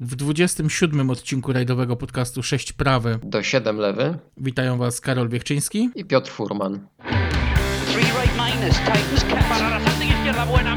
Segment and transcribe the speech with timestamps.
[0.00, 6.04] W 27 odcinku rajdowego podcastu 6 prawy do 7 lewy witają Was Karol Wiechczyński i
[6.04, 6.86] Piotr Furman.
[7.92, 8.78] Three right minus.
[9.48, 10.76] Para la izquierda buena,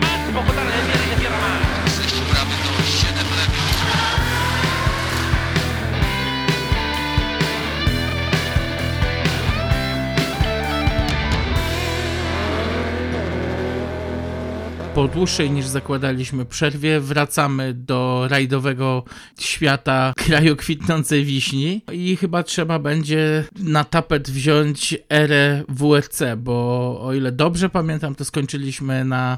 [14.96, 19.04] Po dłuższej niż zakładaliśmy przerwie wracamy do rajdowego
[19.40, 27.14] świata kraju kwitnącej wiśni i chyba trzeba będzie na tapet wziąć erę WRC, bo o
[27.14, 29.38] ile dobrze pamiętam, to skończyliśmy na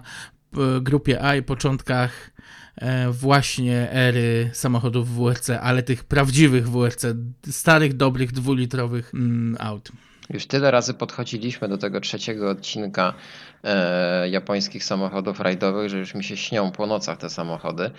[0.54, 2.32] e, grupie A i początkach
[2.76, 7.06] e, właśnie ery samochodów WRC, ale tych prawdziwych WRC,
[7.50, 9.92] starych, dobrych, dwulitrowych mm, aut.
[10.30, 13.14] Już tyle razy podchodziliśmy do tego trzeciego odcinka
[13.64, 17.92] e, japońskich samochodów rajdowych, że już mi się śnią po nocach te samochody.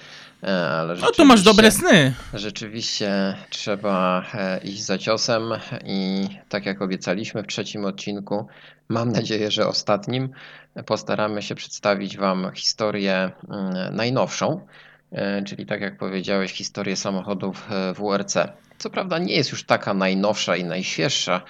[0.42, 2.14] E, No to masz dobre sny.
[2.34, 5.42] Rzeczywiście trzeba e, iść za ciosem
[5.84, 8.46] i tak jak obiecaliśmy w trzecim odcinku,
[8.88, 10.28] mam nadzieję, że ostatnim,
[10.86, 14.66] postaramy się przedstawić Wam historię mm, najnowszą,
[15.12, 18.36] e, czyli tak jak powiedziałeś, historię samochodów e, WRC.
[18.78, 21.40] Co prawda nie jest już taka najnowsza i najświeższa,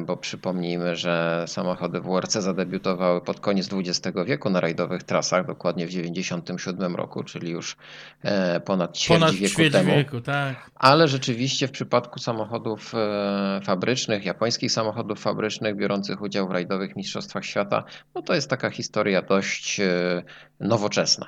[0.00, 5.88] bo przypomnijmy, że samochody WRC zadebiutowały pod koniec XX wieku na rajdowych trasach, dokładnie w
[5.88, 7.76] 1997 roku, czyli już
[8.22, 9.94] e, ponad ćwierć Ponad wieku ćwierć temu.
[9.94, 10.70] wieku, tak.
[10.74, 17.44] Ale rzeczywiście w przypadku samochodów e, fabrycznych, japońskich samochodów fabrycznych biorących udział w rajdowych mistrzostwach
[17.44, 20.22] świata, no to jest taka historia dość e,
[20.60, 21.26] nowoczesna.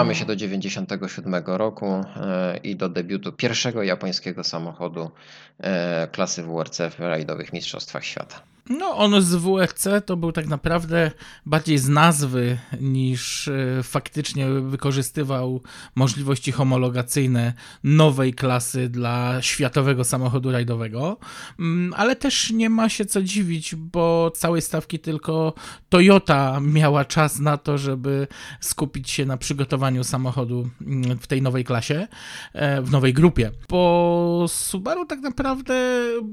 [0.00, 5.10] Cofamy się do 1997 roku e, i do debiutu pierwszego japońskiego samochodu
[5.58, 8.42] e, klasy WRC w rajdowych mistrzostwach świata.
[8.70, 11.10] No, on z WRC to był tak naprawdę
[11.46, 15.62] bardziej z nazwy niż e, faktycznie wykorzystywał
[15.94, 17.52] możliwości homologacyjne
[17.84, 21.16] nowej klasy dla światowego samochodu rajdowego.
[21.58, 25.54] Mm, Ale też nie ma się co dziwić, bo całej stawki tylko
[25.88, 28.26] Toyota miała czas na to, żeby
[28.60, 32.08] skupić się na przygotowaniu samochodu mm, w tej nowej klasie,
[32.52, 33.50] e, w nowej grupie.
[33.68, 35.74] Bo Subaru tak naprawdę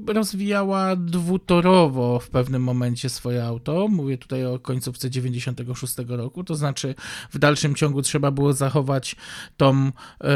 [0.06, 3.88] rozwijała dwutorowo w pewnym momencie swoje auto.
[3.88, 6.94] Mówię tutaj o końcówce 96 roku, to znaczy
[7.30, 9.16] w dalszym ciągu trzeba było zachować
[9.56, 9.92] tą,
[10.24, 10.30] e,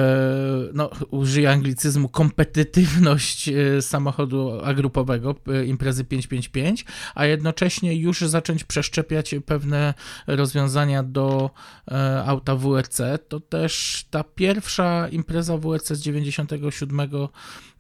[0.75, 9.35] no użyję anglicyzmu, kompetytywność e, samochodu agrupowego, e, imprezy 555, a jednocześnie już zacząć przeszczepiać
[9.47, 9.95] pewne
[10.27, 11.51] rozwiązania do
[12.27, 13.01] auta WRC.
[13.29, 17.01] To też ta pierwsza impreza WRC z 97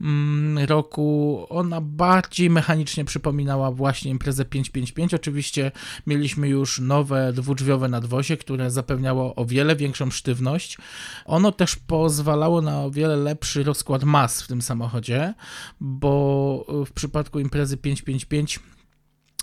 [0.00, 5.14] mm, roku, ona bardziej mechanicznie przypominała właśnie imprezę 555.
[5.14, 5.70] Oczywiście
[6.06, 10.78] mieliśmy już nowe dwudrzwiowe nadwozie, które zapewniało o wiele większą sztywność.
[11.25, 15.34] Ono też pozwalało na o wiele lepszy rozkład mas w tym samochodzie,
[15.81, 18.60] bo w przypadku imprezy 555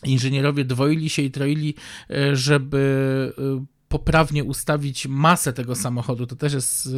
[0.03, 1.75] inżynierowie dwoili się i troili,
[2.09, 6.27] e, żeby e, poprawnie ustawić masę tego samochodu.
[6.27, 6.89] To też jest e,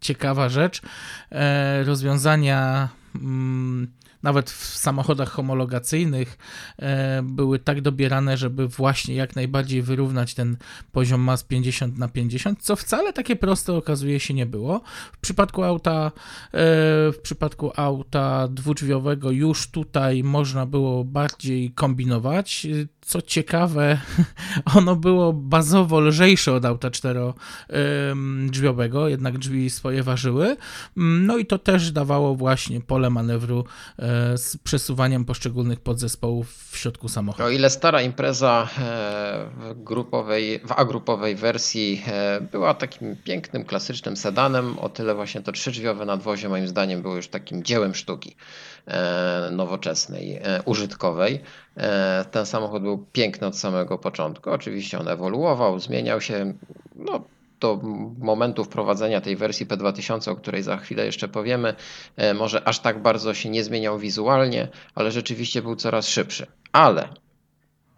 [0.00, 0.82] ciekawa rzecz.
[1.30, 6.38] E, Rozwiązania mm, nawet w samochodach homologacyjnych
[6.78, 10.56] e, były tak dobierane, żeby właśnie jak najbardziej wyrównać ten
[10.92, 14.80] poziom mas 50 na 50, co wcale takie proste okazuje się nie było.
[15.12, 16.12] W przypadku auta, e,
[17.12, 22.66] w przypadku auta dwudrzwiowego już tutaj można było bardziej kombinować.
[23.06, 23.98] Co ciekawe,
[24.76, 30.56] ono było bazowo lżejsze od auta czterodrzwiowego, jednak drzwi swoje ważyły.
[30.96, 33.64] No i to też dawało właśnie pole manewru
[33.98, 37.44] e, z przesuwaniem poszczególnych podzespołów w środku samochodu.
[37.44, 38.80] O ile stara impreza e,
[39.56, 45.52] w, grupowej, w agrupowej wersji e, była takim pięknym, klasycznym sedanem, o tyle właśnie to
[45.52, 48.36] trzydrzwiowe nadwozie moim zdaniem było już takim dziełem sztuki
[49.50, 51.40] nowoczesnej, e, użytkowej.
[51.76, 54.50] E, Ten samochód był piękny od samego początku.
[54.50, 56.54] Oczywiście on ewoluował, zmieniał się.
[56.96, 57.24] No,
[57.60, 57.80] do
[58.18, 61.74] momentu wprowadzenia tej wersji P2000, o której za chwilę jeszcze powiemy,
[62.16, 66.46] e, może aż tak bardzo się nie zmieniał wizualnie, ale rzeczywiście był coraz szybszy.
[66.72, 67.08] Ale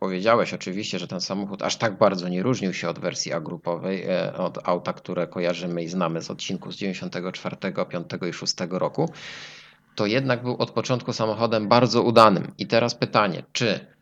[0.00, 4.34] powiedziałeś oczywiście, że ten samochód aż tak bardzo nie różnił się od wersji agrupowej, e,
[4.34, 7.56] od auta, które kojarzymy i znamy z odcinków z 94,
[7.90, 9.10] 5 i 6 roku
[9.94, 12.52] to jednak był od początku samochodem bardzo udanym.
[12.58, 13.94] I teraz pytanie, czy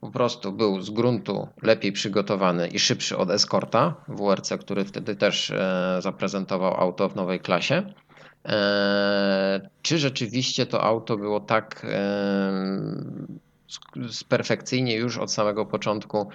[0.00, 5.50] po prostu był z gruntu lepiej przygotowany i szybszy od Escorta WRC, który wtedy też
[5.50, 7.92] e, zaprezentował auto w nowej klasie,
[8.46, 12.52] e, czy rzeczywiście to auto było tak e,
[14.28, 16.28] perfekcyjnie już od samego początku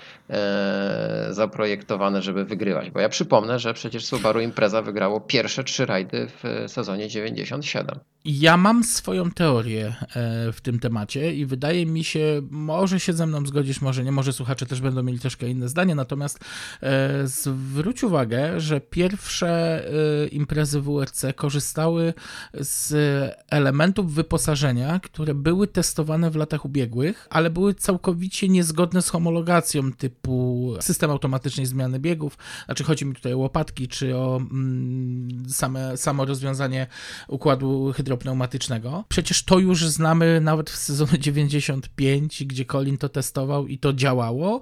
[1.29, 2.91] zaprojektowane, żeby wygrywać.
[2.91, 7.99] Bo ja przypomnę, że przecież Subaru Impreza wygrało pierwsze trzy rajdy w sezonie 97.
[8.25, 13.27] Ja mam swoją teorię e, w tym temacie i wydaje mi się, może się ze
[13.27, 16.39] mną zgodzisz, może nie, może słuchacze też będą mieli troszkę inne zdanie, natomiast
[16.81, 22.13] e, zwróć uwagę, że pierwsze e, imprezy WRC korzystały
[22.53, 22.93] z
[23.49, 30.73] elementów wyposażenia, które były testowane w latach ubiegłych, ale były całkowicie niezgodne z homologacją typu
[30.79, 36.25] system automatycznej zmiany biegów, znaczy chodzi mi tutaj o łopatki, czy o mm, same, samo
[36.25, 36.87] rozwiązanie
[37.27, 39.03] układu hydro hydropneumatycznego.
[39.09, 44.61] Przecież to już znamy nawet w sezonie 95, gdzie Colin to testował i to działało.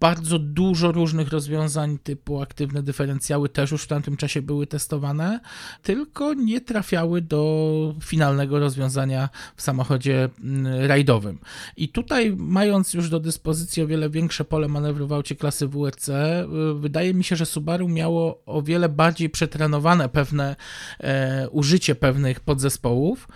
[0.00, 5.40] Bardzo dużo różnych rozwiązań typu aktywne dyferencjały też już w tamtym czasie były testowane,
[5.82, 11.38] tylko nie trafiały do finalnego rozwiązania w samochodzie mm, rajdowym.
[11.76, 16.08] I tutaj, mając już do dyspozycji o wiele większe pole manewru w aucie klasy WRC,
[16.08, 16.44] y,
[16.74, 20.56] wydaje mi się, że Subaru miało o wiele bardziej przetrenowane pewne
[21.00, 23.28] e, użycie pewnych podzespołów podzespołów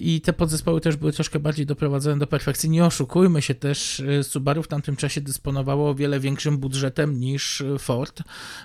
[0.00, 2.70] i te podzespoły też były troszkę bardziej doprowadzone do perfekcji.
[2.70, 7.62] Nie oszukujmy się też, y, Subaru w tamtym czasie dysponowało o wiele większym budżetem niż
[7.78, 8.22] Ford,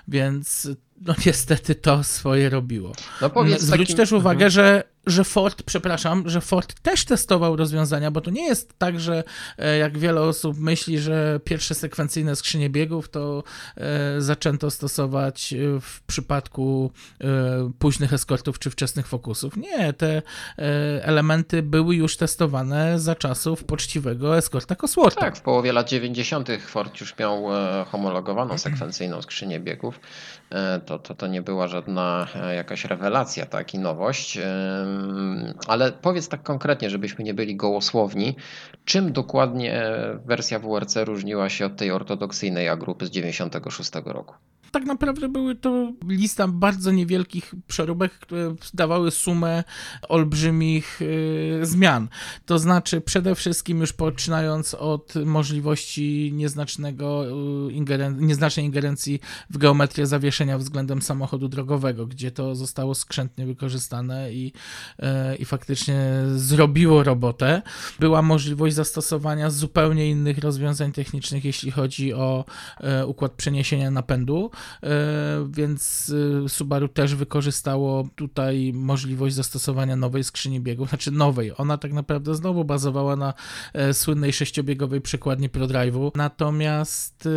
[0.08, 0.68] więc
[1.00, 2.92] no niestety to swoje robiło.
[3.20, 3.96] No Zwróć takim...
[3.96, 4.50] też uwagę, mhm.
[4.50, 9.24] że że Ford, przepraszam, że Ford też testował rozwiązania, bo to nie jest tak, że
[9.58, 13.42] e, jak wiele osób myśli, że pierwsze sekwencyjne skrzynie biegów to
[13.76, 16.92] e, zaczęto stosować e, w przypadku
[17.78, 19.56] późnych eskortów czy wczesnych fokusów.
[19.56, 20.22] Nie, te
[21.02, 25.20] elementy były już testowane za czasów poczciwego eskorta Coswortha.
[25.20, 26.48] Tak, w połowie lat 90.
[26.66, 27.44] Ford już miał
[27.86, 30.00] homologowaną sekwencyjną skrzynię biegów.
[30.86, 34.38] To, to, to nie była żadna jakaś rewelacja, tak, i nowość
[35.66, 38.36] ale powiedz tak konkretnie, żebyśmy nie byli gołosłowni,
[38.84, 39.82] czym dokładnie
[40.24, 44.34] wersja WRC różniła się od tej ortodoksyjnej A grupy z 96 roku?
[44.70, 49.64] Tak naprawdę były to lista bardzo niewielkich przeróbek, które dawały sumę
[50.08, 52.08] olbrzymich y, zmian.
[52.46, 57.24] To znaczy przede wszystkim już poczynając od możliwości nieznacznego
[57.68, 59.20] y, ingeren nieznacznej ingerencji
[59.50, 64.52] w geometrię zawieszenia względem samochodu drogowego, gdzie to zostało skrzętnie wykorzystane i,
[64.98, 66.00] y, i faktycznie
[66.36, 67.62] zrobiło robotę.
[67.98, 72.44] Była możliwość zastosowania zupełnie innych rozwiązań technicznych, jeśli chodzi o
[73.06, 74.50] układ przeniesienia napędu.
[74.82, 74.88] E,
[75.50, 76.12] więc
[76.44, 81.52] e, Subaru też wykorzystało tutaj możliwość zastosowania nowej skrzyni biegów, znaczy nowej.
[81.56, 83.34] Ona tak naprawdę znowu bazowała na
[83.72, 87.28] e, słynnej sześciobiegowej przekładni ProDrive'u, natomiast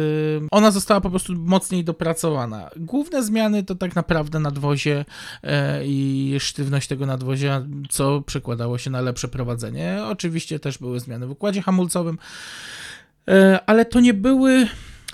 [0.52, 2.70] ona została po prostu mocniej dopracowana.
[2.78, 5.06] Główne zmiany to tak naprawdę nadwozie
[5.86, 10.00] i sztywność tego nadwozia, co przekładało się na lepsze prowadzenie.
[10.06, 12.18] Oczywiście też były zmiany w układzie hamulcowym,
[13.66, 14.68] ale to nie były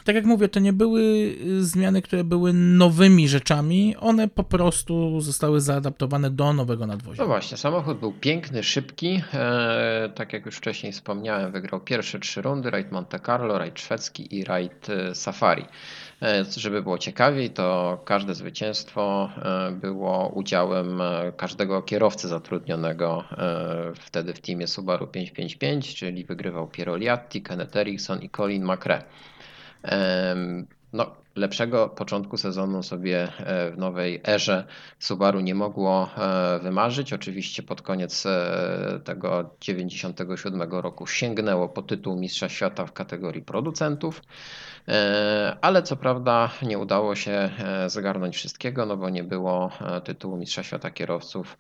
[0.09, 5.21] tak jak mówię, to nie były y, zmiany, które były nowymi rzeczami, one po prostu
[5.21, 7.23] zostały zaadaptowane do nowego nadwozia.
[7.23, 12.41] No właśnie, samochód był piękny, szybki, e, tak jak już wcześniej wspomniałem, wygrał pierwsze trzy
[12.41, 15.65] rundy, rajd Monte Carlo, rajd szwedzki i rajd e, Safari.
[16.21, 21.01] E, żeby było ciekawiej, to każde zwycięstwo e, było udziałem
[21.37, 23.23] każdego kierowcy zatrudnionego
[23.95, 29.03] wtedy w teamie Subaru 555, czyli wygrywał Piero Liatti, Kenneth Eriksson i Colin McRae.
[30.93, 34.65] No, lepszego początku sezonu sobie e, w nowej erze
[34.99, 37.13] Subaru nie mogło e, wymarzyć.
[37.13, 44.21] Oczywiście pod koniec e, tego 97 roku sięgnęło po tytuł Mistrza Świata w kategorii producentów,
[45.61, 47.49] ale co prawda nie udało się
[47.87, 49.71] zagarnąć wszystkiego, no bo nie było
[50.03, 51.57] tytułu Mistrza Świata kierowców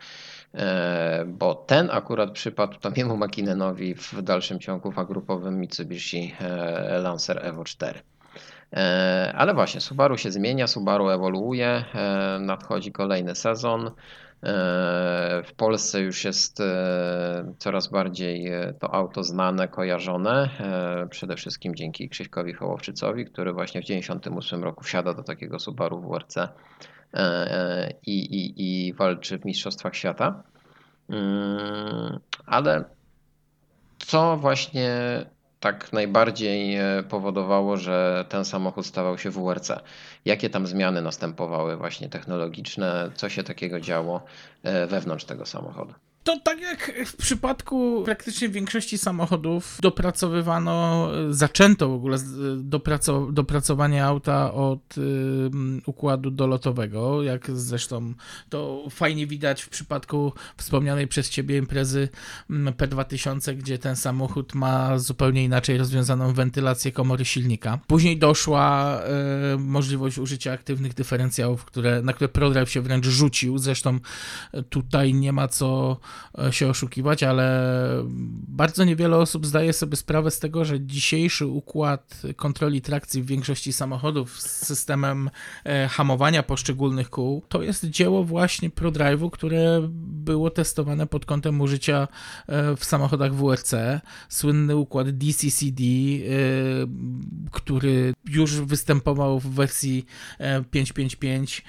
[1.27, 6.35] bo ten akurat przypadł Tamiemu Makinenowi w dalszym ciągu w agrupowym Mitsubishi
[7.03, 8.01] Lancer Evo 4.
[8.73, 13.87] E, ale właśnie, Subaru się zmienia, Subaru ewoluuje, e, nadchodzi kolejny sezon.
[13.87, 13.91] E,
[15.45, 16.57] w Polsce już jest
[17.57, 20.49] coraz bardziej to auto znane, kojarzone,
[21.09, 26.35] przede wszystkim dzięki Krzyśkowi Hołowczycowi, który właśnie w 1998 roku wsiada do takiego Subaru WRC
[28.05, 28.53] i, i,
[28.87, 30.43] i walczy w Mistrzostwach Świata.
[31.09, 32.83] Mm, ale
[33.97, 34.89] co właśnie
[35.59, 39.71] tak najbardziej e, powodowało, że ten samochód stawał się WRC?
[40.25, 43.11] Jakie tam zmiany następowały właśnie technologiczne?
[43.15, 44.21] Co się takiego działo
[44.63, 45.93] e, wewnątrz tego samochodu?
[46.29, 52.17] To tak jak w przypadku praktycznie większości samochodów dopracowywano, zaczęto w ogóle
[52.57, 55.01] dopracow dopracowanie auta od y,
[55.85, 58.13] układu dolotowego, jak zresztą
[58.49, 62.09] to fajnie widać w przypadku wspomnianej przez ciebie imprezy
[62.49, 67.79] P2000, gdzie ten samochód ma zupełnie inaczej rozwiązaną wentylację komory silnika.
[67.87, 68.99] Później doszła
[69.53, 73.57] y, możliwość użycia aktywnych dyferencjałów, które, na które ProDrive się wręcz rzucił.
[73.57, 73.99] Zresztą
[74.69, 75.99] tutaj nie ma co
[76.51, 77.75] się oszukiwać, ale
[78.47, 83.73] bardzo niewiele osób zdaje sobie sprawę z tego, że dzisiejszy układ kontroli trakcji w większości
[83.73, 85.29] samochodów z systemem
[85.63, 92.07] e, hamowania poszczególnych kół to jest dzieło właśnie ProDrive'u, które było testowane pod kątem użycia
[92.47, 93.73] e, w samochodach WRC.
[94.29, 95.83] Słynny układ DCCD,
[97.51, 100.05] który już występował w wersji
[100.71, 101.63] 555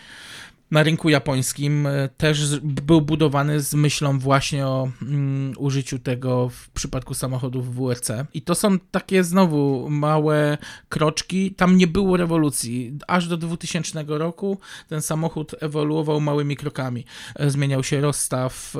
[0.71, 6.71] na rynku japońskim e, też był budowany z myślą właśnie o mm, użyciu tego w
[6.71, 8.11] przypadku samochodów WRC.
[8.35, 10.59] I to są takie znowu małe
[10.89, 11.55] kroczki.
[11.55, 12.99] Tam nie było rewolucji.
[13.09, 14.59] Aż do 2000 roku
[14.89, 17.05] ten samochód ewoluował małymi krokami.
[17.37, 18.79] E, zmieniał się rozstaw y,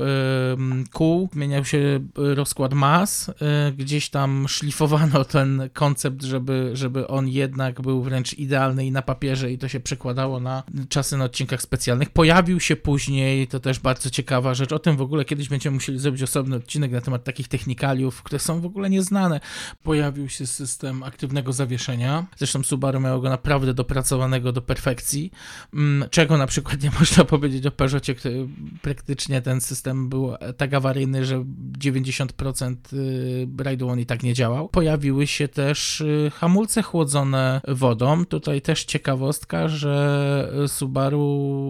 [0.93, 3.31] kół, zmieniał się rozkład mas.
[3.77, 9.53] Gdzieś tam szlifowano ten koncept, żeby, żeby on jednak był wręcz idealny i na papierze
[9.53, 12.11] i to się przekładało na czasy na odcinkach specjalnych specjalnych.
[12.11, 15.99] Pojawił się później, to też bardzo ciekawa rzecz, o tym w ogóle kiedyś będziemy musieli
[15.99, 19.41] zrobić osobny odcinek na temat takich technikaliów, które są w ogóle nieznane.
[19.83, 25.31] Pojawił się system aktywnego zawieszenia, zresztą Subaru miało go naprawdę dopracowanego do perfekcji,
[25.75, 28.49] mm, czego na przykład nie można powiedzieć o Peugeotie, który
[28.83, 31.45] praktycznie ten system był tak awaryjny, że
[31.79, 34.69] 90% y, rajdu on i tak nie działał.
[34.69, 38.25] Pojawiły się też y, hamulce chłodzone wodą.
[38.25, 41.70] Tutaj też ciekawostka, że Subaru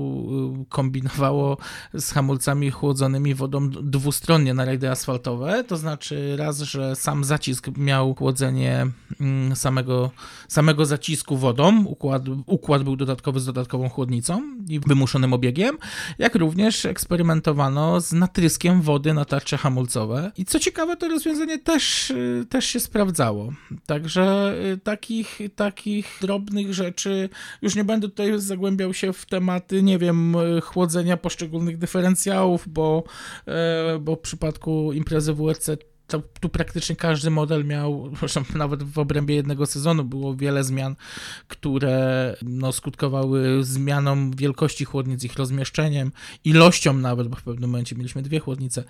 [0.68, 1.56] kombinowało
[1.94, 8.14] z hamulcami chłodzonymi wodą dwustronnie na rajdy asfaltowe, to znaczy raz, że sam zacisk miał
[8.14, 8.86] chłodzenie
[9.20, 10.10] mm, samego,
[10.48, 15.78] samego zacisku wodą, układ, układ był dodatkowy z dodatkową chłodnicą i wymuszonym obiegiem,
[16.18, 20.32] jak również eksperymentowano z natryskiem wody na tarcze hamulcowe.
[20.36, 22.12] I co ciekawe to rozwiązanie też,
[22.48, 23.52] też się sprawdzało.
[23.86, 27.28] Także y, takich, takich drobnych rzeczy,
[27.62, 33.04] już nie będę tutaj zagłębiał się w tematy, nie wiem, chłodzenia poszczególnych dyferencjałów, bo,
[33.46, 35.70] e, bo w przypadku imprezy WRC
[36.10, 40.96] to, tu praktycznie każdy model miał, zresztą nawet w obrębie jednego sezonu było wiele zmian,
[41.48, 46.12] które no, skutkowały zmianą wielkości chłodnic, ich rozmieszczeniem,
[46.44, 48.84] ilością nawet, bo w pewnym momencie mieliśmy dwie chłodnice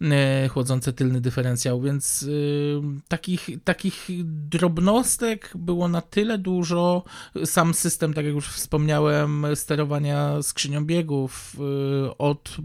[0.00, 7.04] e, chłodzące tylny dyferencjał, więc e, takich, takich drobnostek było na tyle dużo.
[7.44, 12.56] Sam system, tak jak już wspomniałem, sterowania skrzynią biegów e, od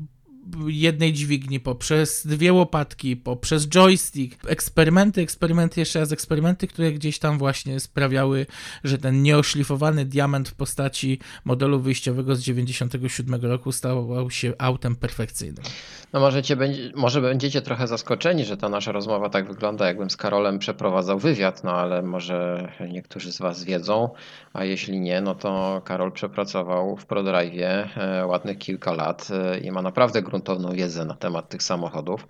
[0.67, 7.37] jednej dźwigni, poprzez dwie łopatki, poprzez joystick, eksperymenty, eksperymenty, jeszcze raz eksperymenty, które gdzieś tam
[7.37, 8.45] właśnie sprawiały,
[8.83, 15.65] że ten nieoszlifowany diament w postaci modelu wyjściowego z 97 roku stał się autem perfekcyjnym.
[16.13, 16.57] No możecie,
[16.95, 21.63] może będziecie trochę zaskoczeni, że ta nasza rozmowa tak wygląda, jakbym z Karolem przeprowadzał wywiad,
[21.63, 24.09] no ale może niektórzy z Was wiedzą,
[24.53, 27.61] a jeśli nie, no to Karol przepracował w ProDrive
[27.97, 32.27] e, ładnych kilka lat e, i ma naprawdę gruntowną wiedzę na temat tych samochodów,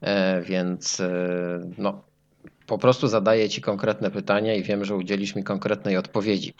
[0.00, 1.02] e, więc
[1.78, 2.02] no,
[2.66, 6.54] po prostu zadaję Ci konkretne pytania i wiem, że udzielisz mi konkretnej odpowiedzi.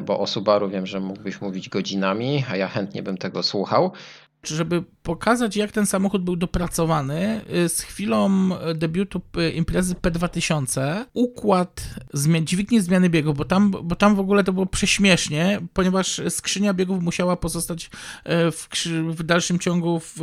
[0.00, 3.92] Bo o Subaru wiem, że mógłbyś mówić godzinami, a ja chętnie bym tego słuchał
[4.42, 11.94] żeby pokazać, jak ten samochód był dopracowany, y, z chwilą debiutu y, imprezy P2000 układ
[12.12, 16.74] zmian, dźwigni zmiany biegów, bo tam, bo tam w ogóle to było prześmiesznie, ponieważ skrzynia
[16.74, 17.90] biegów musiała pozostać y,
[18.50, 18.68] w,
[19.10, 20.14] w dalszym ciągu w,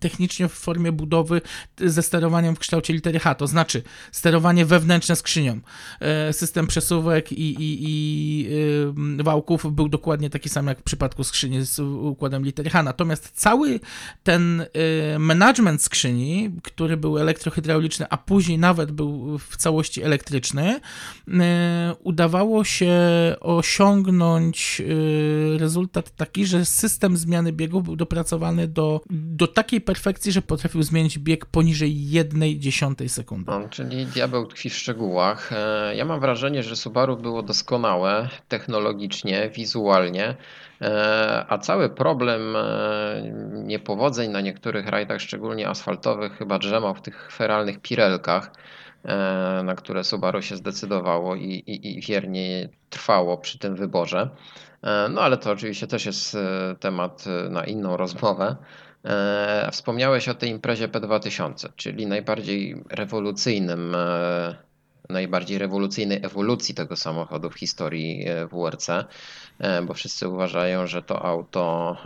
[0.00, 1.40] technicznie w formie budowy
[1.80, 3.82] ze sterowaniem w kształcie litery H, to znaczy
[4.12, 5.60] sterowanie wewnętrzne skrzynią.
[6.32, 8.48] System przesuwek i, i, i
[9.18, 13.57] wałków był dokładnie taki sam jak w przypadku skrzyni z układem litery H, natomiast cały
[13.58, 13.80] cały
[14.24, 14.60] ten
[15.14, 20.80] y, management skrzyni, który był elektrohydrauliczny, a później nawet był w całości elektryczny,
[21.28, 21.32] y,
[22.02, 22.94] udawało się
[23.40, 30.42] osiągnąć y, rezultat taki, że system zmiany biegów był dopracowany do, do takiej perfekcji, że
[30.42, 33.50] potrafił zmienić bieg poniżej jednej dziesiątej sekundy.
[33.50, 35.52] No, czyli diabeł tkwi w szczegółach.
[35.52, 40.36] E, ja mam wrażenie, że Subaru było doskonałe technologicznie, wizualnie.
[40.82, 42.62] E, a cały problem e,
[43.52, 48.50] niepowodzeń na niektórych rajdach, szczególnie asfaltowych, chyba drzemał w tych feralnych pirelkach,
[49.04, 54.30] e, na które Subaru się zdecydowało i, i, i wiernie trwało przy tym wyborze.
[55.10, 56.36] No ale to oczywiście też jest
[56.80, 58.56] temat na inną rozmowę.
[59.70, 63.96] Wspomniałeś o tej imprezie P2000, czyli najbardziej rewolucyjnym,
[65.08, 68.86] najbardziej rewolucyjnej ewolucji tego samochodu w historii e, WRC,
[69.86, 71.96] bo wszyscy uważają, że to auto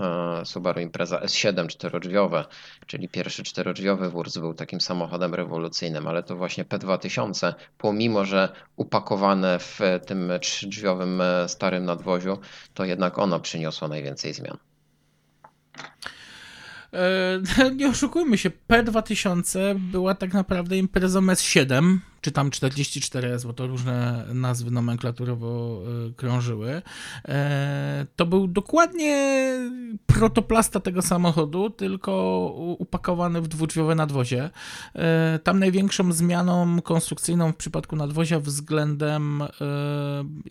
[0.44, 2.44] Subaru Impreza S7 czterodrzwiowe,
[2.87, 9.59] czyli pierwszy czterodrzwiowy WRC był takim samochodem rewolucyjnym, ale to właśnie P2000, pomimo że upakowane
[9.59, 12.38] w tym trzydrzwiowym starym nadwoziu,
[12.75, 14.56] to jednak ono przyniosło najwięcej zmian.
[16.92, 23.67] E, nie oszukujmy się, P2000 była tak naprawdę imprezą S7, czy tam 44S, bo to
[23.67, 26.83] różne nazwy nomenklaturowo e, krążyły.
[27.29, 29.47] E, to był dokładnie
[30.07, 32.12] protoplasta tego samochodu, tylko
[32.79, 34.50] upakowany w dwudrzwiowe nadwozie.
[34.95, 39.43] E, tam największą zmianą konstrukcyjną w przypadku nadwozia względem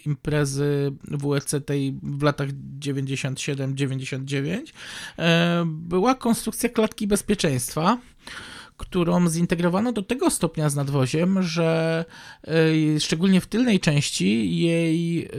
[0.06, 2.50] imprezy WRC tej w latach
[2.80, 4.60] 97-99
[5.66, 7.98] była konstrukcja klatki bezpieczeństwa
[8.82, 12.06] którą zintegrowano do tego stopnia z nadwoziem, że
[12.44, 15.30] e, szczególnie w tylnej części jej e,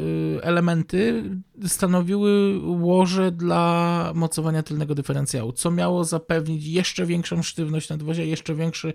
[0.43, 1.25] elementy
[1.67, 8.93] stanowiły łoże dla mocowania tylnego dyferencjału, co miało zapewnić jeszcze większą sztywność nadwozia, jeszcze większy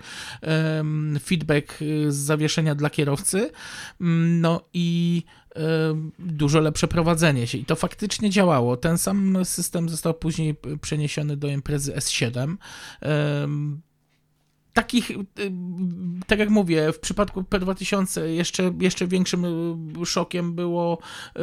[1.23, 3.51] feedback z zawieszenia dla kierowcy.
[4.01, 5.23] Mm, no i
[6.19, 7.57] dużo lepsze prowadzenie się.
[7.57, 8.77] I to faktycznie działało.
[8.77, 12.55] Ten sam system został później przeniesiony do imprezy S7
[14.77, 15.17] takich, y,
[16.27, 19.45] tak jak mówię, w przypadku P2000 jeszcze, jeszcze większym
[20.01, 20.97] y, szokiem było,
[21.37, 21.41] y,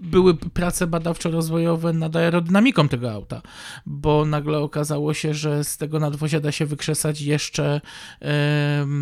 [0.00, 3.42] były prace badawczo-rozwojowe nad aerodynamiką tego auta,
[3.86, 7.80] bo nagle okazało się, że z tego nadwozia da się wykrzesać jeszcze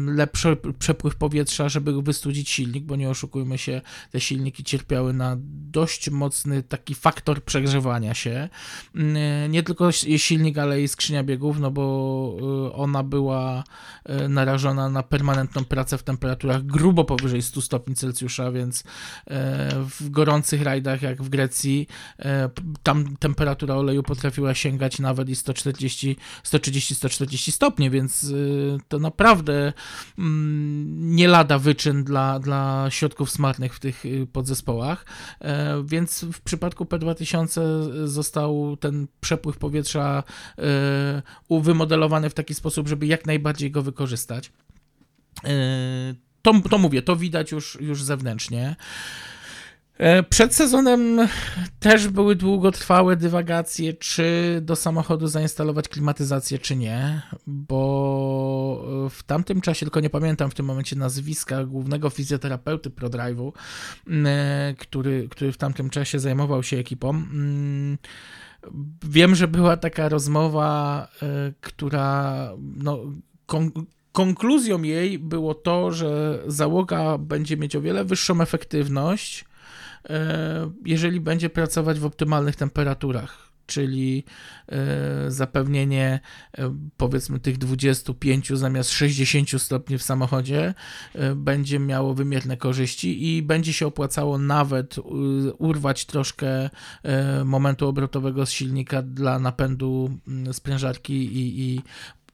[0.07, 3.81] lepszy przepływ powietrza, żeby wystudzić silnik, bo nie oszukujmy się,
[4.11, 5.37] te silniki cierpiały na
[5.71, 8.49] dość mocny taki faktor przegrzewania się.
[9.49, 11.87] Nie tylko silnik, ale i skrzynia biegów, no bo
[12.75, 13.65] ona była była
[14.05, 18.85] e, narażona na permanentną pracę w temperaturach grubo powyżej 100 stopni Celsjusza, więc e,
[20.01, 22.51] w gorących rajdach jak w Grecji e,
[22.83, 28.33] tam temperatura oleju potrafiła sięgać nawet i 140, 130-140 stopni, więc
[28.89, 29.73] to naprawdę
[30.19, 35.07] mm, nie lada wyczyn dla, dla środków smartnych w tych podzespołach,
[35.85, 37.61] więc w przypadku P2000
[38.05, 40.23] został ten przepływ powietrza
[41.51, 44.53] wymodelowany w taki sposób, żeby jak najbardziej go wykorzystać.
[45.45, 45.51] E,
[46.43, 48.77] to, to mówię, to widać już, już zewnętrznie.
[49.99, 51.29] E, przed sezonem
[51.81, 59.87] też były długotrwałe dywagacje, czy do samochodu zainstalować klimatyzację, czy nie, bo w tamtym czasie,
[59.87, 63.53] tylko nie pamiętam w tym momencie nazwiska głównego fizjoterapeuty ProDrive'u,
[64.27, 67.23] e, który, który w tamtym czasie zajmował się ekipą.
[69.05, 72.99] Wiem, że była taka rozmowa, y, która no,
[73.47, 73.71] kon
[74.13, 80.11] konkluzją jej było to, że załoga będzie mieć o wiele wyższą efektywność, y,
[80.85, 84.25] jeżeli będzie pracować w optymalnych temperaturach czyli
[84.69, 86.21] e, zapewnienie
[86.59, 90.75] e, powiedzmy tych 25 zamiast 60 stopni w samochodzie
[91.15, 94.97] e, będzie miało wymierne korzyści i będzie się opłacało nawet
[95.59, 96.71] urwać troszkę
[97.45, 101.83] momentu obrotowego z silnika dla napędu mm, sprężarki i, i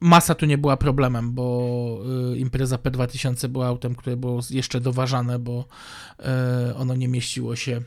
[0.01, 1.99] masa tu nie była problemem, bo
[2.37, 5.69] impreza P2000 była autem, które było jeszcze doważane, bo
[6.77, 7.83] ono nie mieściło się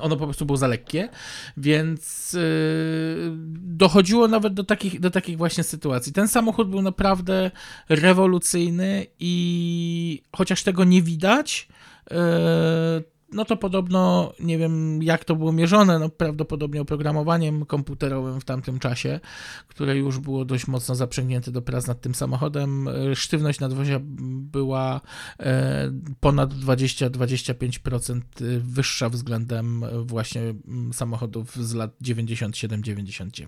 [0.00, 1.08] ono po prostu było za lekkie,
[1.56, 2.40] więc yy,
[3.56, 6.12] dochodziło nawet do takich, do takich właśnie sytuacji.
[6.12, 7.50] Ten samochód był naprawdę
[7.88, 11.68] rewolucyjny i chociaż tego nie widać,
[12.10, 12.16] yy,
[13.32, 18.78] no to podobno, nie wiem jak to było mierzone, no prawdopodobnie oprogramowaniem komputerowym w tamtym
[18.78, 19.20] czasie,
[19.68, 22.88] które już było dość mocno zaprzęgnięte do prac nad tym samochodem.
[22.88, 25.00] E, sztywność nadwozia była
[25.40, 28.20] e, ponad 20-25% e,
[28.58, 33.44] wyższa względem właśnie mm, samochodów z lat 97-99.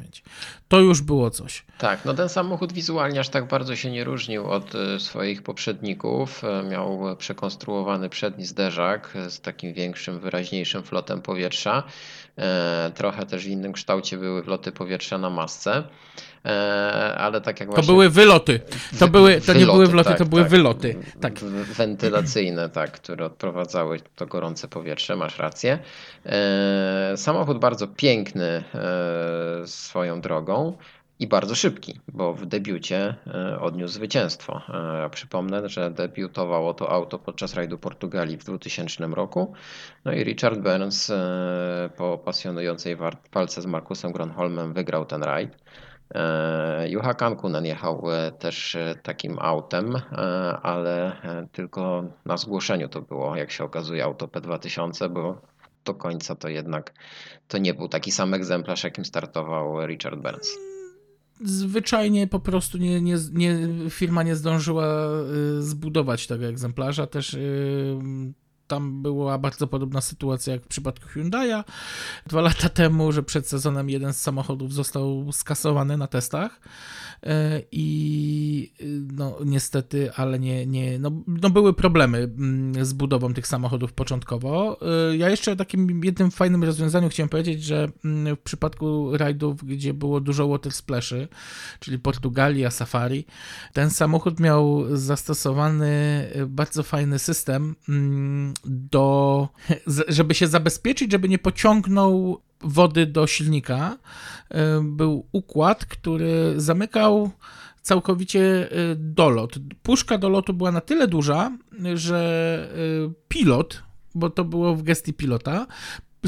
[0.69, 1.65] To już było coś.
[1.79, 6.43] Tak, no ten samochód wizualnie aż tak bardzo się nie różnił od swoich poprzedników.
[6.71, 11.83] Miał przekonstruowany przedni zderzak z takim większym, wyraźniejszym flotem powietrza.
[12.39, 15.83] E, trochę też w innym kształcie były wloty powietrza na masce.
[16.45, 17.83] E, ale tak jak właśnie...
[17.83, 18.61] To były wyloty.
[18.99, 20.51] To, były, to wyloty, nie były wloty, tak, to były tak.
[20.51, 20.97] wyloty.
[21.21, 21.39] Tak.
[21.77, 25.79] Wentylacyjne, tak, które odprowadzały to gorące powietrze, masz rację.
[26.27, 28.65] E, samochód bardzo piękny
[29.67, 30.77] swoją drogą
[31.23, 34.63] i bardzo szybki, bo w debiucie e, odniósł zwycięstwo.
[35.05, 39.53] E, przypomnę, że debiutowało to auto podczas rajdu Portugalii w 2000 roku.
[40.05, 42.97] No i Richard Burns e, po pasjonującej
[43.33, 45.57] walce z Markusem Gronholmem wygrał ten rajd.
[46.87, 48.03] Juha Kankunen jechał
[48.39, 50.01] też takim autem,
[50.63, 51.13] ale
[51.53, 55.41] tylko na zgłoszeniu to było, jak się okazuje, auto P2000, bo
[55.85, 56.93] do końca to jednak
[57.49, 60.72] to nie był taki sam egzemplarz, jakim startował Richard Burns
[61.45, 63.59] zwyczajnie po prostu nie, nie, nie,
[63.91, 65.09] firma nie zdążyła
[65.59, 67.07] y, zbudować tego egzemplarza.
[67.07, 67.99] Też y,
[68.73, 71.65] tam była bardzo podobna sytuacja jak w przypadku Hyundai'a
[72.27, 76.61] dwa lata temu, że przed sezonem jeden z samochodów został skasowany na testach
[77.23, 78.73] e, i
[79.13, 84.79] no niestety, ale nie, nie no, no były problemy mm, z budową tych samochodów początkowo.
[85.11, 89.65] E, ja jeszcze o takim jednym fajnym rozwiązaniu chciałem powiedzieć, że mm, w przypadku rajdów,
[89.65, 91.29] gdzie było dużo water splashy,
[91.81, 93.27] czyli Portugalia, Safari,
[93.73, 95.93] ten samochód miał zastosowany
[96.47, 99.49] bardzo fajny system mm, do,
[100.09, 103.99] żeby się zabezpieczyć, żeby nie pociągnął wody do silnika,
[104.51, 107.31] e, był układ, który zamykał
[107.83, 109.59] całkowicie e, dolot.
[109.83, 111.59] Puszka dolotu była na tyle duża,
[111.95, 112.69] że
[113.09, 113.83] e, pilot,
[114.15, 115.67] bo to było w gestii pilota,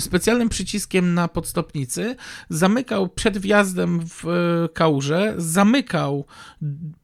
[0.00, 2.16] specjalnym przyciskiem na podstopnicy
[2.48, 6.24] zamykał przed wjazdem w e, kałużę, zamykał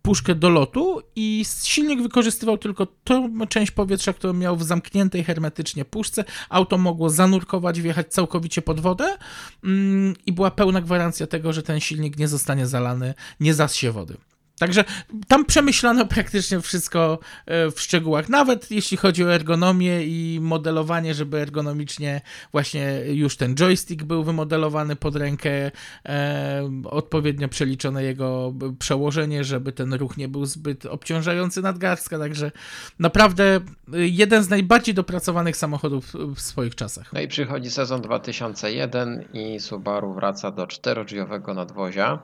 [0.03, 5.85] puszkę do lotu i silnik wykorzystywał tylko tą część powietrza, którą miał w zamkniętej hermetycznie
[5.85, 6.25] puszce.
[6.49, 9.17] Auto mogło zanurkować, wjechać całkowicie pod wodę
[9.65, 14.30] mm, i była pełna gwarancja tego, że ten silnik nie zostanie zalany, nie zassie wody.
[14.61, 14.85] Także
[15.29, 21.39] tam przemyślano praktycznie wszystko e, w szczegółach, nawet jeśli chodzi o ergonomię i modelowanie, żeby
[21.39, 22.21] ergonomicznie
[22.53, 25.71] właśnie już ten joystick był wymodelowany pod rękę,
[26.07, 32.51] e, odpowiednio przeliczone jego przełożenie, żeby ten ruch nie był zbyt obciążający nadgarstka, także
[32.99, 33.61] naprawdę
[33.93, 37.13] jeden z najbardziej dopracowanych samochodów w swoich czasach.
[37.13, 42.23] No i przychodzi sezon 2001 i Subaru wraca do czterodrzwiowego nadwozia.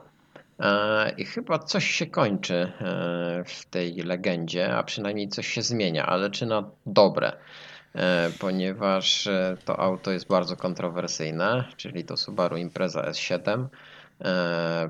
[0.59, 6.05] E, I chyba coś się kończy e, w tej legendzie, a przynajmniej coś się zmienia,
[6.05, 7.33] ale czy na dobre?
[7.95, 9.29] E, ponieważ
[9.65, 13.67] to auto jest bardzo kontrowersyjne, czyli to Subaru Impreza S7.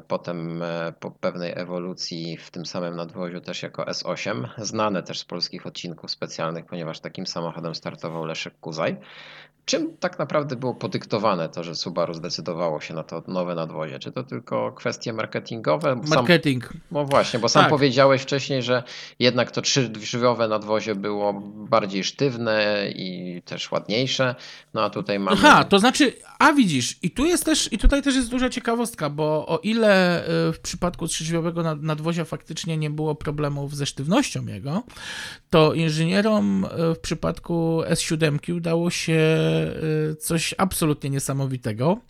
[0.08, 0.64] Potem
[1.00, 6.12] po pewnej ewolucji w tym samym nadwoziu też jako S8, znane też z polskich odcinków
[6.12, 8.98] specjalnych, ponieważ takim samochodem startował Leszek Kuzaj.
[9.68, 14.00] Czym tak naprawdę było podyktowane to, że Subaru zdecydowało się na to nowe nadwozie?
[14.00, 15.96] Czy to tylko kwestie marketingowe?
[15.96, 16.68] Marketing.
[16.68, 17.70] Sam, no właśnie, bo sam tak.
[17.70, 18.84] powiedziałeś wcześniej, że
[19.20, 21.34] jednak to trzydrzwiowe nadwozie było
[21.70, 24.36] bardziej sztywne i też ładniejsze.
[24.74, 25.38] No a tutaj mamy.
[25.38, 29.10] Aha, to znaczy, a widzisz, i tu jest też, i tutaj też jest duża ciekawostka,
[29.10, 34.84] bo o ile y, w przypadku trzydrzwiowego nadwozia faktycznie nie było problemów ze sztywnością jego,
[35.50, 39.28] to inżynierom y, w przypadku S7 udało się
[40.20, 42.02] coś absolutnie niesamowitego,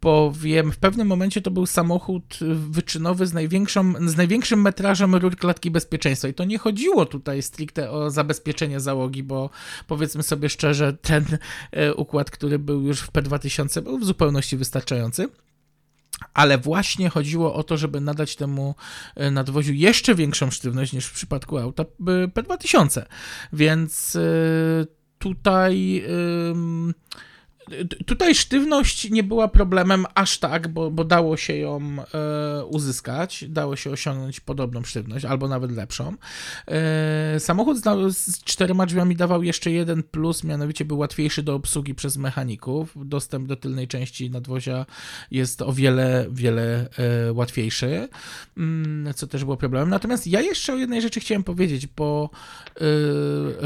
[0.00, 2.38] bowiem w pewnym momencie to był samochód
[2.70, 6.28] wyczynowy z, największą, z największym metrażem rur klatki bezpieczeństwa.
[6.28, 9.50] I to nie chodziło tutaj stricte o zabezpieczenie załogi, bo
[9.86, 11.24] powiedzmy sobie szczerze, ten
[11.76, 15.28] y, układ, który był już w P2000 był w zupełności wystarczający
[16.34, 18.74] ale właśnie chodziło o to, żeby nadać temu
[19.20, 21.84] y, nadwoziu jeszcze większą sztywność niż w przypadku auta
[22.34, 23.02] P2000.
[23.52, 24.18] Więc
[25.18, 26.04] tutaj.
[28.06, 31.80] Tutaj sztywność nie była problemem aż tak, bo, bo dało się ją
[32.14, 36.14] e, uzyskać, dało się osiągnąć podobną sztywność, albo nawet lepszą.
[36.66, 41.94] E, samochód z, z, czterema drzwiami dawał jeszcze jeden plus, mianowicie był łatwiejszy do obsługi
[41.94, 42.94] przez mechaników.
[42.96, 44.86] Dostęp do tylnej części nadwozia
[45.30, 48.08] jest o wiele, wiele e, łatwiejszy,
[48.56, 49.90] mm, co też było problemem.
[49.90, 52.30] Natomiast ja jeszcze o jednej rzeczy chciałem powiedzieć, bo
[52.76, 52.80] e,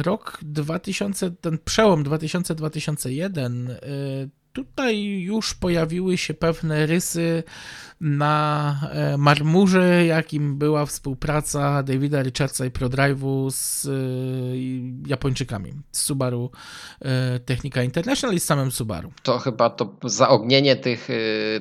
[0.02, 4.41] rok 2000, ten przełom 2000-2001 Uh.
[4.52, 7.42] Tutaj już pojawiły się pewne rysy
[8.02, 13.90] na e, marmurze, jakim była współpraca Davida Richardsa i ProDrive'u z e,
[15.08, 16.50] Japończykami, z Subaru
[17.00, 19.12] e, Technika International i z samym Subaru.
[19.22, 21.08] To chyba to zaognienie tych,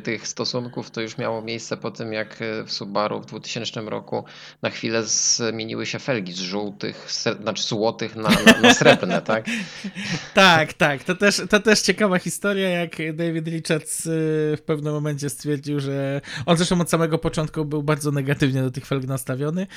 [0.03, 4.25] tych stosunków to już miało miejsce po tym, jak w Subaru w 2000 roku
[4.61, 7.07] na chwilę zmieniły się felgi z żółtych,
[7.41, 9.45] znaczy złotych na, na, na srebrne, tak?
[10.33, 11.03] tak, tak.
[11.03, 12.69] To też, to też ciekawa historia.
[12.81, 14.09] Ja jak David Richards y,
[14.57, 18.85] w pewnym momencie stwierdził, że on zresztą od samego początku był bardzo negatywnie do tych
[18.85, 19.67] felg nastawiony.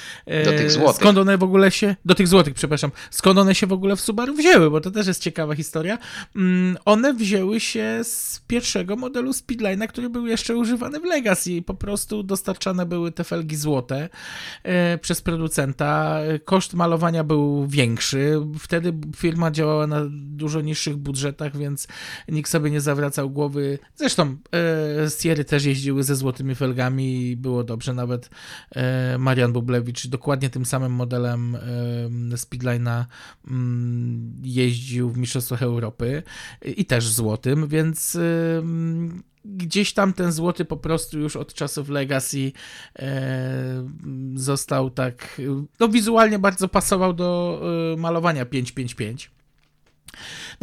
[0.44, 0.96] Do tych złotych.
[0.96, 4.00] Skąd one w ogóle się, do tych złotych, przepraszam, skąd one się w ogóle w
[4.00, 5.98] Subaru wzięły, bo to też jest ciekawa historia.
[6.36, 11.62] Mm, One wzięły się z pierwszego modelu Speedline'a, który był jeszcze używany w Legacy i
[11.62, 14.08] po prostu dostarczane były te felgi złote
[14.62, 16.18] e, przez producenta.
[16.44, 18.40] Koszt malowania był większy.
[18.58, 21.88] Wtedy firma działała na dużo niższych budżetach, więc
[22.28, 23.78] nikt sobie nie zawracał głowy.
[23.96, 24.36] Zresztą
[25.04, 27.94] e, Sierry też jeździły ze złotymi felgami i było dobrze.
[27.94, 28.30] Nawet
[28.70, 31.58] e, Marian Bublewicz dokładnie tym samym modelem e,
[32.36, 33.04] Speedline'a
[33.48, 36.22] mm, jeździł w Mistrzostwach Europy
[36.76, 42.52] i też złotym, więc ym, gdzieś tam ten złoty po prostu już od czasów Legacy
[42.98, 43.88] e,
[44.34, 45.40] został tak,
[45.80, 47.60] no wizualnie bardzo pasował do
[47.94, 49.34] e, malowania 555.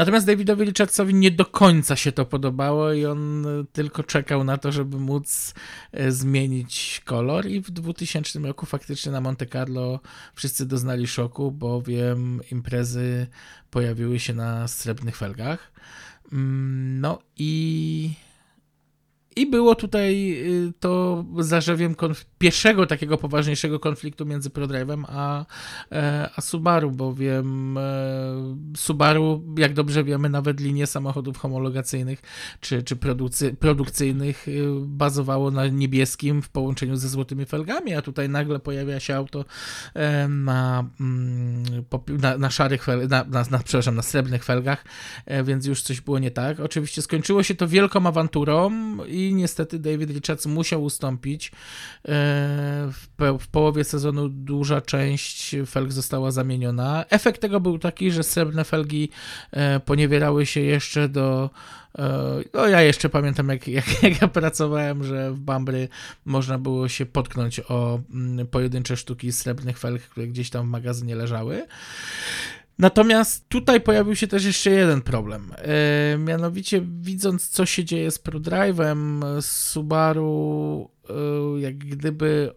[0.01, 4.57] Natomiast Davidowi Richardsowi nie do końca się to podobało i on e, tylko czekał na
[4.57, 5.53] to, żeby móc
[5.91, 9.99] e, zmienić kolor i w 2000 roku faktycznie na Monte Carlo
[10.35, 13.27] wszyscy doznali szoku, bowiem imprezy
[13.71, 15.71] pojawiły się na srebrnych felgach.
[16.31, 18.11] Mm, No i
[19.35, 20.33] i było tutaj
[20.67, 25.45] y, to zarzewiem konf- pierwszego takiego poważniejszego konfliktu między ProDrive'em a,
[25.91, 27.81] e, a Subaru, bowiem e,
[28.77, 32.21] Subaru, jak dobrze wiemy, nawet linie samochodów homologacyjnych
[32.59, 32.95] czy, czy
[33.59, 39.15] produkcyjnych y, bazowało na niebieskim w połączeniu ze złotymi felgami, a tutaj nagle pojawia się
[39.15, 39.45] auto
[39.93, 41.63] e, na, mm,
[42.07, 44.85] na, na szarych na, na, na, przepraszam, na srebrnych felgach,
[45.25, 46.59] e, więc już coś było nie tak.
[46.59, 48.71] Oczywiście skończyło się to wielką awanturą
[49.05, 51.51] i niestety David Richards musiał ustąpić.
[52.91, 57.05] W, pe- w połowie sezonu duża część felg została zamieniona.
[57.09, 59.09] Efekt tego był taki, że srebrne felgi
[59.51, 61.49] e, poniewierały się jeszcze do
[61.99, 65.87] e, no ja jeszcze pamiętam, jak, jak, jak ja pracowałem, że w Bambry
[66.25, 71.15] można było się potknąć o mm, pojedyncze sztuki srebrnych felg, które gdzieś tam w magazynie
[71.15, 71.67] leżały.
[72.81, 75.53] Natomiast tutaj pojawił się też jeszcze jeden problem.
[75.57, 81.13] E, mianowicie, widząc, co się dzieje z ProDrive'em, Subaru e,
[81.59, 82.53] jak gdyby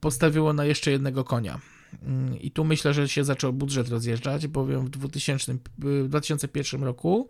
[0.00, 1.60] postawiło na jeszcze jednego konia.
[2.02, 7.28] Mm, I tu myślę, że się zaczął budżet rozjeżdżać, bowiem w 2000, w 2001 roku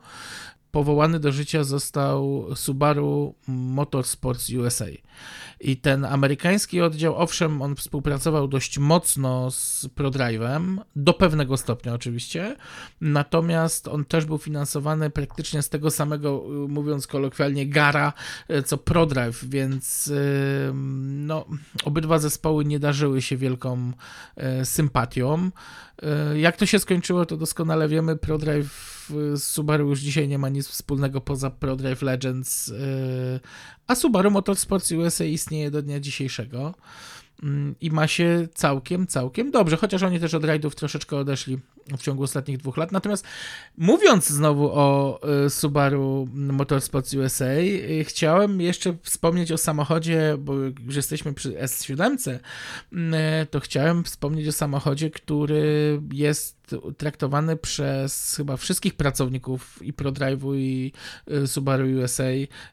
[0.71, 4.87] powołany do życia został Subaru Motorsports USA.
[5.61, 12.57] I ten amerykański oddział, owszem, on współpracował dość mocno z ProDrive'em, do pewnego stopnia oczywiście,
[13.01, 18.13] natomiast on też był finansowany praktycznie z tego samego, y, mówiąc kolokwialnie, gara,
[18.51, 20.13] y, co ProDrive, więc
[21.03, 21.47] no,
[21.85, 23.93] obydwa zespoły nie darzyły się wielką
[24.63, 25.51] y, sympatią.
[26.35, 28.17] Y, Jak to się skończyło, to doskonale wiemy.
[28.17, 33.41] ProDrive z Subaru już dzisiaj nie ma nic wspólnego poza ProDrive Legends, y,
[33.87, 36.75] a Subaru Motorsports USA istnieje do dnia dzisiejszego
[37.43, 41.59] Mm, i ma się całkiem, całkiem dobrze, chociaż oni też od rajdów troszeczkę odeszli
[41.97, 42.93] w ciągu ostatnich dwóch lat.
[42.93, 43.25] Natomiast
[43.77, 50.55] mówiąc znowu o y, Subaru Motorsports USA, y, chciałem jeszcze wspomnieć o samochodzie, bo
[50.87, 56.59] już jesteśmy przy S7, y, to chciałem wspomnieć o samochodzie, który jest
[56.97, 60.93] traktowany przez chyba wszystkich pracowników i ProDrive'u i
[61.47, 62.25] Subaru USA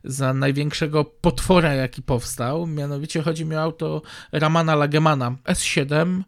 [0.03, 2.67] za największego potwora, jaki powstał.
[2.67, 4.01] Mianowicie chodzi mi o auto
[4.31, 6.23] Ramana Lagemana S7 e,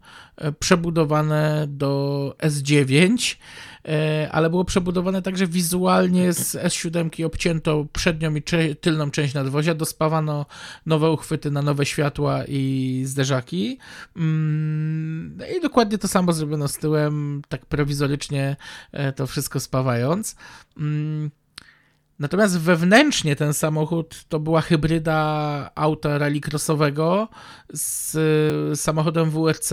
[0.58, 3.36] przebudowane do S9
[3.84, 8.42] e, ale było przebudowane także wizualnie z S7 obcięto przednią i
[8.80, 10.46] tylną część nadwozia, dospawano
[10.86, 13.78] nowe uchwyty na nowe światła i zderzaki.
[14.16, 18.56] Mm, I dokładnie to samo zrobiono z tyłem, tak prowizorycznie
[18.92, 20.36] e, to wszystko spawając.
[20.76, 21.30] Mm,
[22.18, 27.28] Natomiast wewnętrznie ten samochód to była hybryda auta rallycrossowego
[27.72, 29.72] z samochodem WRC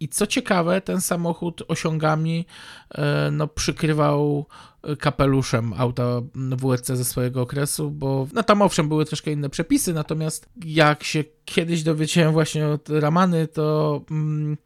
[0.00, 2.46] i co ciekawe, ten samochód osiągami
[2.94, 4.46] e, no, przykrywał
[4.98, 10.48] kapeluszem auta WRC ze swojego okresu, bo no tam owszem były troszkę inne przepisy, natomiast
[10.64, 14.56] jak się kiedyś dowiedziałem właśnie od Ramany, to mm,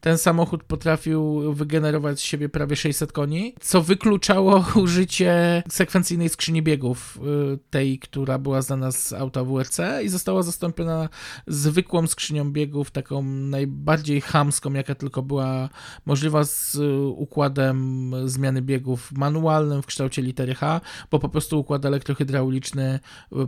[0.00, 7.18] ten samochód potrafił wygenerować z siebie prawie 600 koni, co wykluczało użycie sekwencyjnej skrzyni biegów,
[7.70, 11.08] tej, która była znana z auta WRC i została zastąpiona
[11.46, 15.68] zwykłą skrzynią biegów, taką najbardziej chamską, jaka tylko była
[16.06, 16.76] możliwa z
[17.16, 23.00] układem zmiany biegów manualnym w kształcie litery H, bo po prostu układ elektrohydrauliczny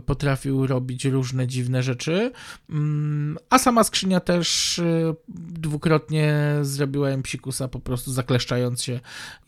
[0.05, 2.31] potrafił robić różne dziwne rzeczy.
[2.69, 4.81] Mm, a sama skrzynia też
[5.27, 8.99] dwukrotnie zrobiła im psikusa po prostu zakleszczając się.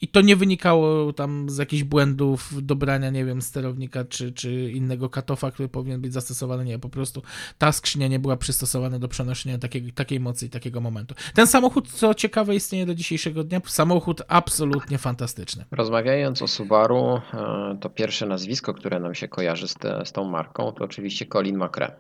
[0.02, 5.10] I to nie wynikało tam z jakichś błędów dobrania, nie wiem, sterownika czy, czy innego
[5.10, 6.66] katofa, który powinien być zastosowany.
[6.66, 7.22] Nie, po prostu
[7.58, 11.16] ta skrzynia nie była przystosowana do przenoszenia takiej, takiej mocy i takiego momentu.
[11.34, 13.62] Ten samochód, co ciekawe, istnieje do dzisiejszego dnia.
[13.66, 15.66] Samochód absolutnie fantastyczny.
[15.72, 20.24] Rozmawiając o Subaru, e, to pierwsze nazwisko, które nam się kojarzy z, te, z tą
[20.24, 21.92] marką, to oczywiście Colin McRae,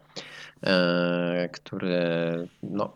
[0.63, 1.97] e, który
[2.63, 2.93] no,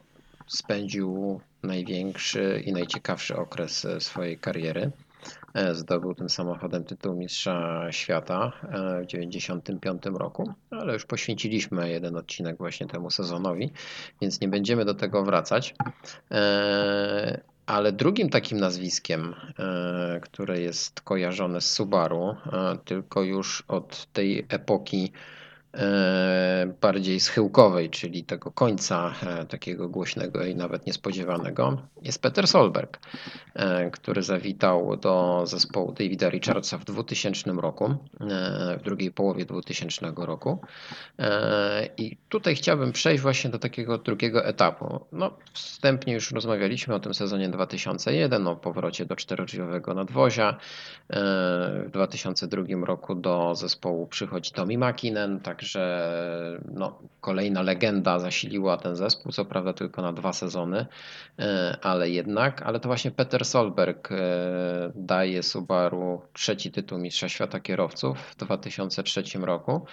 [0.47, 4.91] spędził największy i najciekawszy okres swojej kariery.
[5.53, 8.67] E, zdobył tym samochodem tytuł Mistrza Świata e,
[9.03, 13.71] w 1995 roku, ale już poświęciliśmy jeden odcinek właśnie temu sezonowi,
[14.21, 15.75] więc nie będziemy do tego wracać.
[16.31, 19.35] E, ale drugim takim nazwiskiem,
[20.21, 22.35] które jest kojarzone z Subaru,
[22.85, 25.11] tylko już od tej epoki
[26.81, 32.99] bardziej schyłkowej, czyli tego końca e, takiego głośnego i nawet niespodziewanego, jest Peter Solberg,
[33.53, 37.95] e, który zawitał do zespołu Davida Richardsa w 2000 roku,
[38.79, 40.59] w drugiej połowie 2000 roku.
[41.97, 45.05] I tutaj chciałbym przejść właśnie do takiego drugiego etapu.
[45.11, 50.57] No, wstępnie już rozmawialiśmy o tym sezonie 2001, o powrocie do czterodrzwiowego nadwozia.
[51.85, 58.95] W 2002 roku do zespołu przychodzi Tommy Makinen, także że no, kolejna legenda zasiliła ten
[58.95, 60.85] zespół, co prawda tylko na dwa sezony,
[61.39, 64.15] e, ale jednak, ale to właśnie Peter Solberg e,
[64.95, 69.85] daje Subaru trzeci tytuł Mistrza Świata Kierowców w 2003 roku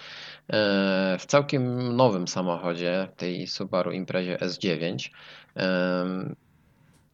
[0.49, 5.09] e, w całkiem nowym samochodzie, tej Subaru Imprezie S9.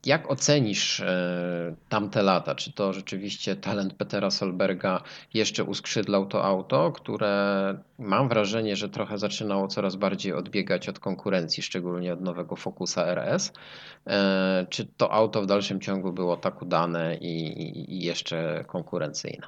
[0.05, 2.55] Jak ocenisz e, tamte lata?
[2.55, 5.01] Czy to rzeczywiście talent Petera Solberga
[5.33, 11.63] jeszcze uskrzydlał to auto, które mam wrażenie, że trochę zaczynało coraz bardziej odbiegać od konkurencji,
[11.63, 13.53] szczególnie od nowego Focusa RS?
[14.07, 19.47] E, czy to auto w dalszym ciągu było tak udane i, i jeszcze konkurencyjne?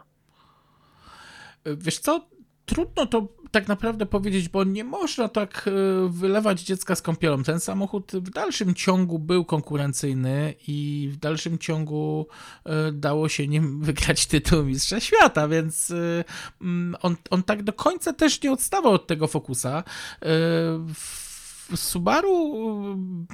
[1.66, 2.28] Wiesz co,
[2.66, 5.72] trudno to tak naprawdę powiedzieć, bo nie można tak e,
[6.10, 7.44] wylewać dziecka z kąpielą.
[7.44, 12.28] Ten samochód w dalszym ciągu był konkurencyjny i w dalszym ciągu
[12.66, 16.24] e, dało się nim wygrać tytuł Mistrza Świata, więc e,
[16.62, 19.84] mm, on, on tak do końca też nie odstawał od tego Focusa.
[21.76, 22.58] Subaru,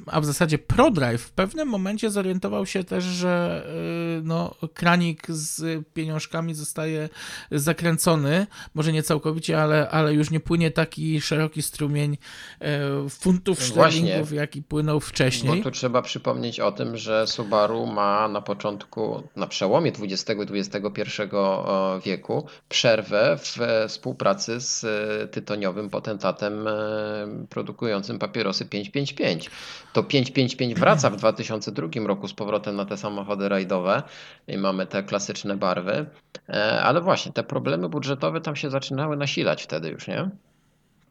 [0.05, 3.63] a w zasadzie ProDrive w pewnym momencie zorientował się też, że
[4.19, 7.09] y, no, kranik z pieniążkami zostaje
[7.51, 12.17] zakręcony, może nie całkowicie, ale, ale już nie płynie taki szeroki strumień
[13.05, 15.57] y, funtów szterlingów, jaki płynął wcześniej.
[15.57, 20.57] Bo tu trzeba przypomnieć o tym, że Subaru ma na początku, na przełomie XX i
[20.59, 21.21] XXI
[22.05, 24.85] wieku przerwę w współpracy z
[25.31, 26.67] tytoniowym potentatem
[27.49, 29.49] produkującym papierosy 555.
[29.93, 34.03] To 555 wraca w 2002 roku z powrotem na te samochody rajdowe
[34.47, 36.05] i mamy te klasyczne barwy,
[36.49, 40.29] e, ale właśnie te problemy budżetowe tam się zaczynały nasilać wtedy już, nie?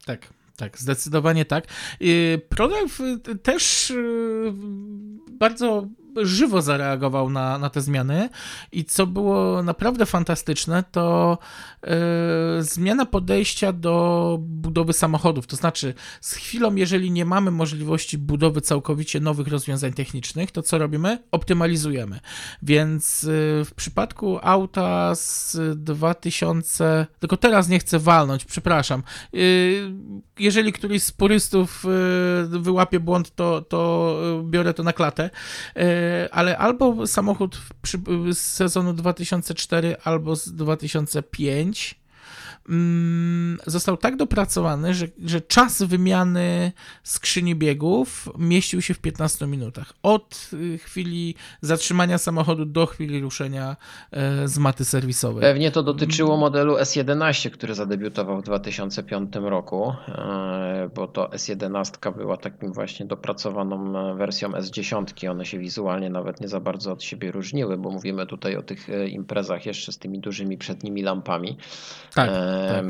[0.05, 0.27] Tak.
[0.59, 1.65] Tak, zdecydowanie tak.
[2.49, 2.99] Prodrive
[3.43, 4.53] też y,
[5.31, 5.87] bardzo
[6.21, 8.29] żywo zareagował na, na te zmiany
[8.71, 11.37] i co było naprawdę fantastyczne, to
[11.83, 11.89] yy,
[12.59, 15.47] zmiana podejścia do budowy samochodów.
[15.47, 20.77] To znaczy, z chwilą, jeżeli nie mamy możliwości budowy całkowicie nowych rozwiązań technicznych, to co
[20.77, 21.23] robimy?
[21.31, 22.19] Optymalizujemy.
[22.61, 29.03] Więc yy, w przypadku auta z 2000, tylko teraz nie chcę walnąć, przepraszam.
[29.33, 29.39] Yy,
[30.39, 31.85] jeżeli któryś z purystów
[32.49, 35.29] wyłapie błąd, to, to biorę to na klatę
[36.31, 37.61] ale albo samochód
[38.31, 41.98] z sezonu 2004, albo z 2005 Mm,
[43.65, 46.71] został tak dopracowany, że, że czas wymiany
[47.03, 49.93] skrzyni biegów mieścił się w 15 minutach.
[50.03, 53.75] Od y, chwili zatrzymania samochodu do chwili ruszenia
[54.11, 55.41] e, z maty serwisowej.
[55.41, 62.37] Pewnie to dotyczyło modelu S11, który zadebiutował w 2005 roku, e, bo to S11 była
[62.37, 65.29] takim właśnie dopracowaną e, wersją S10.
[65.31, 68.87] One się wizualnie nawet nie za bardzo od siebie różniły, bo mówimy tutaj o tych
[69.09, 71.57] imprezach jeszcze z tymi dużymi przednimi lampami.
[72.13, 72.29] Tak.
[72.67, 72.85] Tak.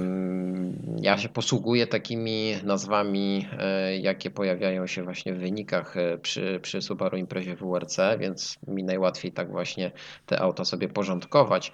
[1.02, 6.82] Ja się posługuję takimi nazwami, e, jakie pojawiają się właśnie w wynikach e, przy, przy
[6.82, 9.92] Subaru Imprezie WRC, więc mi najłatwiej tak właśnie
[10.26, 11.72] te auta sobie porządkować.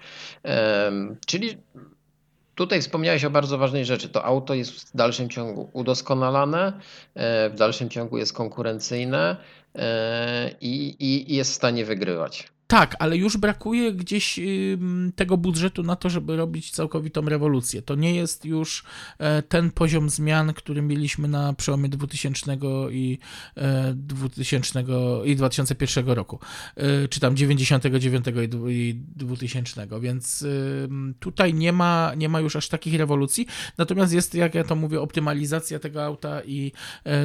[1.26, 1.56] Czyli
[2.56, 4.08] Tutaj wspomniałeś o bardzo ważnej rzeczy.
[4.08, 6.80] To auto jest w dalszym ciągu udoskonalane,
[7.14, 9.36] e, w dalszym ciągu jest konkurencyjne
[9.74, 12.48] e, i, i jest w stanie wygrywać.
[12.66, 14.40] Tak, ale już brakuje gdzieś
[15.16, 17.82] tego budżetu na to, żeby robić całkowitą rewolucję.
[17.82, 18.84] To nie jest już
[19.18, 22.58] e, ten poziom zmian, który mieliśmy na przełomie 2000
[22.90, 23.18] i
[23.94, 24.84] 2000 e,
[25.24, 26.38] i 2001 roku,
[26.76, 28.26] e, czy tam 99
[28.68, 30.44] i 2000, więc
[31.20, 33.46] tutaj nie ma, nie ma już aż takich rewolucji.
[33.78, 36.72] Natomiast jest, jak ja to mówię, optymalizacja tego auta i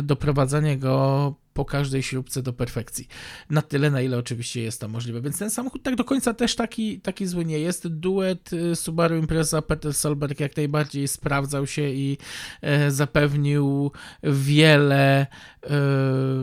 [0.03, 3.07] doprowadzanie go po każdej śrubce do perfekcji.
[3.49, 5.21] Na tyle, na ile oczywiście jest to możliwe.
[5.21, 7.87] Więc ten samochód tak do końca też taki, taki zły nie jest.
[7.87, 12.17] Duet y, Subaru Impreza Peter Solberg jak najbardziej sprawdzał się i
[12.61, 13.91] e, zapewnił
[14.23, 15.27] wiele
[15.63, 15.69] e,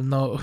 [0.04, 0.38] no,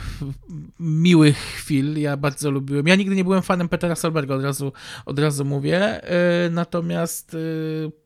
[0.79, 1.99] miłych chwil.
[1.99, 2.87] Ja bardzo lubiłem.
[2.87, 4.73] Ja nigdy nie byłem fanem Petera Solberga, od razu,
[5.05, 6.03] od razu mówię.
[6.03, 7.37] E, natomiast e,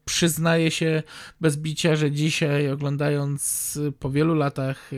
[0.05, 1.03] przyznaję się
[1.41, 4.97] bez bicia, że dzisiaj oglądając po wielu latach e,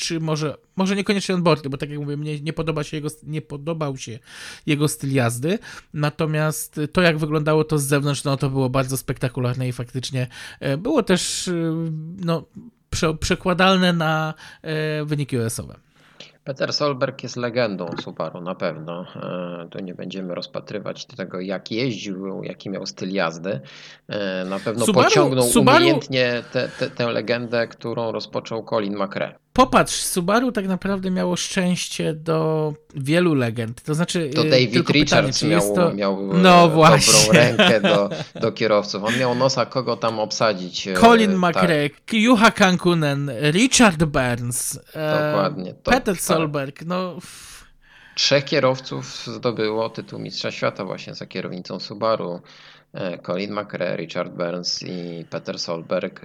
[0.00, 3.42] czy może, może niekoniecznie onboardy, bo tak jak mówię, mnie nie, podoba się jego, nie
[3.42, 4.18] podobał się
[4.66, 5.58] jego styl jazdy,
[5.94, 10.26] natomiast to jak wyglądało to z zewnątrz, no to było bardzo spektakularne i faktycznie
[10.60, 11.52] e, było też e,
[12.24, 12.44] no,
[12.90, 15.74] prze, przekładalne na e, wyniki US-owe.
[16.44, 19.06] Peter Solberg jest legendą Subaru na pewno.
[19.70, 23.60] Tu nie będziemy rozpatrywać tego, jak jeździł, jaki miał styl jazdy.
[24.46, 25.78] Na pewno Subaru, pociągnął Subaru...
[25.78, 26.42] umiejętnie
[26.96, 29.34] tę legendę, którą rozpoczął Colin McRae.
[29.60, 33.82] Popatrz, Subaru tak naprawdę miało szczęście do wielu legend.
[33.82, 34.30] To znaczy.
[34.34, 35.94] To y, David Richards pytanie, miał, to...
[35.94, 37.12] miał no, właśnie.
[37.12, 39.04] dobrą rękę do, do kierowców.
[39.04, 40.88] On miał nosa, kogo tam obsadzić.
[40.88, 41.56] E, Colin tak.
[41.56, 46.24] McRae, Juha Kankunen, Richard Burns, e, Dokładnie, to, Peter tak.
[46.24, 46.84] Solberg.
[46.84, 47.18] No.
[48.14, 52.40] Trzech kierowców zdobyło tytuł Mistrza Świata właśnie za kierownicą Subaru.
[52.92, 56.20] E, Colin McRae, Richard Burns i Peter Solberg.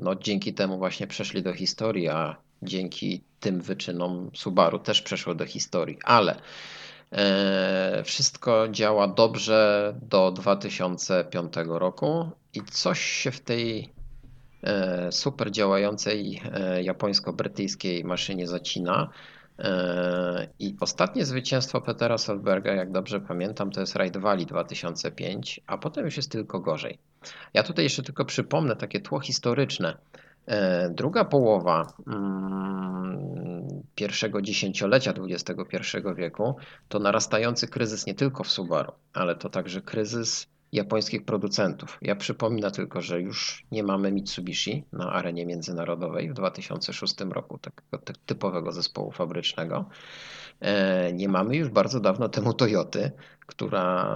[0.00, 5.46] No, dzięki temu właśnie przeszli do historii, a dzięki tym wyczynom Subaru też przeszło do
[5.46, 6.40] historii, ale
[7.12, 13.88] e, wszystko działa dobrze do 2005 roku i coś się w tej
[14.62, 19.10] e, super działającej e, japońsko-brytyjskiej maszynie zacina.
[20.58, 26.04] I ostatnie zwycięstwo Petera Solberga, jak dobrze pamiętam, to jest Ride Valley 2005, a potem
[26.04, 26.98] już jest tylko gorzej.
[27.54, 29.96] Ja tutaj jeszcze tylko przypomnę takie tło historyczne.
[30.50, 36.56] E, druga połowa mm, pierwszego dziesięciolecia XXI wieku
[36.88, 41.98] to narastający kryzys nie tylko w Subaru, ale to także kryzys japońskich producentów.
[42.02, 48.14] Ja przypominam tylko, że już nie mamy Mitsubishi na arenie międzynarodowej w 2006 roku, takiego
[48.26, 49.84] typowego zespołu fabrycznego.
[50.60, 53.10] E, nie mamy już bardzo dawno temu Toyoty,
[53.46, 54.10] która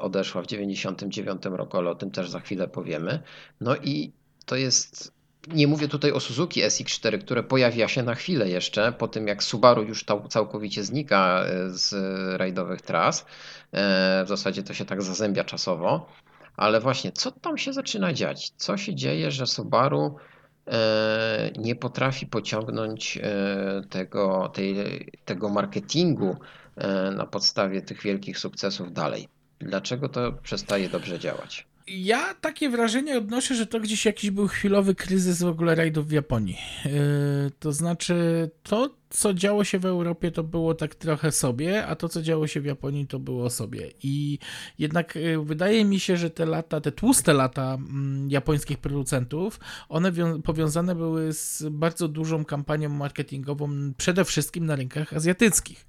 [0.00, 3.22] odeszła w 1999 roku, ale o tym też za chwilę powiemy.
[3.60, 4.12] No i
[4.46, 9.08] to jest nie mówię tutaj o Suzuki SX4, które pojawia się na chwilę jeszcze, po
[9.08, 11.94] tym jak Subaru już całkowicie znika e, z
[12.40, 13.26] rajdowych tras.
[13.72, 16.06] E, w zasadzie to się tak zazębia czasowo.
[16.56, 18.50] Ale właśnie, co tam się zaczyna dziać?
[18.56, 20.16] Co się dzieje, że Subaru
[20.66, 23.18] e, nie potrafi pociągnąć
[23.90, 24.76] tego, tej,
[25.24, 26.36] tego marketingu
[27.16, 29.28] na podstawie tych wielkich sukcesów dalej?
[29.58, 31.67] Dlaczego to przestaje dobrze działać?
[31.90, 36.12] Ja takie wrażenie odnoszę, że to gdzieś jakiś był chwilowy kryzys w ogóle rajdów w
[36.12, 36.58] Japonii.
[36.84, 36.90] Yy,
[37.58, 42.08] to znaczy, to co działo się w Europie, to było tak trochę sobie, a to
[42.08, 43.90] co działo się w Japonii, to było sobie.
[44.02, 44.38] I
[44.78, 50.12] jednak yy, wydaje mi się, że te lata, te tłuste lata mm, japońskich producentów, one
[50.44, 55.86] powiązane były z bardzo dużą kampanią marketingową, przede wszystkim na rynkach azjatyckich,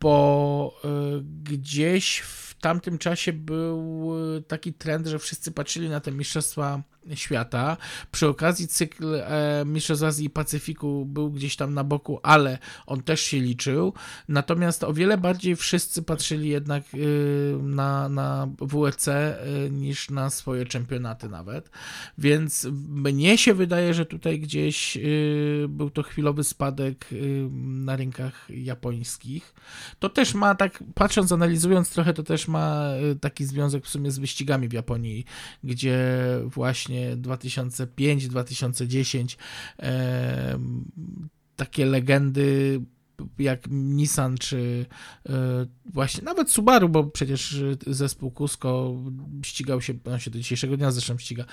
[0.00, 6.12] bo yy, gdzieś w tamtym czasie był e, taki trend, że wszyscy patrzyli na te
[6.12, 6.82] mistrzostwa
[7.14, 7.76] świata.
[8.12, 13.02] Przy okazji cykl e, Mistrzostw Azji i Pacyfiku był gdzieś tam na boku, ale on
[13.02, 13.92] też się liczył.
[14.28, 16.98] Natomiast o wiele bardziej wszyscy patrzyli jednak e,
[17.62, 19.36] na, na WEC e,
[19.70, 21.70] niż na swoje czempionaty nawet.
[22.18, 25.00] Więc mnie się wydaje, że tutaj gdzieś e,
[25.68, 27.06] był to chwilowy spadek
[27.50, 29.54] na rynkach japońskich.
[29.98, 32.90] To też ma tak, patrząc, analizując trochę, to też ma
[33.20, 35.24] taki związek w sumie z wyścigami w Japonii,
[35.64, 35.98] gdzie
[36.44, 39.36] właśnie właśnie 2005-2010
[41.56, 42.80] takie legendy
[43.38, 44.86] jak Nissan czy
[45.28, 45.32] e,
[45.84, 48.94] właśnie nawet Subaru, bo przecież zespół Cusco
[49.44, 51.44] ścigał się, on się do dzisiejszego dnia zresztą ściga,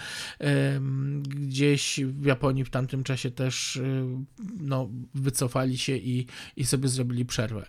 [1.27, 3.81] gdzieś w Japonii w tamtym czasie też
[4.59, 7.65] no, wycofali się i, i sobie zrobili przerwę.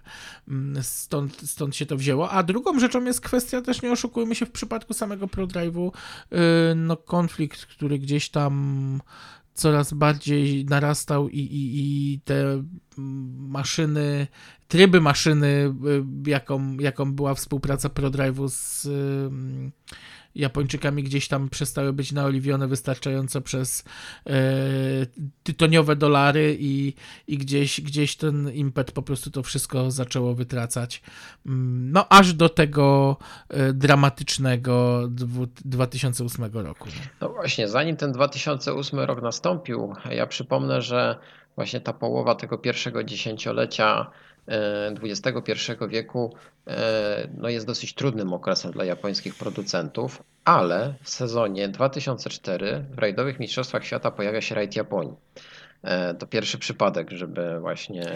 [0.49, 2.31] Mm, stąd, stąd się to wzięło.
[2.31, 5.91] A drugą rzeczą jest kwestia też, nie oszukujmy się, w przypadku samego ProDrive'u,
[6.77, 9.01] no konflikt, który gdzieś tam
[9.59, 12.65] coraz bardziej narastał i, i, i te
[13.49, 14.27] maszyny,
[14.69, 15.75] tryby maszyny,
[16.27, 18.89] y, jaką, jaką była współpraca ProDrive'u z
[20.39, 23.85] Japończykami gdzieś tam przestały być naoliwione wystarczająco przez
[24.27, 24.33] e,
[25.43, 26.95] tytoniowe dolary i,
[27.27, 31.03] i gdzieś, gdzieś ten impet po prostu to wszystko zaczęło wytracać.
[31.47, 33.17] Mm, no aż do tego
[33.49, 35.03] e, dramatycznego
[35.65, 36.89] 2008 roku.
[37.21, 41.19] No właśnie, zanim ten 2008 rok nastąpił, ja przypomnę, że
[41.57, 44.11] właśnie ta połowa tego pierwszego dziesięciolecia
[45.03, 45.53] XXI
[45.89, 46.35] wieku
[46.67, 53.41] e, no jest dosyć trudnym okresem dla japońskich producentów, ale w sezonie 2004 w rajdowych
[53.41, 55.17] mistrzostwach świata pojawia się rajd Japonii.
[55.83, 58.07] E, to pierwszy przypadek, żeby właśnie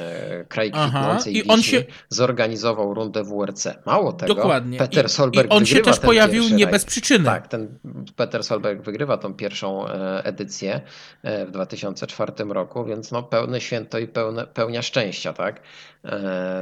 [0.49, 3.67] kraj kwitnącej I on się zorganizował rundę WRC.
[3.87, 4.79] Mało tego, Dokładnie.
[4.79, 7.25] Peter Solberg I on się też pojawił nie bez przyczyny.
[7.25, 7.79] Tak, ten
[8.17, 10.81] Peter Solberg wygrywa tą pierwszą e, edycję
[11.23, 15.61] e, w 2004 roku, więc no pełne święto i pełne, pełnia szczęścia, tak,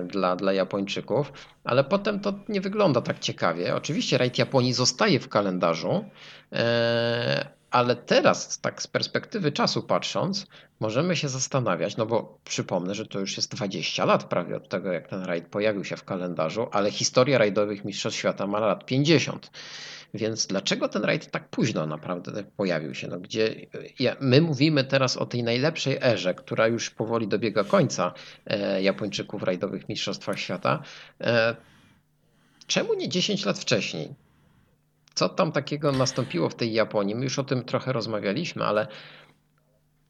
[0.04, 1.32] dla, dla Japończyków.
[1.64, 3.74] Ale potem to nie wygląda tak ciekawie.
[3.74, 6.04] Oczywiście rajd Japonii zostaje w kalendarzu,
[7.70, 10.46] ale teraz, tak z perspektywy czasu patrząc,
[10.80, 14.92] możemy się zastanawiać, no bo przypomnę, że to już jest 20 lat prawie od tego,
[14.92, 19.50] jak ten rajd pojawił się w kalendarzu, ale historia rajdowych Mistrzostw Świata ma lat 50.
[20.14, 23.08] Więc dlaczego ten rajd tak późno naprawdę pojawił się?
[23.08, 23.66] No, gdzie
[24.20, 28.12] my mówimy teraz o tej najlepszej erze, która już powoli dobiega końca
[28.46, 30.82] e, Japończyków w rajdowych Mistrzostwach Świata.
[31.20, 31.56] E,
[32.66, 34.14] czemu nie 10 lat wcześniej?
[35.20, 37.14] Co tam takiego nastąpiło w tej Japonii?
[37.14, 38.86] My już o tym trochę rozmawialiśmy, ale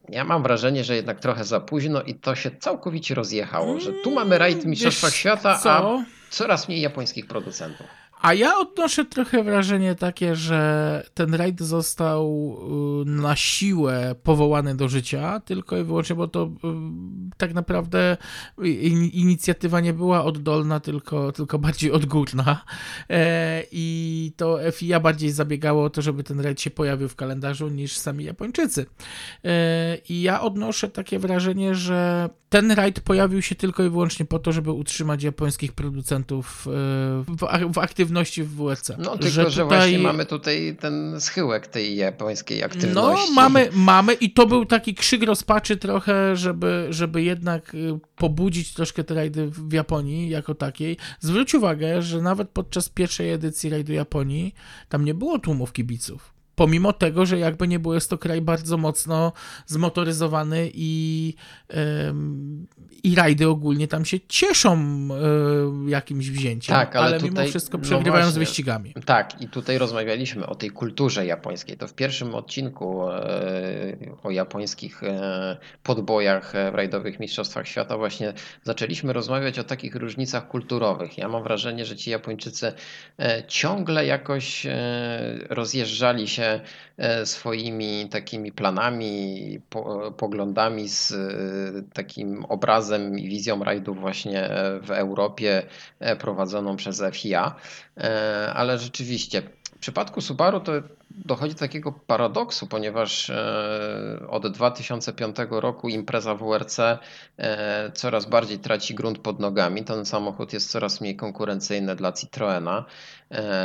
[0.08, 4.11] ja mam wrażenie, że jednak trochę za późno i to się całkowicie rozjechało, że tu
[4.11, 5.70] mamy rajd Mistrzostwa Świata, co?
[5.70, 7.86] a coraz mniej japońskich producentów.
[8.23, 12.57] A ja odnoszę trochę wrażenie takie, że ten rajd został
[13.03, 16.49] y, na siłę powołany do życia, tylko i wyłącznie, bo to y,
[17.37, 18.16] tak naprawdę
[19.12, 22.64] inicjatywa nie była oddolna, tylko, tylko bardziej odgórna.
[23.11, 27.68] E, I to FIA bardziej zabiegało o to, żeby ten rajd się pojawił w kalendarzu
[27.68, 28.87] niż sami Japończycy.
[29.45, 34.39] E, I ja odnoszę takie wrażenie, że ten rajd pojawił się tylko i wyłącznie po
[34.39, 36.71] to, żeby utrzymać japońskich producentów e,
[37.23, 37.79] w, w
[38.11, 38.90] aktywności w WRC.
[38.98, 43.28] No tylko, że, że właśnie mamy tutaj ten schyłek tej japońskiej aktywności.
[43.28, 48.74] No mamy, mamy i to był taki krzyk rozpaczy trochę, żeby, żeby jednak y, pobudzić
[48.74, 50.96] troszkę te rajdy w Japonii jako takiej.
[51.20, 54.54] Zwróć uwagę, że nawet podczas pierwszej edycji rajdu Japonii
[54.88, 58.76] tam nie było tłumów kibiców pomimo tego, że jakby nie było, jest to kraj bardzo
[58.76, 59.32] mocno
[59.66, 61.34] zmotoryzowany i,
[63.02, 67.78] i rajdy ogólnie tam się cieszą e, jakimś wzięciem, tak, ale, ale tutaj, mimo wszystko
[67.78, 68.94] no przegrywają no z wyścigami.
[69.06, 71.76] Tak, i tutaj rozmawialiśmy o tej kulturze japońskiej.
[71.76, 78.32] To w pierwszym odcinku e, o japońskich e, podbojach w rajdowych mistrzostwach świata właśnie
[78.64, 81.18] zaczęliśmy rozmawiać o takich różnicach kulturowych.
[81.18, 82.72] Ja mam wrażenie, że ci Japończycy
[83.48, 84.66] ciągle jakoś
[85.48, 86.49] rozjeżdżali się
[87.01, 89.61] E, swoimi takimi planami,
[90.16, 91.16] poglądami z e,
[91.92, 94.51] takim obrazem i wizją rajdów właśnie
[94.82, 95.62] w Europie
[96.01, 97.55] e, prowadzoną przez FIA.
[98.55, 99.42] Ale rzeczywiście
[99.76, 100.72] w przypadku Subaru to
[101.11, 103.30] dochodzi do takiego paradoksu, ponieważ
[104.28, 106.78] od 2005 roku impreza WRC
[107.94, 109.84] coraz bardziej traci grunt pod nogami.
[109.84, 112.84] Ten samochód jest coraz mniej konkurencyjny dla Citroena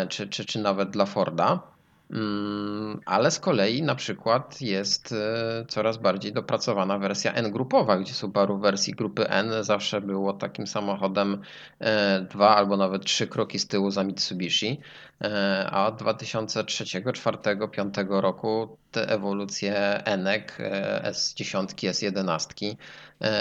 [0.09, 1.74] czy, czy, czy nawet dla Forda.
[2.09, 8.57] Mm, ale z kolei na przykład jest e, coraz bardziej dopracowana wersja N-grupowa, gdzie Subaru
[8.57, 11.41] w wersji grupy N zawsze było takim samochodem
[11.79, 14.79] e, dwa albo nawet trzy kroki z tyłu za Mitsubishi,
[15.23, 20.57] e, a od 2003, 2004, 2005 roku te ewolucje Enek,
[21.03, 22.75] S10, S11 E,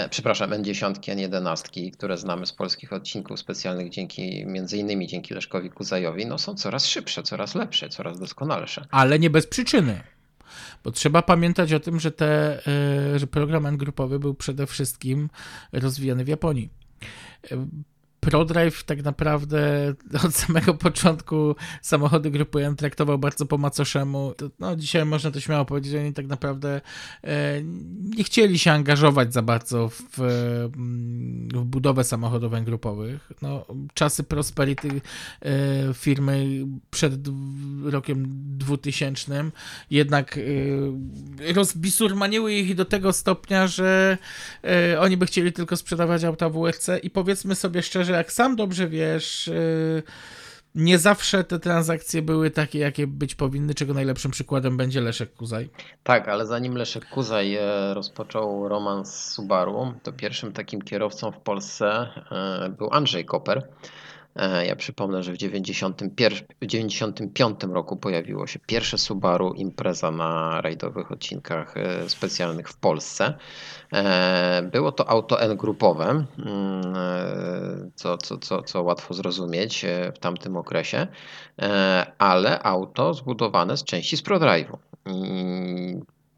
[0.09, 6.25] przepraszam, N10, N11, które znamy z polskich odcinków specjalnych dzięki, między innymi dzięki Leszkowi Kuzajowi,
[6.25, 8.85] no są coraz szybsze, coraz lepsze, coraz doskonalsze.
[8.91, 10.03] Ale nie bez przyczyny.
[10.83, 15.29] Bo trzeba pamiętać o tym, że, te, e, że program N grupowy był przede wszystkim
[15.71, 16.69] rozwijany w Japonii.
[18.25, 19.93] ProDrive tak naprawdę
[20.25, 24.33] od samego początku samochody grupy M traktował bardzo po macoszemu.
[24.37, 26.81] To, no, dzisiaj można to śmiało powiedzieć, że oni tak naprawdę
[27.23, 27.61] e,
[28.17, 33.31] nie chcieli się angażować za bardzo w, w budowę samochodów grupowych.
[33.41, 35.01] No, czasy prosperity
[35.41, 35.51] e,
[35.93, 37.13] firmy przed
[37.83, 38.25] rokiem
[38.57, 39.51] 2000
[39.89, 44.17] jednak e, rozbisurmaniły ich do tego stopnia, że
[44.63, 48.87] e, oni by chcieli tylko sprzedawać auta WRC i powiedzmy sobie szczerze, jak sam dobrze
[48.87, 50.03] wiesz, yy,
[50.75, 55.69] nie zawsze te transakcje były takie, jakie być powinny, czego najlepszym przykładem będzie Leszek Kuzaj.
[56.03, 61.37] Tak, ale zanim Leszek Kuzaj e, rozpoczął romans z Subaru, to pierwszym takim kierowcą w
[61.37, 63.67] Polsce e, był Andrzej Koper.
[64.35, 71.77] E, ja przypomnę, że w 1995 roku pojawiło się pierwsze Subaru impreza na rajdowych odcinkach
[71.77, 73.33] e, specjalnych w Polsce.
[73.93, 76.25] E, było to auto N-grupowe, mm,
[77.95, 81.07] co, co, co, co łatwo zrozumieć w tamtym okresie,
[82.17, 84.77] ale auto zbudowane z części z ProDrive'u.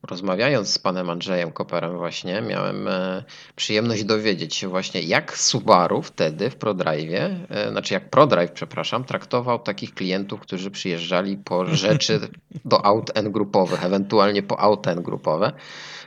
[0.09, 3.23] Rozmawiając z panem Andrzejem Koperem właśnie, miałem e,
[3.55, 7.13] przyjemność dowiedzieć się właśnie, jak Subaru wtedy w ProDrive,
[7.49, 12.19] e, znaczy jak ProDrive, przepraszam, traktował takich klientów, którzy przyjeżdżali po rzeczy
[12.65, 15.51] do aut N grupowych, ewentualnie po auta N grupowe,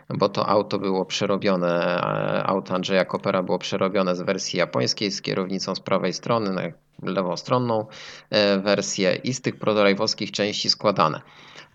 [0.08, 5.22] bo to auto było przerobione, e, auto Andrzeja Kopera było przerobione z wersji japońskiej z
[5.22, 6.62] kierownicą z prawej strony na
[7.12, 7.86] lewostronną
[8.62, 11.20] wersję i z tych ProDrive'owskich części składane.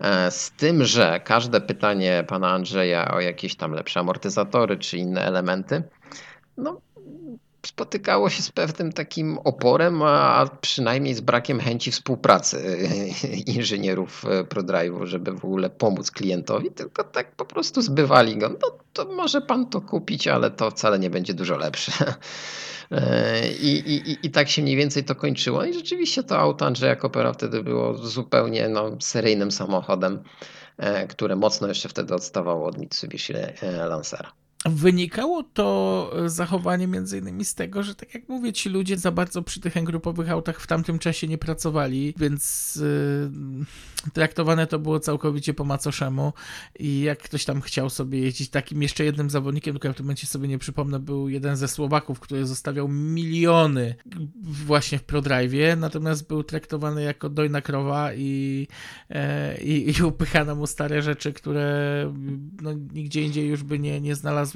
[0.00, 5.22] E, z tym, że każde pytanie pana Andrzeja o jakieś tam lepsze amortyzatory czy inne
[5.22, 5.82] elementy,
[6.56, 6.80] no,
[7.66, 12.88] spotykało się z pewnym takim oporem, a przynajmniej z brakiem chęci współpracy
[13.56, 18.48] inżynierów e, ProDrive'u, żeby w ogóle pomóc klientowi, tylko tak po prostu zbywali go.
[18.48, 21.92] No to może pan to kupić, ale to wcale nie będzie dużo lepsze.
[22.90, 25.64] E, I, i, I tak się mniej więcej to kończyło.
[25.64, 30.22] I rzeczywiście to auto Andrzeja Kopera wtedy było zupełnie no, seryjnym samochodem,
[30.78, 33.32] e, które mocno jeszcze wtedy odstawało od Mitsubishi
[33.88, 34.45] Lancera.
[34.68, 39.10] Wynikało to e, zachowanie między innymi z tego, że tak jak mówię, ci ludzie za
[39.10, 45.00] bardzo przy tych grupowych autach w tamtym czasie nie pracowali, więc yy, traktowane to było
[45.00, 46.32] całkowicie po macoszemu
[46.78, 50.06] i jak ktoś tam chciał sobie jeździć, takim jeszcze jednym zawodnikiem, tylko ja w tym
[50.06, 53.94] momencie sobie nie przypomnę, był jeden ze Słowaków, który zostawiał miliony
[54.42, 58.68] właśnie w ProDrive'ie, natomiast był traktowany jako dojna krowa i,
[59.10, 61.66] yy, i upychano mu stare rzeczy, które
[62.62, 64.55] no, nigdzie indziej już by nie, nie znalazły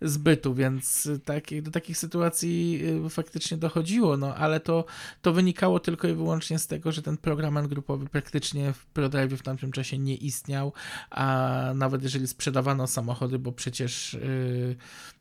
[0.00, 4.84] zbytu, więc tak, do takich sytuacji y, faktycznie dochodziło, no ale to,
[5.22, 9.42] to wynikało tylko i wyłącznie z tego, że ten program grupowy praktycznie w ProDrive w
[9.42, 10.72] tamtym czasie nie istniał,
[11.10, 14.14] a nawet jeżeli sprzedawano samochody, bo przecież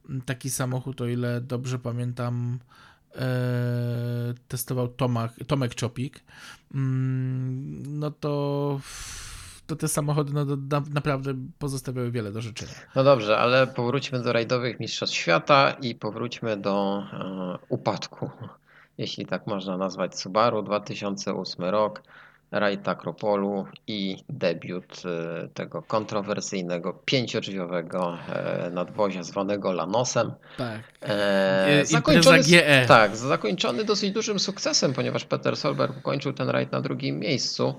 [0.09, 2.59] yy, taki samochód, o ile dobrze pamiętam,
[3.15, 3.21] yy,
[4.47, 6.15] testował Tomak, Tomek Czopik,
[6.73, 6.79] yy,
[7.87, 8.79] no to
[9.67, 12.71] to te samochody no, na, naprawdę pozostawiały wiele do życzenia.
[12.95, 18.29] No dobrze, ale powróćmy do rajdowych mistrzostw świata i powróćmy do e, upadku,
[18.97, 20.61] jeśli tak można nazwać Subaru.
[20.61, 22.01] 2008 rok,
[22.53, 30.31] rajd Akropolu i debiut e, tego kontrowersyjnego pięciodrzwiowego e, nadwozia zwanego Lanosem.
[30.57, 30.81] Tak.
[31.01, 32.85] E, zakończony, GE.
[32.87, 37.75] Tak, zakończony dosyć dużym sukcesem, ponieważ Peter Solberg ukończył ten rajd na drugim miejscu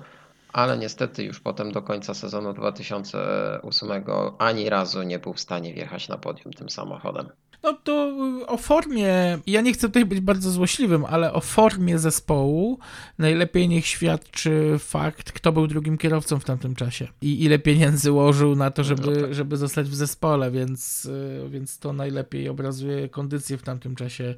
[0.55, 4.05] ale niestety już potem do końca sezonu 2008
[4.38, 7.26] ani razu nie był w stanie wjechać na podium tym samochodem.
[7.62, 8.14] No to
[8.46, 12.78] o formie, ja nie chcę tutaj być bardzo złośliwym, ale o formie zespołu
[13.18, 18.57] najlepiej niech świadczy fakt, kto był drugim kierowcą w tamtym czasie i ile pieniędzy łożył
[18.57, 19.34] na to, żeby, no tak.
[19.34, 21.11] żeby zostać w zespole, więc,
[21.48, 24.34] więc to najlepiej obrazuje kondycję w tamtym czasie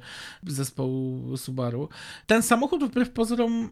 [0.47, 1.89] zespołu Subaru.
[2.27, 3.69] Ten samochód wbrew pozorom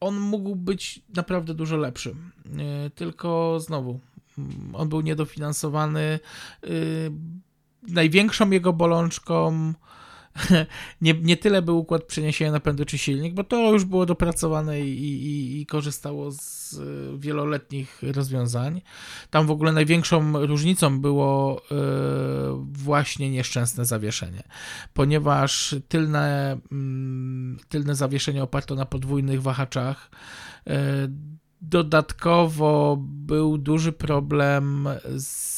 [0.00, 2.14] on mógł być naprawdę dużo lepszy.
[2.58, 4.00] E, tylko znowu,
[4.38, 6.00] mm, on był niedofinansowany.
[6.64, 6.68] E,
[7.88, 9.72] największą jego bolączką
[11.00, 15.04] nie, nie tyle był układ przeniesienia napędu czy silnik, bo to już było dopracowane i,
[15.04, 18.80] i, i, korzystało z e, wieloletnich rozwiązań.
[19.30, 21.74] Tam w ogóle największą różnicą było e,
[22.72, 24.42] właśnie nieszczęsne zawieszenie,
[24.94, 30.10] ponieważ tylne, mm, tylne zawieszenie oparto na podwójnych wahaczach.
[30.66, 31.08] E,
[31.60, 35.48] dodatkowo był duży problem z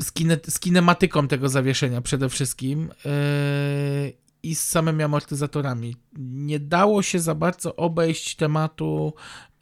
[0.00, 2.88] z, kine, z kinematyką tego zawieszenia przede wszystkim.
[3.04, 5.96] Yy, i z samymi amortyzatorami.
[6.18, 9.14] Nie dało się za bardzo obejść tematu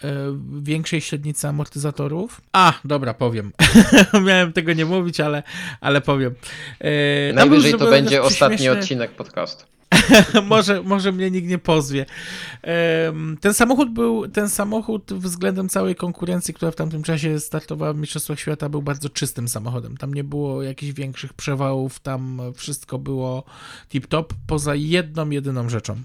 [0.05, 0.15] e,
[0.63, 2.41] większej średnicy amortyzatorów.
[2.53, 3.53] A, dobra, powiem.
[4.27, 5.43] Miałem tego nie mówić, ale,
[5.81, 6.35] ale powiem.
[6.81, 9.65] E, Najwyżej to będzie ostatni odcinek podcastu.
[10.49, 12.07] może, może mnie nikt nie pozwie.
[13.41, 18.41] Ten samochód był, ten samochód względem całej konkurencji, która w tamtym czasie startowała w Mistrzostwach
[18.41, 19.97] Świata, był bardzo czystym samochodem.
[19.97, 23.45] Tam nie było jakichś większych przewałów, tam wszystko było
[23.93, 25.97] tip-top, poza jedną, jedyną rzeczą,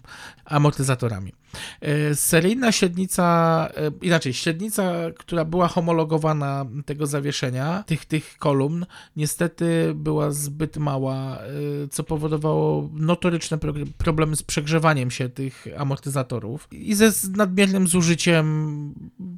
[0.46, 1.34] amortyzatorami.
[1.82, 8.86] E, seryjna średnica, e, inaczej, średnica, która była homologowana tego zawieszenia, tych, tych kolumn,
[9.16, 13.58] niestety była zbyt mała, e, co powodowało notoryczne
[13.98, 18.94] problemy z przegrzewaniem się tych amortyzatorów i ze nadmiernym zużyciem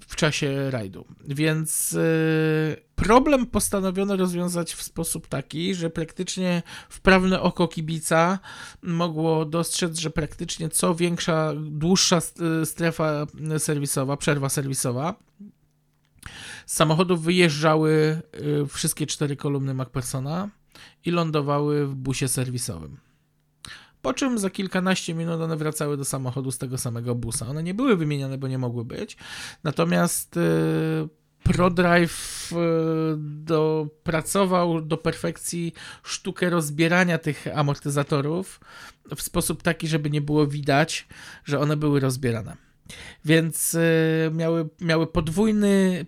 [0.08, 1.06] w czasie rajdu.
[1.28, 1.98] Więc
[2.96, 8.40] Problem postanowiono rozwiązać w sposób taki, że praktycznie wprawne oko kibica
[8.82, 12.22] mogło dostrzec, że praktycznie co większa, dłuższa
[12.66, 13.26] strefa
[13.58, 15.16] serwisowa, przerwa serwisowa,
[16.66, 18.22] z samochodów wyjeżdżały
[18.64, 20.50] y, wszystkie cztery kolumny MacPersona
[21.06, 22.98] i lądowały w busie serwisowym.
[24.02, 27.48] Po czym za kilkanaście minut one wracały do samochodu z tego samego busa.
[27.48, 29.18] One nie były wymienione, bo nie mogły być.
[29.64, 31.10] Natomiast yy,
[31.46, 32.56] ProDrive e,
[33.18, 35.74] dopracował do perfekcji
[36.04, 38.60] sztukę rozbierania tych amortyzatorów
[39.16, 41.08] w sposób taki, żeby nie było widać,
[41.44, 42.58] że one były rozbierane.
[43.26, 46.06] Więc e, miały, miały podwójny,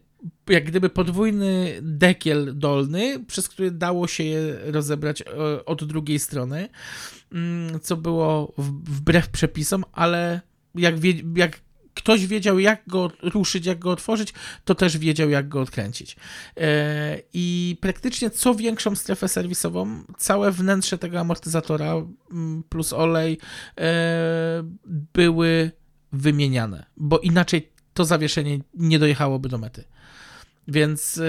[0.49, 6.69] jak gdyby podwójny dekiel dolny, przez który dało się je rozebrać e, od drugiej strony,
[7.31, 10.41] mm, co było wbrew przepisom, ale
[10.75, 10.95] jak,
[11.35, 11.59] jak
[11.97, 14.33] ktoś wiedział, jak go ruszyć, jak go otworzyć,
[14.65, 16.15] to też wiedział, jak go odkręcić.
[16.57, 21.93] E, I praktycznie co większą strefę serwisową, całe wnętrze tego amortyzatora
[22.69, 23.37] plus olej
[23.77, 24.63] e,
[25.13, 25.71] były
[26.11, 29.83] wymieniane, bo inaczej to zawieszenie nie dojechałoby do mety.
[30.67, 31.21] Więc e,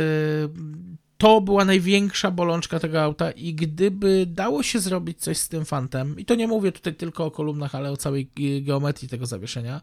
[1.19, 6.19] to była największa bolączka tego auta i gdyby dało się zrobić coś z tym fantem,
[6.19, 8.31] i to nie mówię tutaj tylko o kolumnach, ale o całej
[8.62, 9.81] geometrii tego zawieszenia,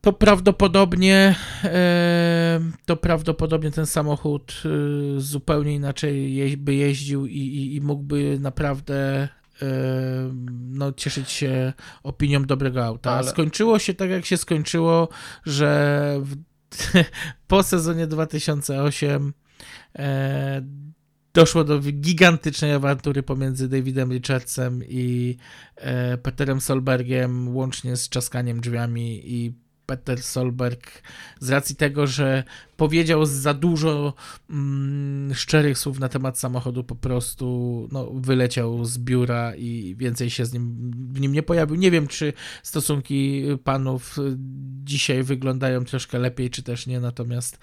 [0.00, 1.34] to prawdopodobnie
[1.64, 9.28] e, to prawdopodobnie ten samochód e, zupełnie inaczej by jeździł i, i, i mógłby naprawdę
[9.62, 9.66] e,
[10.50, 13.12] no, cieszyć się opinią dobrego auta.
[13.12, 13.30] Ale...
[13.30, 15.08] Skończyło się tak, jak się skończyło,
[15.46, 16.36] że w,
[17.46, 19.32] po sezonie 2008
[21.34, 25.36] doszło do gigantycznej awantury pomiędzy Davidem Richardsem i
[26.22, 31.02] Peterem Solbergiem, łącznie z czaskaniem drzwiami i Peter Solberg
[31.40, 32.44] z racji tego, że
[32.76, 34.14] powiedział za dużo
[34.50, 40.44] mm, szczerych słów na temat samochodu, po prostu no, wyleciał z biura i więcej się
[40.44, 41.76] z nim, w nim nie pojawił.
[41.76, 42.32] Nie wiem, czy
[42.62, 44.16] stosunki panów
[44.84, 47.58] dzisiaj wyglądają troszkę lepiej, czy też nie, natomiast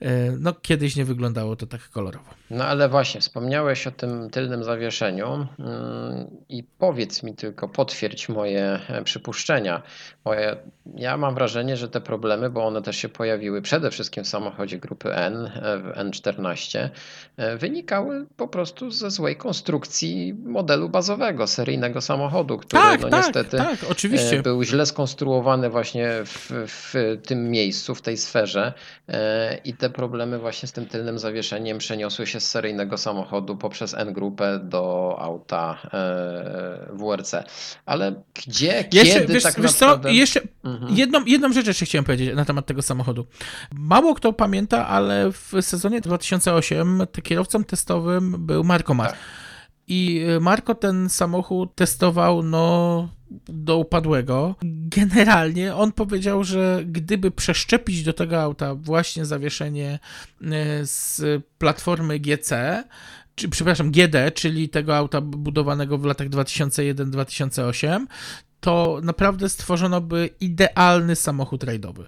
[0.00, 2.30] e, no, kiedyś nie wyglądało to tak kolorowo.
[2.50, 8.80] No ale właśnie, wspomniałeś o tym tylnym zawieszeniu mm, i powiedz mi tylko, potwierdź moje
[8.88, 9.82] e, przypuszczenia.
[10.24, 10.56] Moje,
[10.96, 14.78] ja mam wrażenie, że te problemy, bo one też się pojawiły przede wszystkim w samochodzie,
[14.78, 16.88] grupy N, w N14,
[17.36, 23.24] e, wynikały po prostu ze złej konstrukcji modelu bazowego, seryjnego samochodu, który tak, no tak,
[23.24, 24.38] niestety tak, oczywiście.
[24.38, 28.72] E, był źle skonstruowany właśnie w, w tym miejscu, w tej sferze
[29.08, 33.94] e, i te problemy właśnie z tym tylnym zawieszeniem przeniosły się z seryjnego samochodu poprzez
[33.94, 35.78] N-grupę do auta
[36.92, 37.34] WRC.
[37.86, 40.08] Ale gdzie, jeszcze, kiedy wiesz, tak wiesz naprawdę...
[40.08, 40.14] Co?
[40.14, 40.96] Jeszcze mhm.
[40.96, 43.26] jedną, jedną rzecz jeszcze chciałem powiedzieć na temat tego samochodu.
[43.74, 49.10] Mało kto pamięta, ale w sezonie 2008 kierowcą testowym był Marco Mar.
[49.10, 49.18] Tak.
[49.88, 53.08] I Marco ten samochód testował no
[53.48, 54.54] do upadłego.
[54.96, 59.98] Generalnie on powiedział, że gdyby przeszczepić do tego auta właśnie zawieszenie
[60.42, 61.22] e, z
[61.58, 62.84] platformy GC,
[63.34, 68.06] czy, przepraszam, GD, czyli tego auta budowanego w latach 2001-2008,
[68.64, 72.06] to naprawdę stworzono by idealny samochód rajdowy.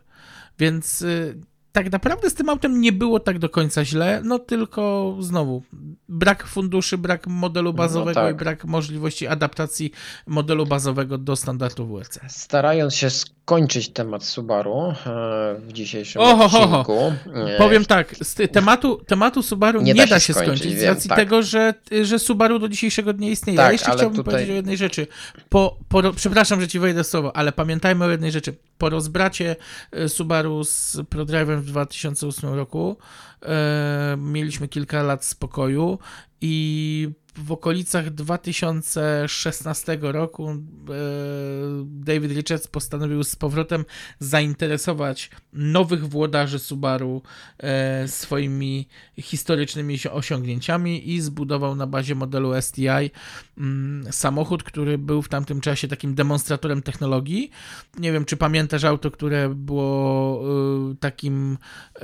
[0.58, 1.40] Więc y,
[1.72, 5.62] tak naprawdę z tym autem nie było tak do końca źle, no tylko znowu
[6.08, 8.34] brak funduszy, brak modelu no bazowego no tak.
[8.34, 9.90] i brak możliwości adaptacji
[10.26, 12.18] modelu bazowego do standardów WRC.
[12.28, 13.08] Starając się
[13.46, 14.94] skończyć temat Subaru e,
[15.60, 16.96] w dzisiejszym Oho, odcinku.
[16.96, 17.12] Ho.
[17.58, 21.18] Powiem tak, z tematu, tematu Subaru nie, nie da, się skończyć, skończyć z racji tak.
[21.18, 23.56] tego, że, że Subaru do dzisiejszego dnia istnieje.
[23.56, 24.34] Tak, ja jeszcze chciałbym tutaj...
[24.34, 25.06] powiedzieć o jednej rzeczy.
[25.48, 28.56] Po, po, przepraszam, że ci wejdę w słowo, ale pamiętajmy o jednej rzeczy.
[28.78, 29.56] Po rozbracie
[29.92, 32.96] e, Subaru z ProDrive'em w 2008 roku
[33.42, 35.98] e, mieliśmy kilka lat spokoju
[36.40, 40.56] i w okolicach 2016 roku e,
[41.84, 43.84] David Richards postanowił z powrotem
[44.18, 47.22] zainteresować nowych włodarzy Subaru
[47.58, 48.88] e, swoimi
[49.20, 52.88] historycznymi osiągnięciami i zbudował na bazie modelu STI
[53.58, 57.50] mm, samochód, który był w tamtym czasie takim demonstratorem technologii.
[57.98, 60.42] Nie wiem, czy pamiętasz auto, które było
[60.90, 61.58] e, takim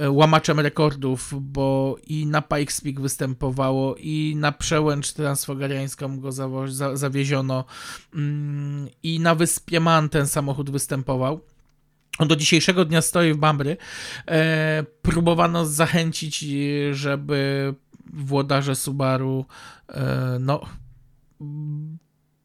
[0.09, 6.97] łamaczem rekordów, bo i na Pikes Peak występowało i na przełęcz transfogariańską go zawo- za-
[6.97, 7.65] zawieziono
[8.15, 11.41] mm, i na wyspie Man ten samochód występował.
[12.19, 13.77] On do dzisiejszego dnia stoi w Bambry.
[14.29, 16.45] E, próbowano zachęcić,
[16.93, 17.75] żeby
[18.13, 19.45] włodarze Subaru
[19.89, 20.61] e, no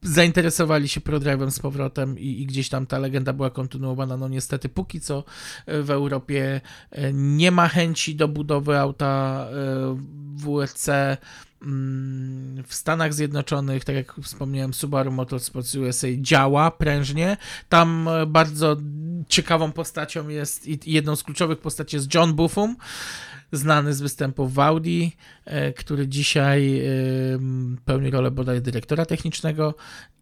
[0.02, 4.18] zainteresowali się ProDrive'em z powrotem i, i, gdzieś tam ta legenda była kontynuowana.
[4.18, 5.24] No niestety póki co
[5.68, 6.62] w Europie
[6.92, 9.98] e, nie ma chęci do budowy auta e,
[10.36, 10.88] WRC
[12.68, 17.38] w Stanach Zjednoczonych, tak jak wspomniałem, Subaru Motorsports USA działa prężnie.
[17.70, 18.78] Tam e, bardzo
[19.28, 22.76] ciekawą postacią jest i jedną z kluczowych postaci jest John Buffum,
[23.52, 25.08] znany z występów w Audi,
[25.76, 26.82] który dzisiaj
[27.86, 29.74] pełni rolę bodaj dyrektora technicznego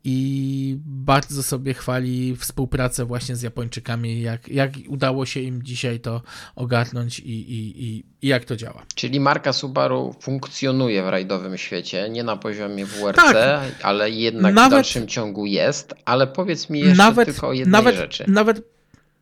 [0.08, 6.22] i bardzo sobie chwali współpracę właśnie z Japończykami, jak, jak udało się im dzisiaj to
[6.56, 8.84] ogarnąć i, i, i, i jak to działa.
[8.96, 13.62] Czyli marka Subaru funkcjonuje w rajdowym świecie, nie na poziomie WRC, tak.
[13.82, 17.72] ale jednak nawet, w dalszym ciągu jest, ale powiedz mi jeszcze nawet, tylko o jednej
[17.72, 18.24] nawet, rzeczy.
[18.28, 18.75] Nawet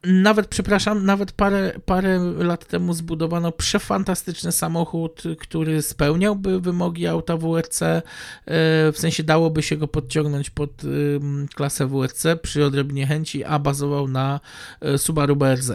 [0.04, 7.82] nawet, przepraszam, nawet parę, parę lat temu zbudowano przefantastyczny samochód, który spełniałby wymogi auta WRC,
[7.82, 8.01] e,
[8.91, 10.82] w sensie dałoby się go podciągnąć pod
[11.56, 14.39] klasę WRC przy odrobinie chęci, a bazował na
[14.82, 15.72] e, Subaru BRZ.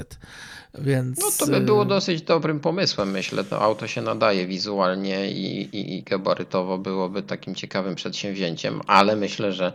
[0.75, 1.21] Więc...
[1.21, 3.45] No to by było dosyć dobrym pomysłem, myślę.
[3.45, 9.53] To auto się nadaje wizualnie i, i, i gabarytowo byłoby takim ciekawym przedsięwzięciem, ale myślę,
[9.53, 9.73] że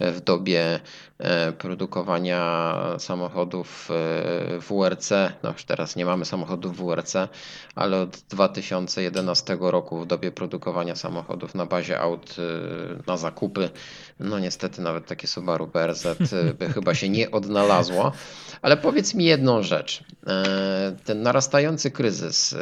[0.00, 0.80] w dobie
[1.18, 5.10] e, produkowania samochodów e, WRC,
[5.42, 7.16] no już teraz nie mamy samochodów WRC,
[7.74, 13.70] ale od 2011 roku w dobie produkowania samochodów na bazie aut e, na zakupy,
[14.20, 16.06] no niestety nawet takie Subaru BRZ
[16.58, 18.12] by chyba się nie odnalazło.
[18.62, 20.04] Ale powiedz mi jedną rzecz.
[21.04, 22.54] Ten narastający kryzys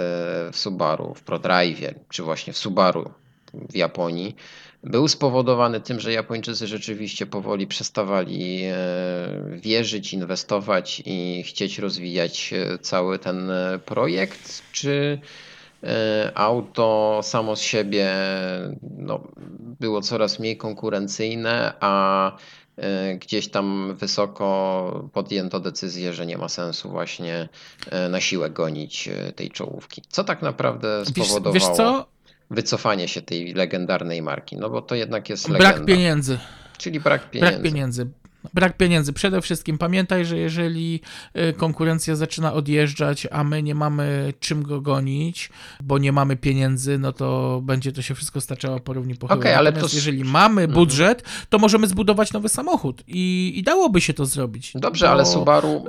[0.53, 3.11] w Subaru, w ProDrive, czy właśnie w Subaru
[3.55, 4.37] w Japonii,
[4.85, 8.77] był spowodowany tym, że Japończycy rzeczywiście powoli przestawali e,
[9.51, 15.19] wierzyć, inwestować i chcieć rozwijać e, cały ten e, projekt, czy
[16.35, 18.13] auto samo z siebie
[18.99, 19.21] no,
[19.81, 22.33] było coraz mniej konkurencyjne, a
[23.19, 27.49] gdzieś tam wysoko podjęto decyzję, że nie ma sensu właśnie
[28.11, 30.03] na siłę gonić tej czołówki.
[30.09, 31.55] Co tak naprawdę spowodowało?
[31.55, 32.13] Wiesz, wiesz co?
[32.51, 35.73] wycofanie się tej legendarnej marki, no bo to jednak jest legenda.
[35.73, 36.39] Brak pieniędzy.
[36.79, 37.53] Czyli brak pieniędzy.
[37.53, 38.07] Brak pieniędzy.
[38.55, 39.13] Brak pieniędzy.
[39.13, 41.01] Przede wszystkim pamiętaj, że jeżeli
[41.37, 45.51] y, konkurencja zaczyna odjeżdżać, a my nie mamy czym go gonić,
[45.83, 49.41] bo nie mamy pieniędzy, no to będzie to się wszystko staczało porówni pochyłej.
[49.41, 49.87] Okay, ale to...
[49.93, 50.81] jeżeli mamy mhm.
[50.81, 54.73] budżet, to możemy zbudować nowy samochód i, i dałoby się to zrobić.
[54.75, 55.13] Dobrze, bo...
[55.13, 55.85] ale Subaru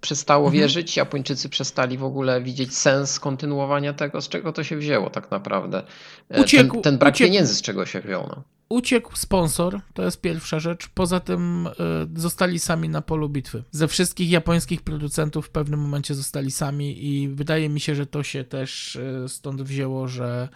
[0.00, 5.10] przestało wierzyć, Japończycy przestali w ogóle widzieć sens kontynuowania tego, z czego to się wzięło
[5.10, 5.82] tak naprawdę.
[6.30, 8.26] E, uciekł, ten, ten brak uciekł, pieniędzy z czego się wziął.
[8.28, 8.42] No.
[8.72, 10.88] Uciekł sponsor, to jest pierwsza rzecz.
[10.88, 13.64] Poza tym y, zostali sami na polu bitwy.
[13.70, 18.22] Ze wszystkich japońskich producentów w pewnym momencie zostali sami i wydaje mi się, że to
[18.22, 20.48] się też y, stąd wzięło, że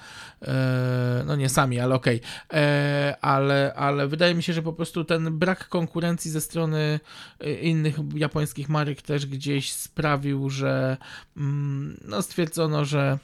[0.42, 0.46] y,
[1.26, 2.20] no nie sami, ale okej.
[2.48, 3.16] Okay.
[3.20, 7.00] ale, ale wydaje mi się, że po prostu ten brak konkurencji ze strony
[7.62, 10.96] innych japońskich marek też gdzieś sprawił, że
[11.36, 13.18] mm, no stwierdzono, że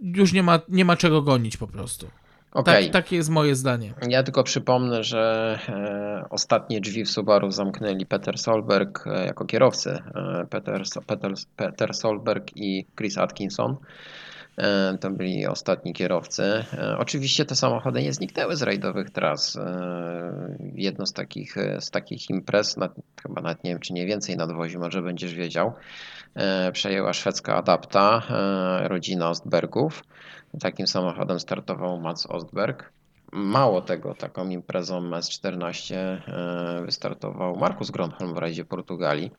[0.00, 2.06] już nie ma, nie ma czego gonić po prostu.
[2.52, 2.82] Okay.
[2.82, 3.94] Tak, takie jest moje zdanie.
[4.08, 9.90] Ja tylko przypomnę, że e, ostatnie drzwi w Subaru zamknęli Peter Solberg e, jako kierowcy.
[9.90, 13.76] E, Peter, Peter, Peter Solberg i Chris Atkinson.
[15.00, 16.64] To byli ostatni kierowcy.
[16.98, 19.58] Oczywiście te samochody nie zniknęły z rajdowych tras.
[20.74, 22.76] Jedno z takich, z takich imprez,
[23.22, 25.72] chyba nawet nie wiem, czy nie więcej nadwozi, może będziesz wiedział,
[26.72, 28.22] przejęła szwedzka Adapta,
[28.88, 30.02] rodzina Ostbergów.
[30.60, 32.92] Takim samochodem startował Mats Ostberg.
[33.32, 35.96] Mało tego, taką imprezą S14
[36.84, 39.30] wystartował Markus Gronholm w rajdzie Portugalii.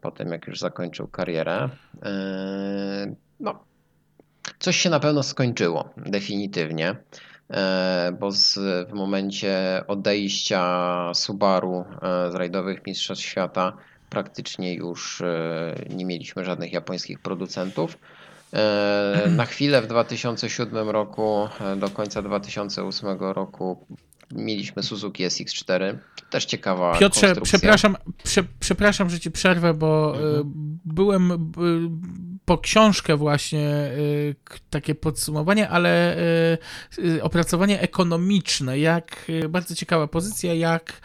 [0.00, 1.68] Potem, jak już zakończył karierę,
[3.40, 3.64] no,
[4.58, 6.96] coś się na pewno skończyło, definitywnie,
[7.50, 8.58] e, bo z,
[8.88, 13.72] w momencie odejścia Subaru e, z rajdowych Mistrzostw Świata
[14.10, 17.98] praktycznie już e, nie mieliśmy żadnych japońskich producentów.
[18.52, 23.86] E, na chwilę w 2007 roku, e, do końca 2008 roku
[24.32, 25.96] mieliśmy Suzuki SX4.
[26.30, 30.40] Też ciekawa Piotrze, przepraszam, prze, przepraszam, że ci przerwę, bo Mhm.
[30.40, 30.44] y,
[30.84, 31.52] byłem
[32.48, 34.34] po książkę właśnie, y,
[34.70, 36.58] takie podsumowanie, ale y,
[36.98, 41.00] y, opracowanie ekonomiczne, jak, bardzo ciekawa pozycja, jak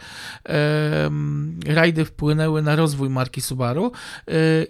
[1.66, 3.92] rajdy wpłynęły na rozwój marki Subaru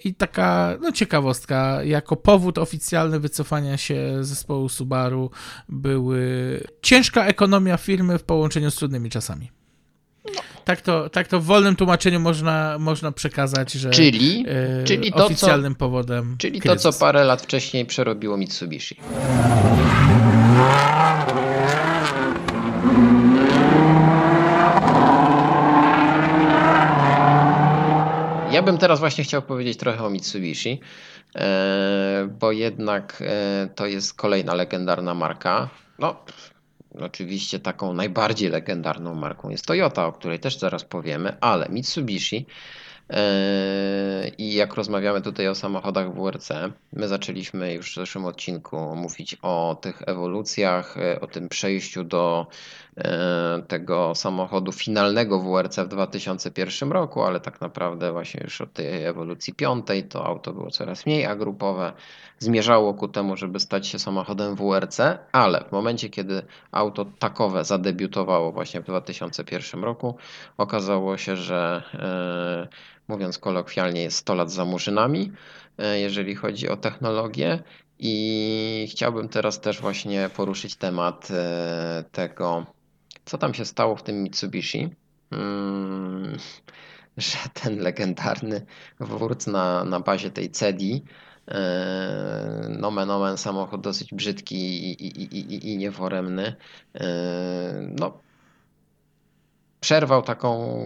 [0.04, 5.30] i taka, no ciekawostka, jako powód oficjalny wycofania się zespołu Subaru
[5.68, 9.63] były ciężka ekonomia firmy w połączeniu z trudnymi czasami.
[10.64, 14.44] Tak to, tak to w wolnym tłumaczeniu można, można przekazać, że Czyli,
[14.80, 17.00] e, czyli to, co- oficjalnym powodem czyli to, co kryzys.
[17.00, 18.96] parę lat wcześniej przerobiło Mitsubishi.
[28.50, 30.80] Ja bym teraz właśnie chciał powiedzieć trochę o Mitsubishi,
[31.36, 35.68] e, bo jednak e, to jest kolejna legendarna marka.
[35.98, 36.16] No,
[37.00, 42.46] oczywiście taką najbardziej legendarną marką jest Toyota, o której też zaraz powiemy, ale Mitsubishi
[43.10, 46.48] e, i jak rozmawiamy tutaj o samochodach WRC,
[46.92, 52.46] my zaczęliśmy już w zeszłym odcinku mówić o tych ewolucjach, e, o tym przejściu do
[53.68, 59.54] tego samochodu finalnego WRC w 2001 roku, ale tak naprawdę właśnie już od tej ewolucji
[59.54, 61.92] piątej to auto było coraz mniej agrupowe,
[62.38, 65.00] zmierzało ku temu, żeby stać się samochodem WRC,
[65.32, 66.42] ale w momencie, kiedy
[66.72, 70.16] auto takowe zadebiutowało właśnie w 2001 roku,
[70.56, 72.68] okazało się, że e,
[73.08, 75.32] mówiąc kolokwialnie jest 100 lat za murzynami,
[75.78, 77.62] e, jeżeli chodzi o technologię.
[77.98, 82.66] I chciałbym teraz też właśnie poruszyć temat e, tego,
[83.24, 84.90] co tam się stało w tym Mitsubishi.
[85.32, 86.36] Mm,
[87.16, 88.66] że ten legendarny
[89.00, 91.04] wóz na, na bazie tej CEDI,
[91.48, 96.56] e, nomen omen samochód dosyć brzydki i, i, i, i- nieforemny,
[96.94, 97.06] e,
[98.00, 98.18] no,
[99.80, 100.78] przerwał taką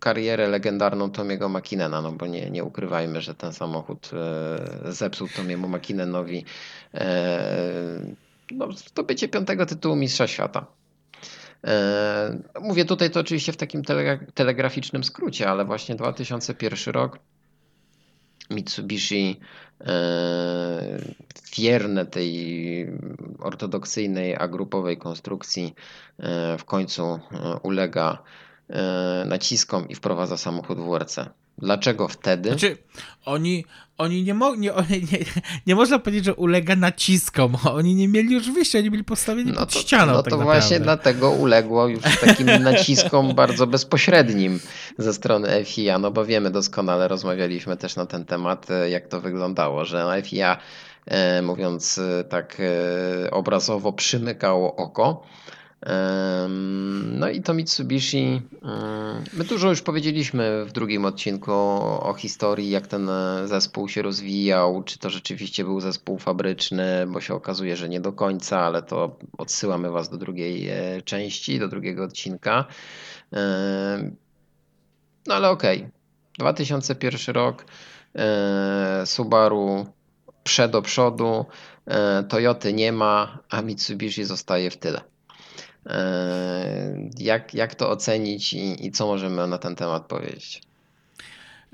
[0.00, 5.68] karierę legendarną Tomiego Makinena, no bo nie, nie ukrywajmy, że ten samochód e, zepsuł Tomiemu
[5.68, 6.44] Makinenowi
[8.50, 10.66] no, zdobycie piątego tytułu Mistrza Świata.
[11.64, 17.18] E, Mówię tutaj to oczywiście w takim tele, telegraficznym skrócie, ale właśnie 2001 rok
[18.50, 19.40] Mitsubishi
[19.80, 20.98] e,
[21.56, 22.86] wierne tej
[23.38, 25.74] ortodoksyjnej, agrupowej konstrukcji
[26.18, 27.20] e, w końcu
[27.62, 28.22] ulega
[29.26, 31.16] naciskom i wprowadza samochód WRC.
[31.58, 32.48] Dlaczego wtedy?
[32.48, 32.76] Znaczy,
[33.24, 33.64] oni,
[33.98, 35.18] oni nie, mo- nie, oni nie,
[35.66, 37.56] nie można powiedzieć, że ulega naciskom.
[37.72, 40.12] Oni nie mieli już wyjścia, oni byli postawieni No pod to, ścianą.
[40.12, 40.60] no tak to naprawdę.
[40.60, 44.60] właśnie dlatego uległo już takim naciskom bardzo bezpośrednim
[44.98, 49.20] ze strony FIA, no bo wiemy doskonale, rozmawialiśmy też na ten temat, e, jak to
[49.20, 50.58] wyglądało, że FIA,
[51.06, 52.56] e, mówiąc e, tak
[53.30, 55.22] obrazowo, przymykało oko.
[57.18, 58.42] No i to Mitsubishi.
[59.32, 64.82] My dużo już powiedzieliśmy w drugim odcinku o historii, jak ten e, zespół się rozwijał,
[64.82, 69.16] czy to rzeczywiście był zespół fabryczny, bo się okazuje, że nie do końca, ale to
[69.38, 72.64] odsyłamy Was do drugiej e, części, do drugiego odcinka.
[75.26, 75.88] No ale okej.
[76.38, 77.64] 2001 rok.
[78.14, 79.86] e, Subaru
[80.44, 81.46] prze do przodu,
[82.28, 85.00] Toyoty nie ma, a Mitsubishi zostaje w tyle.
[85.88, 90.62] E, Jak, jak to ocenić i, i co możemy na ten temat powiedzieć?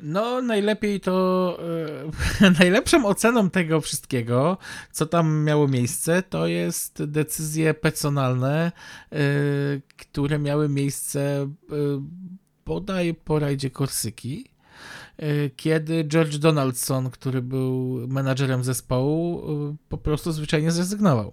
[0.03, 1.59] No, najlepiej to.
[2.41, 4.59] E, najlepszą oceną tego wszystkiego,
[4.93, 8.73] co tam miało miejsce, to jest decyzje personalne,
[9.13, 9.17] e,
[9.97, 11.49] które miały miejsce
[12.67, 14.45] bodaj po rajdzie Korsyki.
[15.57, 19.43] Kiedy George Donaldson, który był menadżerem zespołu,
[19.89, 21.33] po prostu zwyczajnie zrezygnował.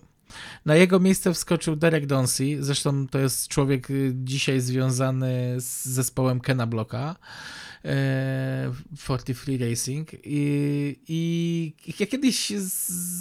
[0.66, 6.40] Na jego miejsce wskoczył Derek Donsey, zresztą to jest człowiek y, dzisiaj związany z zespołem
[6.40, 7.16] Kena Blocka,
[7.86, 12.50] e, 43 Racing i, i ja kiedyś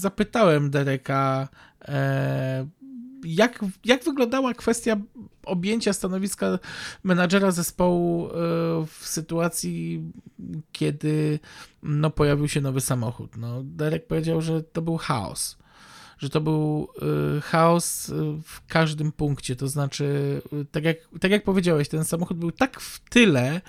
[0.00, 1.48] zapytałem Dereka,
[1.82, 2.68] e,
[3.24, 4.96] jak, jak wyglądała kwestia
[5.44, 6.58] objęcia stanowiska
[7.04, 8.30] menadżera zespołu e,
[8.86, 10.02] w sytuacji,
[10.72, 11.38] kiedy
[11.82, 13.36] no, pojawił się nowy samochód.
[13.36, 15.59] No, Derek powiedział, że to był chaos
[16.20, 16.88] że to był
[17.38, 18.12] y, chaos y,
[18.42, 19.56] w każdym punkcie.
[19.56, 20.04] To znaczy,
[20.52, 23.60] y, tak jak, tak jak powiedziałeś, ten samochód był tak w tyle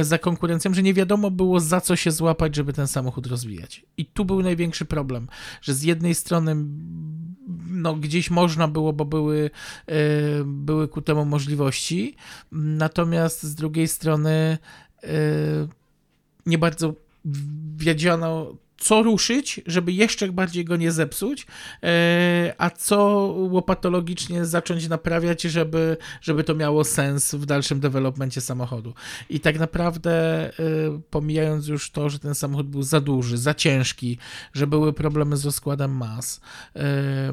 [0.00, 3.86] za konkurencją, że nie wiadomo było za co się złapać, żeby ten samochód rozwijać.
[3.96, 5.28] I tu był największy problem,
[5.62, 6.56] że z jednej strony
[7.66, 9.50] no, gdzieś można było, bo były,
[10.44, 12.16] były ku temu możliwości,
[12.52, 14.58] natomiast z drugiej strony
[16.46, 16.94] nie bardzo
[17.76, 21.46] wiedziano, co ruszyć, żeby jeszcze bardziej go nie zepsuć,
[21.82, 22.98] e, a co
[23.50, 28.94] łopatologicznie zacząć naprawiać, żeby, żeby to miało sens w dalszym developmencie samochodu.
[29.30, 30.12] I tak naprawdę,
[30.48, 30.52] e,
[31.10, 34.18] pomijając już to, że ten samochód był za duży, za ciężki,
[34.52, 36.40] że były problemy z rozkładem mas,
[36.76, 37.32] e,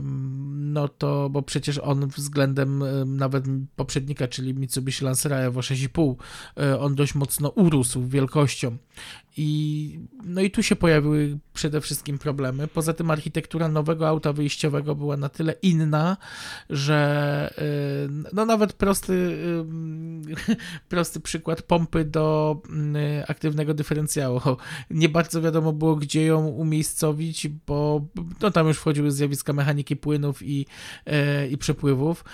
[0.52, 2.84] no to, bo przecież on względem
[3.18, 3.45] nawet
[3.76, 6.16] poprzednika, czyli Mitsubishi Lancera Evo 6,5,
[6.80, 8.78] on dość mocno urósł wielkością.
[9.38, 12.68] I, no i tu się pojawiły przede wszystkim problemy.
[12.68, 16.18] Poza tym architektura nowego auta wyjściowego była na tyle inna,
[16.70, 20.56] że y, no nawet prosty, y,
[20.90, 22.62] prosty przykład pompy do
[23.20, 24.42] y, aktywnego dyferencjału.
[24.90, 28.06] Nie bardzo wiadomo było, gdzie ją umiejscowić, bo
[28.42, 30.66] no tam już wchodziły zjawiska mechaniki płynów i,
[31.52, 32.26] i przepływów,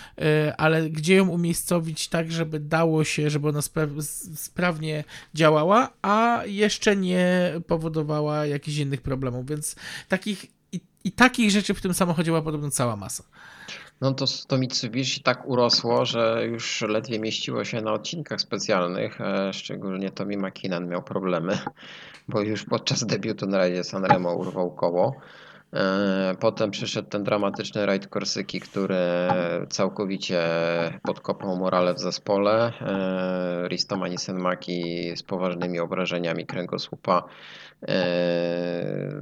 [0.57, 3.87] ale gdzie ją umiejscowić tak, żeby dało się, żeby ona spra
[4.35, 9.75] sprawnie działała, a jeszcze nie powodowała jakichś innych problemów, więc
[10.07, 13.23] takich i, i takich rzeczy w tym samochodzie była podobno cała masa.
[14.01, 19.53] No to, to Mitsubishi tak urosło, że już ledwie mieściło się na odcinkach specjalnych, e,
[19.53, 21.57] szczególnie Tommy McKinnon miał problemy,
[22.27, 25.15] bo już podczas debiutu na rajdzie Sanremo urwał koło.
[25.73, 28.95] E, potem przyszedł ten dramatyczny rajd Korsyki, który
[29.69, 30.43] całkowicie
[31.03, 32.73] podkopał morale w zespole.
[32.81, 37.23] E, Risto Manisenmaki z poważnymi obrażeniami kręgosłupa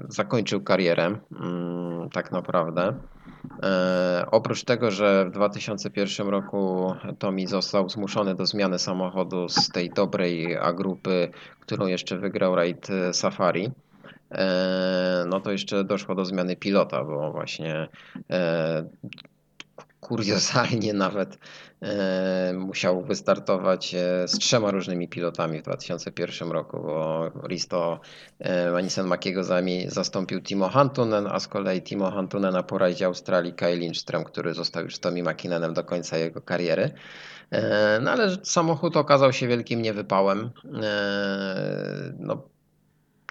[0.10, 2.94] zakończył karierę mm, tak naprawdę.
[3.64, 9.90] E, oprócz tego, że w 2001 roku Tomi został zmuszony do zmiany samochodu z tej
[9.90, 11.30] dobrej A grupy,
[11.60, 13.72] którą jeszcze wygrał rajd Safari, e,
[15.28, 17.88] no to jeszcze doszło do zmiany pilota, bo właśnie
[18.30, 18.86] e,
[20.08, 21.38] kuriozalnie nawet
[21.82, 28.00] e, musiał wystartować e, z trzema różnymi pilotami w 2001 roku, bo Risto
[28.40, 29.42] e, Manisen Makiego
[29.88, 34.84] zastąpił Timo Hantunen, a z kolei Timo Hantunena po rajdzie Australii Kyle Lindström, który został
[34.84, 36.92] już Tomi Makinenem do końca jego kariery.
[38.02, 40.50] No ale samochód okazał się wielkim niewypałem.
[42.20, 42.48] No,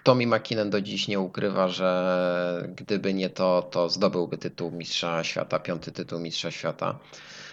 [0.05, 5.59] Tommy McKinnon do dziś nie ukrywa, że gdyby nie to, to zdobyłby tytuł Mistrza Świata,
[5.59, 6.99] piąty tytuł Mistrza Świata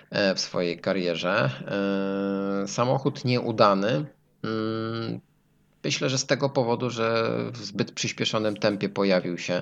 [0.09, 1.49] e, w swojej karierze.
[2.63, 4.05] E, samochód nieudany.
[4.43, 5.19] Mm,
[5.83, 9.61] myślę, że z tego powodu, że w zbyt przyspieszonym tempie pojawił się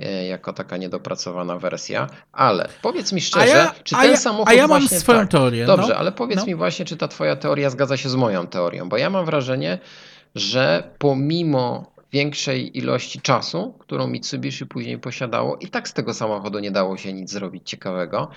[0.00, 2.06] e, jako taka niedopracowana wersja.
[2.32, 4.48] Ale powiedz mi szczerze, ja, czy ten ja, samochód.
[4.48, 5.66] A ja mam właśnie, swoją tak, teorię.
[5.66, 5.96] Dobrze, no.
[5.96, 6.46] ale powiedz no.
[6.46, 9.78] mi właśnie, czy ta Twoja teoria zgadza się z moją teorią, bo ja mam wrażenie,
[10.34, 16.70] że pomimo większej ilości czasu, którą Mitsubishi później posiadało i tak z tego samochodu nie
[16.70, 18.30] dało się nic zrobić ciekawego.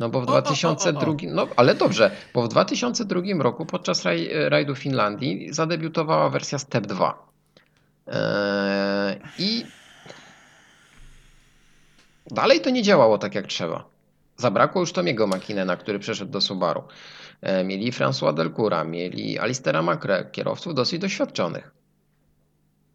[0.00, 4.04] No bo w 2002, o, o, o, no ale dobrze, bo w 2002 roku podczas
[4.04, 7.28] raj, rajdu Finlandii zadebiutowała wersja Step 2.
[8.06, 9.64] Eee, I
[12.30, 13.84] dalej to nie działało tak jak trzeba.
[14.36, 16.82] Zabrakło już Tomiego Makinena, który przeszedł do Subaru.
[17.42, 21.77] Eee, mieli François Delcoura, mieli Alistera Macre, kierowców dosyć doświadczonych.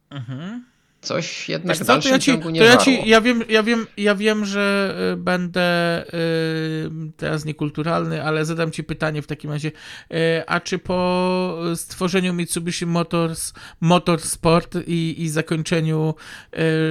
[0.09, 0.73] Mhm.
[1.03, 3.87] Coś jednak w dalszym ja ci, ciągu nie to ja, ci, ja, wiem, ja, wiem,
[3.97, 9.71] ja wiem, że y, będę y, teraz niekulturalny, ale zadam ci pytanie w takim razie.
[10.11, 16.15] Y, a czy po stworzeniu Mitsubishi Motors, Motorsport i, i zakończeniu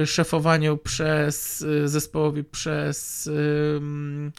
[0.05, 3.29] szefowaniu przez zespołowi przez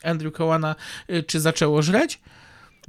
[0.03, 0.77] Andrew Cowana,
[1.27, 2.21] czy zaczęło żreć?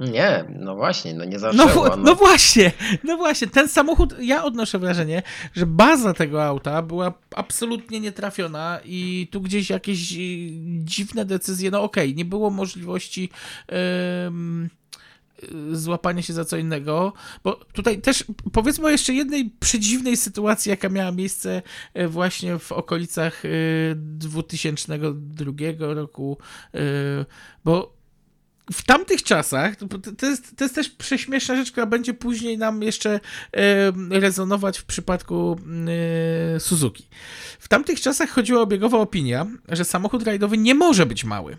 [0.00, 1.88] Nie, no właśnie, no nie zaczęło.
[1.88, 1.96] No, no.
[1.96, 2.72] no właśnie,
[3.04, 5.22] no właśnie, ten samochód, ja odnoszę wrażenie,
[5.54, 10.16] że baza tego auta była absolutnie nietrafiona i tu gdzieś jakieś y,
[10.84, 13.30] dziwne decyzje, no okej, okay, nie było możliwości
[15.72, 17.12] złapania się za co innego,
[17.44, 21.62] bo tutaj też powiedzmy o jeszcze jednej przedziwnej sytuacji, jaka miała miejsce
[21.94, 23.42] e, właśnie w okolicach
[23.94, 26.38] 2002 e, roku,
[27.64, 27.95] bo
[28.72, 29.76] w tamtych czasach,
[30.18, 33.20] to jest, to jest też prześmieszna rzecz, która będzie później nam jeszcze
[34.10, 35.60] rezonować w przypadku
[36.58, 37.08] Suzuki.
[37.58, 41.56] W tamtych czasach chodziła obiegowa opinia, że samochód rajdowy nie może być mały.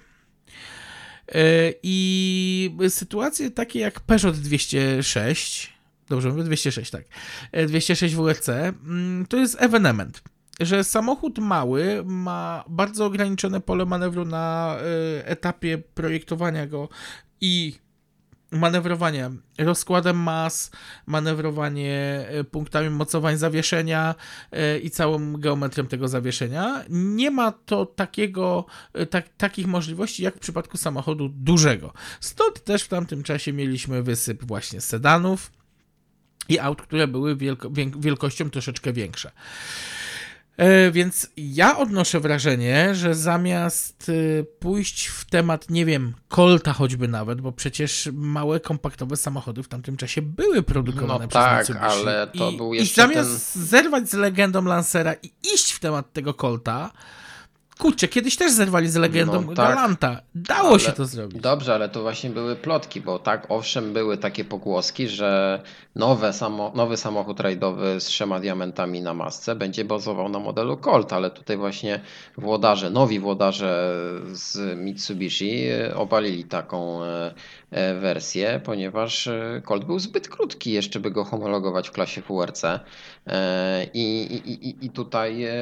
[1.27, 5.73] E, I sytuacje takie jak Peugeot 206,
[6.09, 7.03] dobrze mówię, 206, tak,
[7.67, 10.21] 206 e, WRC, mm, to jest evenement
[10.59, 14.77] że samochód mały ma bardzo ograniczone pole manewru na
[15.19, 16.89] y, etapie projektowania go
[17.41, 17.75] i
[18.51, 20.71] manewrowanie rozkładem mas,
[21.05, 24.15] manewrowanie y, punktami mocowań zawieszenia
[24.53, 26.83] y, i całą geometrią tego zawieszenia.
[26.89, 28.65] Nie ma to takiego,
[29.09, 31.93] tak, takich możliwości jak w przypadku samochodu dużego.
[32.19, 35.51] Stąd też w tamtym czasie mieliśmy wysyp właśnie sedanów
[36.49, 39.31] i aut, które były wielko, wielkością troszeczkę większe.
[40.57, 47.07] E, Więc ja odnoszę wrażenie, że zamiast y, pójść w temat, nie wiem, Colta choćby
[47.07, 51.85] nawet, bo przecież małe kompaktowe samochody w tamtym czasie były produkowane No przez tak, Mitsubishi.
[52.07, 56.13] ale to I, był I jeszcze zamiast zerwać z legendą Lancera i iść w temat
[56.13, 56.91] tego Colta,
[57.77, 60.21] kurczę, kiedyś też zerwali z legendą No tak, Galanta.
[60.35, 61.41] Dało ale- się to zrobić.
[61.41, 65.61] Dobrze, ale to właśnie były plotki, bo tak, owszem, były takie pogłoski, że
[65.95, 71.13] nowe samo, nowy samochód rajdowy z trzema diamentami na masce będzie bazował na modelu Colt,
[71.13, 71.99] ale tutaj właśnie
[72.37, 73.93] włodarze, nowi włodarze
[74.31, 77.33] z Mitsubishi e, obalili taką e,
[77.71, 82.63] wersję, ponieważ e, Colt był zbyt krótki jeszcze, by go homologować w klasie WRC.
[82.63, 82.79] E,
[83.93, 85.53] I, i, i, tutaj e,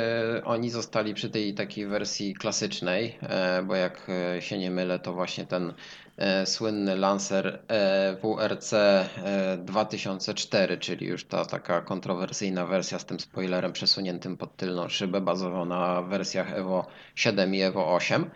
[0.44, 4.07] oni zostali przy tej takiej wersji klasycznej, e, bo jak
[4.38, 5.73] e, się nie mylę, to właśnie ten
[6.18, 9.07] e, słynny Lancer e, WRC e,
[9.57, 15.65] 2004, czyli już ta taka kontrowersyjna wersja z tym spoilerem przesuniętym pod tylną szybę, bazował
[15.65, 18.30] na wersjach Evo 7 i Evo 8.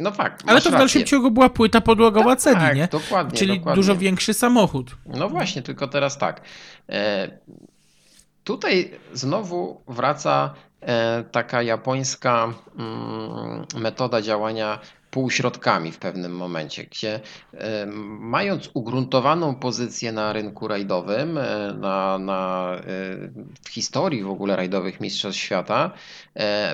[0.00, 2.88] No fakt, Ale to w dalszym ciągu była płyta podłogowa Tak, Cedi, nie?
[2.92, 3.82] dokładnie, Czyli dokładnie.
[3.82, 4.96] dużo większy samochód.
[5.06, 6.40] No właśnie, tylko teraz tak.
[6.88, 7.30] E,
[8.44, 14.78] Tutaj znowu wraca e, taka japońska mm, metoda działania
[15.10, 17.20] półśrodkami w pewnym momencie, gdzie
[17.54, 17.86] e,
[18.20, 22.82] mając ugruntowaną pozycję na rynku rajdowym, e, na, na, e,
[23.64, 25.90] w historii w ogóle rajdowych mistrzostw świata,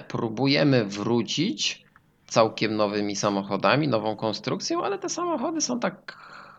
[0.09, 1.86] próbujemy wrócić
[2.27, 6.17] całkiem nowymi samochodami, nową konstrukcją, ale te samochody są tak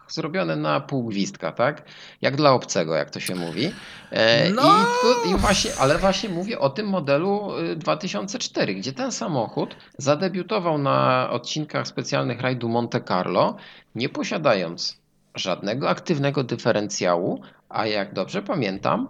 [0.07, 1.83] zrobione na pół gwizdka, tak?
[2.21, 3.71] Jak dla obcego, jak to się mówi.
[4.11, 4.61] E, No.
[4.63, 9.75] I, tu, I właśnie, ale właśnie mówię o tym modelu y, 2004, gdzie ten samochód
[9.97, 13.55] zadebiutował na odcinkach specjalnych rajdu Monte Carlo,
[13.95, 14.97] nie posiadając
[15.35, 19.07] żadnego aktywnego dyferencjału, a jak dobrze pamiętam,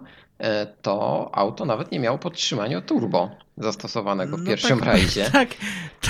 [0.82, 5.30] to auto nawet nie miało podtrzymania turbo zastosowanego w No pierwszym tak, rajdzie.
[5.32, 5.48] Tak,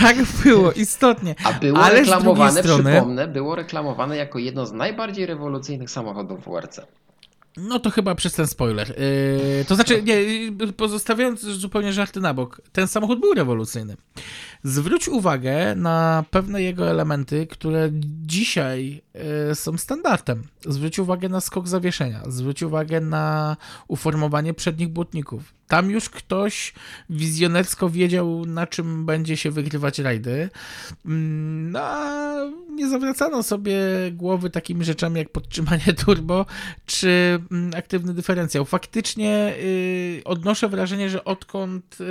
[0.00, 1.34] tak było, istotnie.
[1.44, 6.80] A było Ale reklamowane, strony- przypomnę, było reklamowane jako jedno z najbardziej rewolucyjnych samochodów WRC.
[7.56, 8.88] No to chyba przez ten spoiler.
[8.88, 13.96] Yy, to znaczy, nie, yy, pozostawiając zupełnie żarty na bok, ten samochód był rewolucyjny.
[14.64, 17.90] Zwróć uwagę na pewne jego elementy, które
[18.26, 19.02] dzisiaj
[19.48, 20.42] yy, są standardem.
[20.66, 23.56] Zwróć uwagę na skok zawieszenia, zwróć uwagę na
[23.88, 25.58] uformowanie przednich błotników.
[25.68, 26.74] Tam już ktoś
[27.10, 30.50] wizjonersko wiedział, na czym będzie się wygrywać rajdy.
[31.06, 32.28] Mm, No, a
[32.70, 33.78] nie zawracano sobie
[34.12, 36.46] głowy takimi rzeczami jak podtrzymanie turbo
[36.86, 38.64] czy mm, aktywny dyferencjał.
[38.64, 42.04] Faktycznie y, odnoszę wrażenie, że odkąd y,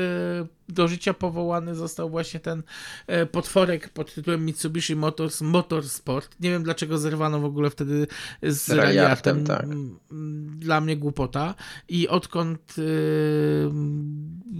[0.70, 2.64] do życia powołany został właśnie ten
[3.10, 6.36] y, potworek pod tytułem Mitsubishi Motors Motorsport.
[6.40, 8.08] Nie wiem dlaczego zerwano w ogóle wtedy
[8.44, 9.44] z, Ralliartem.
[9.44, 9.64] tak.
[9.64, 10.00] Mm,
[10.60, 11.56] Dla mnie głupota.
[11.90, 13.70] I odkąd y,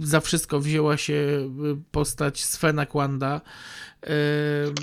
[0.00, 1.48] za wszystko wzięła się y,
[1.90, 3.40] postać Svena Kwanda.
[4.06, 4.08] Y,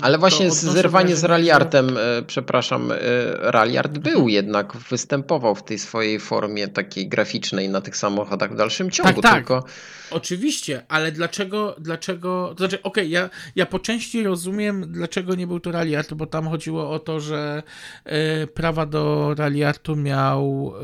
[0.02, 2.96] Ale właśnie zerwanie z Ralliartem, e, przepraszam, e,
[3.38, 8.90] Ralliart był jednak, występował w tej swojej formie takiej graficznej na tych samochodach w dalszym
[8.90, 9.34] ciągu, tak.
[9.34, 9.64] tylko
[10.10, 15.60] Oczywiście, ale dlaczego, dlaczego, to znaczy, okej, ja, ja po części rozumiem, dlaczego nie był
[15.60, 17.62] to Ralliart, bo tam chodziło o to, że
[18.04, 20.74] e, prawa do Ralliartu miał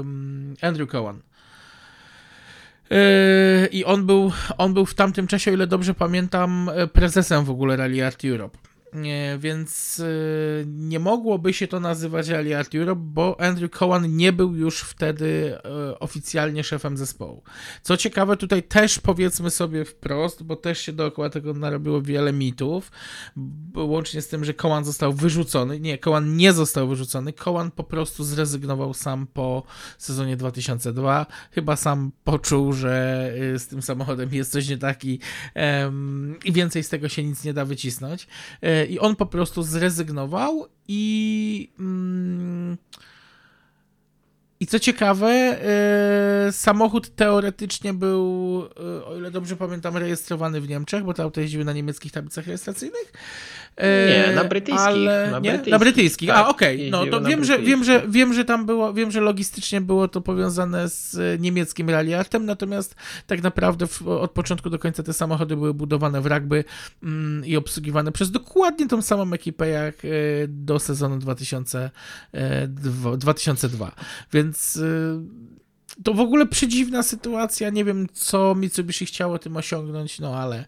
[0.00, 1.27] em, Andrew Cowan.
[2.90, 7.44] E, I on był, on był w tamtym czasie, o ile dobrze pamiętam, e, prezesem
[7.44, 8.58] w ogóle Rally Art Europe.
[8.92, 10.04] Nie, więc e,
[10.66, 15.98] nie mogłoby się to nazywać Art Europe, bo Andrew Cowan nie był już wtedy e,
[15.98, 17.42] oficjalnie szefem zespołu.
[17.82, 22.90] Co ciekawe, tutaj też powiedzmy sobie wprost, bo też się dookoła tego narobiło wiele mitów,
[23.76, 25.80] łącznie z tym, że Cowan został wyrzucony.
[25.80, 27.32] Nie, Cowan nie został wyrzucony.
[27.32, 29.62] Cowan po prostu zrezygnował sam po
[29.98, 31.26] sezonie 2002.
[31.50, 35.20] Chyba sam poczuł, że y, z tym samochodem jest coś nie tak i,
[36.44, 38.26] więcej z tego się nic nie da wycisnąć.
[38.62, 41.72] E, I on po prostu zrezygnował i.
[41.78, 42.76] Mm,
[44.60, 48.62] i co ciekawe, e, samochód teoretycznie był,
[49.00, 52.46] e, o ile dobrze pamiętam, rejestrowany w Niemczech, bo te auta jeździły na niemieckich tablicach
[52.46, 53.12] rejestracyjnych.
[53.76, 55.50] E, Nie, na brytyjskich, Ale, na nie?
[55.50, 56.28] brytyjskich, na brytyjskich.
[56.28, 56.90] tak, A, okej.
[56.90, 60.08] No jeździły to wiem, że, wiem, że, wiem, że tam było, wiem, że logistycznie było
[60.08, 62.94] to powiązane z e, niemieckim rallyartem, natomiast
[63.26, 66.64] tak naprawdę w, od początku do końca te samochody były budowane w rugby
[67.02, 70.08] mm, i obsługiwane przez dokładnie tą samą ekipę jak e,
[70.48, 71.90] do sezonu 2000,
[72.32, 73.92] e, dwo- 2002.
[74.32, 74.80] Więc e,
[76.04, 77.70] to w ogóle przedziwna sytuacja.
[77.70, 80.64] Nie wiem, co Mitsubishi chciało tym osiągnąć, no ale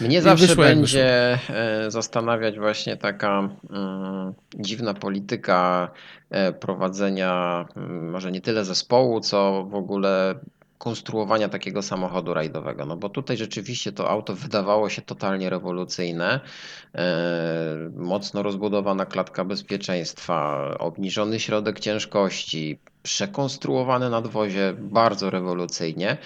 [0.00, 5.90] Mnie zawsze wyszło będzie e, zastanawiać właśnie taka mm, dziwna polityka
[6.30, 10.34] e, prowadzenia mm, może nie tyle zespołu, co w ogóle
[10.82, 12.86] konstruowania takiego samochodu rajdowego.
[12.86, 16.40] No bo tutaj rzeczywiście to auto wydawało się totalnie rewolucyjne.
[16.94, 26.16] E, mocno rozbudowana klatka bezpieczeństwa, obniżony środek ciężkości, przekonstruowane nadwozie bardzo rewolucyjnie.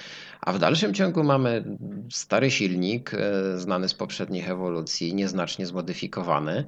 [0.46, 1.64] A w dalszym ciągu mamy
[2.10, 6.64] stary silnik, e, znany z poprzednich ewolucji, nieznacznie zmodyfikowany.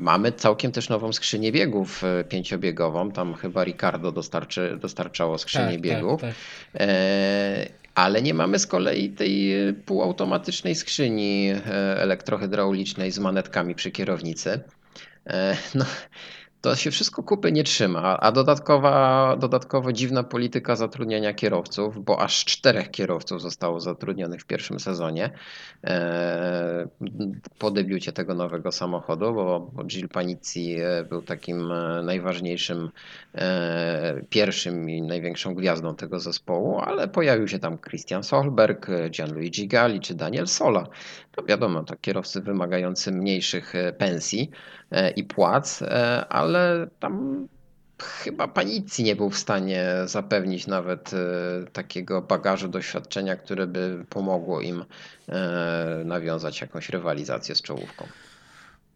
[0.00, 3.10] Mamy całkiem też nową skrzynię biegów e, pięciobiegową.
[3.10, 6.20] Tam chyba Ricardo dostarczy, dostarczało skrzynię tak, biegów.
[6.20, 6.34] Tak,
[6.72, 6.88] tak.
[7.94, 9.52] Ale nie mamy z kolei tej
[9.86, 11.62] półautomatycznej skrzyni e,
[12.02, 14.60] elektrohydraulicznej z manetkami przy kierownicy.
[15.74, 15.84] No,
[16.68, 22.44] to się wszystko kupy nie trzyma, a dodatkowa, dodatkowo dziwna polityka zatrudniania kierowców, bo aż
[22.44, 25.30] czterech kierowców zostało zatrudnionych w pierwszym sezonie
[25.84, 26.88] e,
[27.58, 32.90] po debiucie tego nowego samochodu, bo Gil Panizzi e, był takim e, najważniejszym,
[34.30, 40.14] pierwszym i największą gwiazdą tego zespołu, ale pojawił się tam Christian Solberg, Gianluigi Galli czy
[40.14, 40.86] Daniel Sola.
[41.32, 44.50] To wiadomo, to kierowcy wymagający mniejszych pensji.
[44.90, 47.46] E, i płac, e, ale tam
[48.02, 51.16] chyba Panicji nie był w stanie zapewnić nawet e,
[51.72, 54.84] takiego bagażu doświadczenia, które by pomogło im
[56.04, 58.06] nawiązać jakąś rywalizację z czołówką.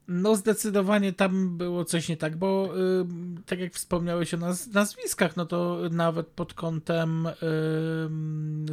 [0.09, 3.07] No zdecydowanie tam było coś nie tak, bo y,
[3.47, 7.33] tak jak wspomniałeś o naz nazwiskach, no to nawet pod kątem y,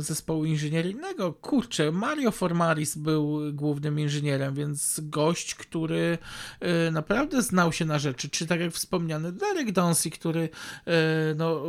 [0.01, 6.17] zespołu inżynieryjnego, kurczę, Mario Formaris był głównym inżynierem, więc gość, który
[6.87, 10.49] y, naprawdę znał się na rzeczy, czy tak jak wspomniany Derek Donsey, który y,
[11.35, 11.61] no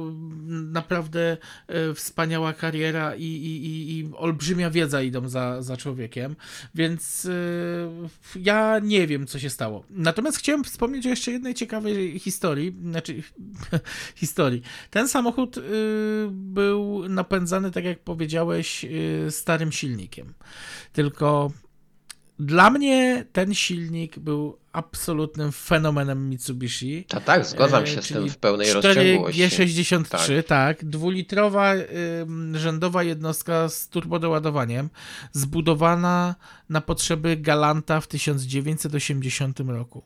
[0.48, 1.36] naprawdę
[1.90, 6.36] y, wspaniała kariera i, i, i, i, olbrzymia wiedza idą za, za człowiekiem,
[6.74, 7.88] więc y,
[8.36, 9.59] ja nie wiem, co się stało.
[9.90, 13.22] Natomiast chciałem wspomnieć o jeszcze jednej ciekawej historii, znaczy
[14.14, 14.62] historii.
[14.90, 15.62] Ten samochód y,
[16.30, 20.34] był napędzany, tak jak powiedziałeś, y, starym silnikiem.
[20.92, 21.50] Tylko
[22.40, 27.06] dla mnie ten silnik był absolutnym fenomenem Mitsubishi.
[27.14, 29.42] A tak, zgadzam się z tym w pełnej rozciągłości.
[29.42, 30.46] G63, tak.
[30.46, 30.84] tak.
[30.84, 31.72] Dwulitrowa
[32.52, 34.90] rzędowa jednostka z turbodoładowaniem,
[35.32, 36.34] zbudowana
[36.68, 40.02] na potrzeby Galanta w 1980 roku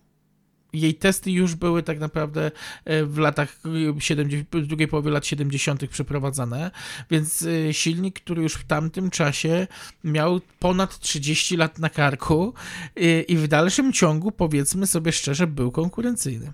[0.74, 2.50] jej testy już były tak naprawdę
[2.84, 3.58] e, w latach
[3.98, 5.88] 70, drugiej połowie lat 70.
[5.88, 6.70] przeprowadzane,
[7.10, 9.66] więc e, silnik, który już w tamtym czasie
[10.04, 12.54] miał ponad 30 lat na karku
[12.96, 16.52] e, i w dalszym ciągu, powiedzmy sobie szczerze, był konkurencyjny.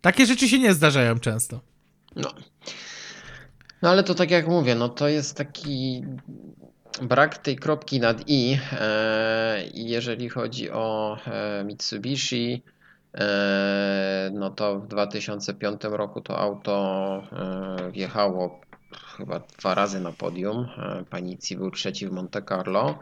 [0.00, 1.60] Takie rzeczy się nie zdarzają często.
[2.16, 2.32] No.
[3.82, 6.04] No ale to tak jak mówię, no to jest taki
[7.02, 8.58] brak tej kropki nad i,
[9.74, 11.18] jeżeli chodzi o
[11.64, 12.77] Mitsubishi, E,
[14.32, 18.60] no to w 2005 roku to auto e, wjechało
[19.16, 20.68] chyba dwa razy na podium.
[20.78, 22.98] E, Panici był trzeci w Monte Carlo.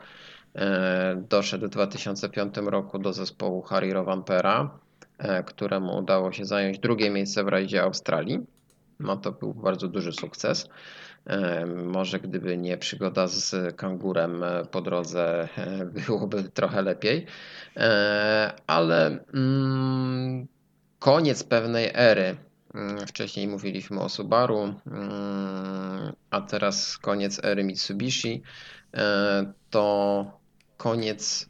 [1.28, 4.78] Doszedł w 2005 roku do zespołu Harry Rovampera,
[5.46, 8.46] któremu udało się zająć drugie miejsce w rajdzie Australii.
[9.00, 10.68] No to był bardzo duży sukces.
[11.84, 15.48] Może gdyby nie przygoda z kangurem po drodze,
[16.06, 17.26] byłoby trochę lepiej.
[18.66, 20.46] Ale mm,
[20.98, 22.36] koniec pewnej ery.
[22.74, 28.42] Mm, wcześniej mówiliśmy o Subaru, mm, a teraz koniec ery Mitsubishi.
[29.70, 30.24] To
[30.76, 31.48] koniec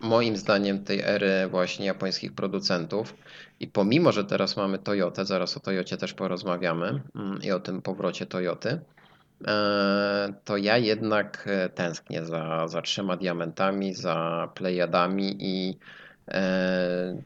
[0.00, 3.14] moim zdaniem tej ery właśnie japońskich producentów.
[3.60, 7.02] I pomimo, że teraz mamy Toyotę, zaraz o Toyocie też porozmawiamy
[7.42, 9.01] i o tym powrocie Toyoty, E,
[10.44, 15.78] to ja jednak e, tęsknię za, za trzema diamentami, za Plejadami i
[16.28, 17.22] e,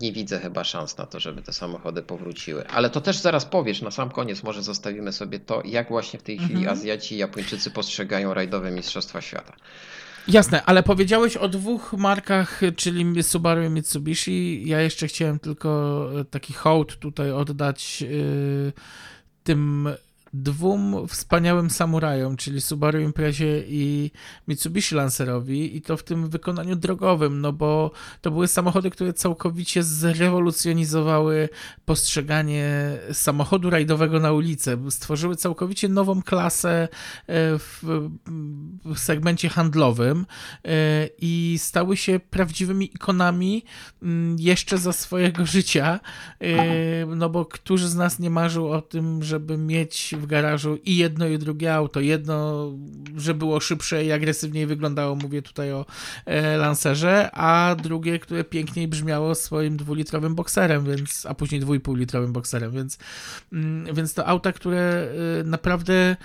[0.00, 2.66] nie widzę chyba szans na to, żeby te samochody powróciły.
[2.68, 6.22] Ale to też zaraz powiesz, na sam koniec może zostawimy sobie to, jak właśnie w
[6.22, 6.72] tej chwili mhm.
[6.72, 9.52] Azjaci i Japończycy postrzegają rajdowe Mistrzostwa Świata.
[10.28, 14.68] Jasne, ale powiedziałeś o dwóch markach, czyli Subaru i Mitsubishi.
[14.68, 18.04] Ja jeszcze chciałem tylko taki hołd tutaj oddać
[19.44, 19.88] tym
[20.32, 24.10] dwóm wspaniałym samurajom, czyli Subaru Imprezie i
[24.48, 27.90] Mitsubishi Lancerowi i to w tym wykonaniu drogowym, no bo
[28.20, 31.48] to były samochody, które całkowicie zrewolucjonizowały
[31.84, 32.70] postrzeganie
[33.12, 36.88] samochodu rajdowego na ulicę, stworzyły całkowicie nową klasę e,
[37.58, 38.08] w,
[38.84, 40.26] w segmencie handlowym
[40.64, 43.64] e, i stały się prawdziwymi ikonami
[44.02, 46.00] mm, jeszcze za swojego życia,
[46.40, 50.96] e, no bo którzy z nas nie marzył o tym, żeby mieć w garażu i
[50.96, 52.00] jedno i drugie auto.
[52.00, 52.70] Jedno,
[53.16, 55.86] że było szybsze i agresywniej wyglądało, mówię tutaj o
[56.26, 62.72] e, Lancerze, a drugie, które piękniej brzmiało swoim dwulitrowym bokserem, więc, a później dwójpółlitrowym bokserem,
[62.72, 62.98] więc,
[63.52, 65.08] mm, więc to auta, które
[65.40, 66.16] e, naprawdę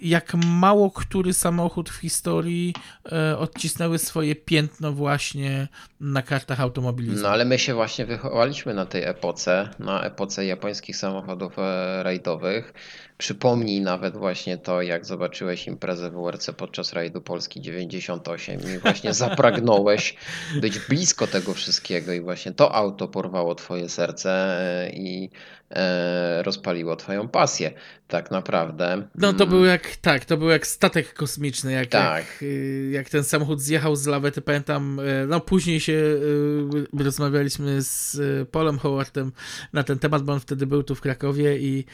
[0.00, 2.74] jak mało który samochód w historii
[3.12, 5.68] e, odcisnęły swoje piętno właśnie
[6.00, 7.22] na kartach automobilizmu.
[7.22, 12.74] No ale my się właśnie wychowaliśmy na tej epoce, na epoce japońskich samochodów e, rajdowych.
[13.24, 20.16] Przypomnij nawet właśnie to, jak zobaczyłeś imprezę WRC podczas rajdu Polski 98 i właśnie zapragnąłeś
[20.60, 25.30] być blisko tego wszystkiego i właśnie to auto porwało twoje serce e, i
[25.70, 27.72] e, rozpaliło twoją pasję.
[28.08, 29.08] Tak naprawdę.
[29.14, 32.24] No to był jak, tak, to był jak statek kosmiczny, jak, Tak.
[32.24, 37.82] jak, y, jak ten samochód zjechał z lawety, pamiętam, y, no później się y, rozmawialiśmy
[37.82, 38.18] z
[38.50, 39.32] Polem Howardem
[39.72, 41.84] na ten temat, bo on wtedy był tu w Krakowie i,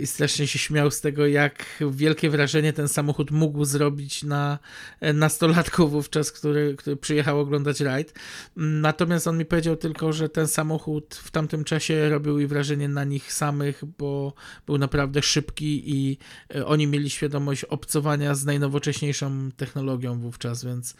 [0.00, 4.58] i strasznie się śmiał z tego, jak wielkie wrażenie ten samochód mógł zrobić na
[5.00, 8.14] e, nastolatku wówczas, który, który przyjechał oglądać rajd.
[8.56, 13.04] Natomiast on mi powiedział tylko, że ten samochód w tamtym czasie robił i wrażenie na
[13.04, 14.34] nich samych, bo
[14.66, 16.18] był naprawdę szybki i
[16.54, 20.96] e, oni mieli świadomość obcowania z najnowocześniejszą technologią wówczas, więc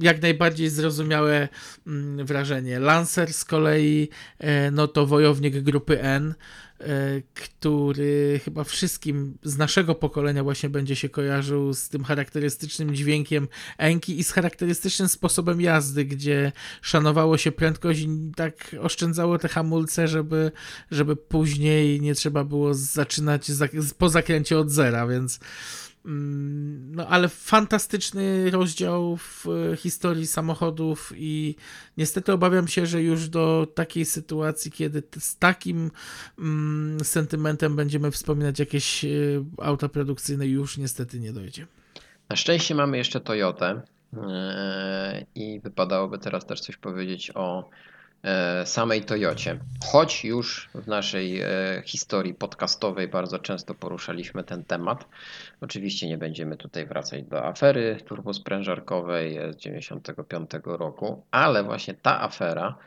[0.00, 1.48] jak najbardziej zrozumiałe
[1.86, 2.78] mm, wrażenie.
[2.78, 4.08] Lancer z kolei,
[4.38, 6.34] e, no to wojownik grupy N,
[7.34, 13.48] który chyba wszystkim z naszego pokolenia właśnie będzie się kojarzył z tym charakterystycznym dźwiękiem
[13.78, 16.52] Enki i z charakterystycznym sposobem jazdy, gdzie
[16.82, 20.52] szanowało się prędkość i tak oszczędzało te hamulce, żeby,
[20.90, 23.68] żeby później nie trzeba było zaczynać za,
[23.98, 25.40] po zakręcie od zera, więc
[26.04, 31.56] No, ale fantastyczny rozdział w e, historii samochodów i
[31.96, 35.90] niestety obawiam się, że już do takiej sytuacji, kiedy z takim
[36.38, 39.08] mm, sentymentem będziemy wspominać jakieś e,
[39.58, 41.66] auta produkcyjne, już niestety nie dojdzie.
[42.28, 43.82] Na szczęście mamy jeszcze Toyotę
[44.16, 47.70] e, i wypadałoby teraz też coś powiedzieć o
[48.64, 49.58] samej Toyocie.
[49.84, 51.42] Choć już w naszej
[51.84, 55.04] historii podcastowej bardzo często poruszaliśmy ten temat.
[55.62, 62.78] Oczywiście nie będziemy tutaj wracać do afery turbosprężarkowej z 1995 roku, ale właśnie ta afera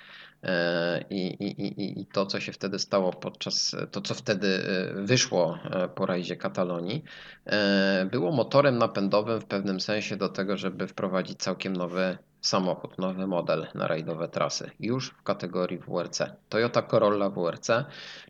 [0.43, 5.01] e, i, i, i, i to, co się wtedy stało podczas, to co wtedy e,
[5.03, 7.03] wyszło e, po rajdzie Katalonii,
[8.11, 13.67] było motorem napędowym w pewnym sensie do tego, żeby wprowadzić całkiem nowy samochód, nowy model
[13.75, 16.19] na rajdowe trasy, już w kategorii WRC.
[16.49, 17.67] Toyota Corolla WRC,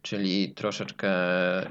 [0.02, 1.10] czyli troszeczkę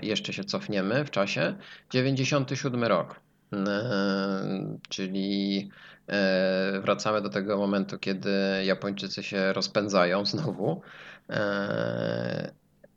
[0.03, 1.55] jeszcze się cofniemy w czasie,
[1.91, 3.21] 97 rok.
[3.53, 5.71] E, Czyli
[6.09, 8.31] e, wracamy do tego momentu, kiedy
[8.65, 10.83] Japończycy się rozpędzają znowu.
[11.31, 12.53] E,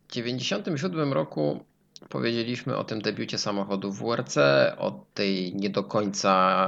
[0.07, 1.65] W 97 roku
[2.09, 4.37] powiedzieliśmy o tym debiucie samochodu WRC,
[4.77, 6.67] o tej nie do końca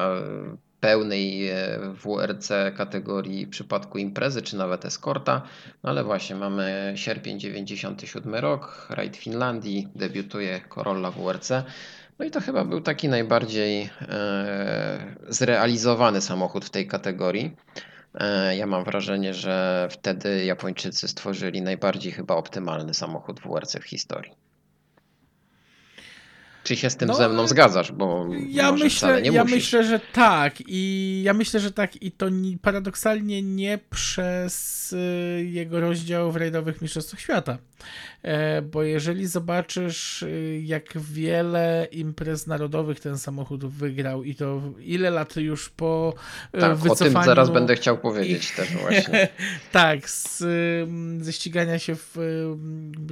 [0.79, 5.41] pełnej e, WRC kategorii w przypadku imprezy, czy nawet eskorta.
[5.83, 11.51] No ale właśnie, mamy sierpień 97 rok, rajd Finlandii, debiutuje Corolla WRC.
[12.19, 17.55] No i to chyba był taki najbardziej e, zrealizowany samochód w tej kategorii.
[18.15, 24.48] E, Ja mam wrażenie, że wtedy Japończycy stworzyli najbardziej chyba optymalny samochód WRC w historii.
[26.69, 27.91] Czy się z tym No, ze mną zgadzasz?
[27.91, 29.55] Bo Ja myślę, nie ja musisz.
[29.55, 35.45] myślę, że tak i ja myślę, że tak i to ni- paradoksalnie nie przez y,
[35.51, 37.57] jego rozdział w rajdowych mistrzostwach świata.
[38.23, 45.09] E, bo jeżeli zobaczysz y, jak wiele imprez narodowych ten samochód wygrał i to ile
[45.09, 46.13] lat już po
[46.53, 49.27] e, Tak, o wycofaniu tym zaraz będę chciał powiedzieć ich- też właśnie.
[49.71, 50.43] tak, z,
[51.23, 52.17] ze ścigania się w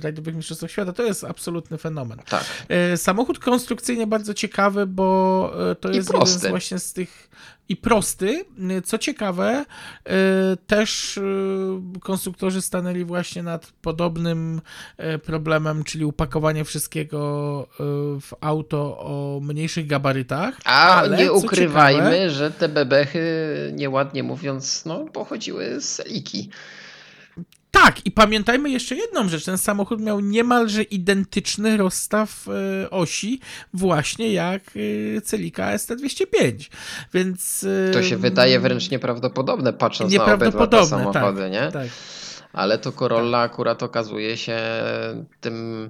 [0.03, 2.19] rajdowych mistrzostwach świata, to jest absolutny fenomen.
[2.29, 2.45] Tak.
[2.69, 7.29] E, Samochód konstrukcyjnie bardzo ciekawy, bo to I jest jeden z właśnie z tych
[7.69, 8.45] i prosty.
[8.85, 9.65] Co ciekawe,
[10.05, 10.13] e,
[10.67, 11.21] też e,
[11.99, 14.61] konstruktorzy stanęli właśnie nad podobnym
[14.97, 17.17] e, problemem, czyli upakowanie wszystkiego
[18.21, 20.57] w auto o mniejszych gabarytach.
[20.65, 23.23] A ale nie ukrywajmy, ciekawe- że te bebechy,
[23.75, 26.49] nieładnie mówiąc, no, pochodziły z Seliki.
[27.71, 29.45] Tak, i pamiętajmy jeszcze jedną rzecz.
[29.45, 32.45] Ten samochód miał niemalże identyczny rozstaw
[32.83, 33.39] e, osi,
[33.73, 34.61] właśnie jak
[35.17, 36.69] e, Celica ST205.
[37.13, 37.65] Więc.
[37.89, 41.71] e, To się wydaje wręcz nieprawdopodobne, patrząc na obydwa te nieprawdopodobne, samochody, tak, nie?
[41.71, 41.87] Tak.
[42.53, 44.59] Ale to Corolla akurat okazuje się
[45.41, 45.89] tym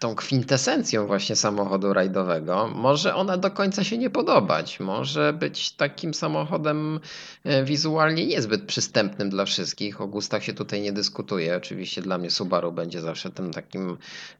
[0.00, 4.80] tą kwintesencją właśnie samochodu rajdowego, może ona do końca się nie podobać.
[4.80, 7.00] Może być takim samochodem
[7.44, 10.00] e, wizualnie niezbyt przystępnym dla wszystkich.
[10.00, 11.56] O gustach się tutaj nie dyskutuje.
[11.56, 13.96] Oczywiście dla mnie Subaru będzie zawsze tym takim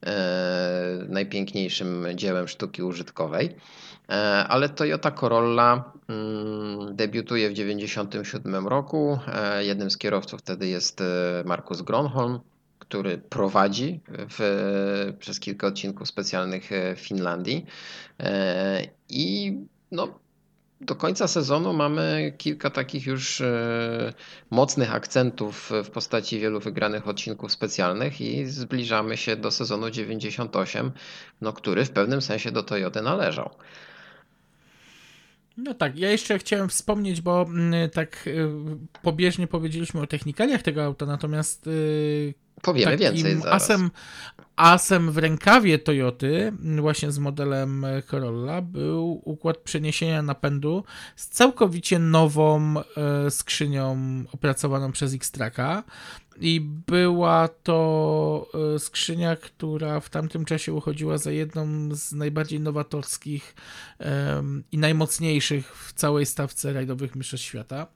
[0.07, 3.55] e, najpiękniejszym dziełem sztuki użytkowej.
[4.09, 4.13] E,
[4.49, 9.19] ale Toyota Corolla mm, debiutuje w 1997 roku.
[9.35, 11.05] E, jednym z kierowców wtedy jest e,
[11.47, 12.41] Markus Gronholm
[12.91, 17.67] który prowadzi w, przez kilka odcinków specjalnych w Finlandii.
[18.21, 19.55] E, I
[19.93, 20.19] no,
[20.81, 24.13] do końca sezonu mamy kilka takich już e,
[24.51, 30.91] mocnych akcentów w postaci wielu wygranych odcinków specjalnych i zbliżamy się do sezonu 98,
[31.41, 33.51] no, który w pewnym sensie do Toyoty należał.
[35.57, 38.29] No tak, ja jeszcze chciałem wspomnieć, bo mm, tak
[39.03, 41.69] pobieżnie powiedzieliśmy o technikaliach tego auta, natomiast
[42.63, 43.63] Powiemy więcej zaraz.
[43.63, 43.91] Asem,
[44.57, 50.85] asem w rękawie Toyoty, właśnie z modelem Corolla, był układ przeniesienia napędu
[51.17, 53.99] z całkowicie nową e, skrzynią
[54.33, 55.85] opracowaną przez X-Tracka.
[56.43, 63.55] I była to e, skrzynia, która w tamtym czasie uchodziła za jedną z najbardziej nowatorskich
[64.73, 67.87] i najmocniejszych w całej stawce rajdowych mistrzostw świata.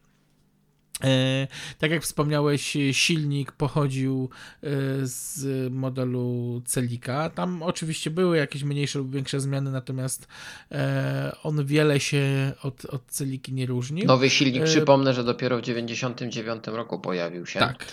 [1.03, 1.47] E,
[1.79, 4.29] tak jak wspomniałeś, silnik pochodził
[4.63, 4.69] e,
[5.03, 7.31] z modelu Celika.
[7.31, 10.29] Tam oczywiście były jakieś mniejsze lub większe zmiany, natomiast
[10.73, 14.07] e, on wiele się od, od Celiki nie różnił.
[14.07, 17.61] Nowy silnik, przypomnę, że dopiero w 1999 roku pojawił się.
[17.61, 17.87] Tak.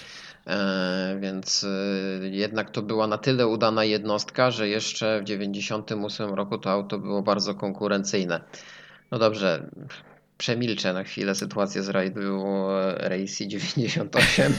[1.21, 1.65] Więc
[2.21, 7.21] jednak to była na tyle udana jednostka, że jeszcze w 1998 roku to auto było
[7.21, 8.41] bardzo konkurencyjne.
[9.11, 9.69] No dobrze,
[10.41, 12.43] przemilczę na chwilę sytuację z rajdu
[12.97, 14.53] Racy 98.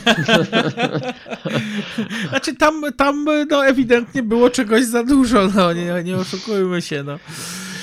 [2.29, 7.19] Znaczy tam, tam no ewidentnie było czegoś za dużo, no nie, nie oszukujmy się, no.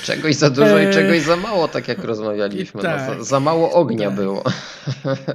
[0.02, 2.82] Czegoś za dużo i e, czegoś za mało, tak jak rozmawialiśmy.
[2.82, 4.16] Tak, no, za, za, mało ognia tak.
[4.16, 4.42] było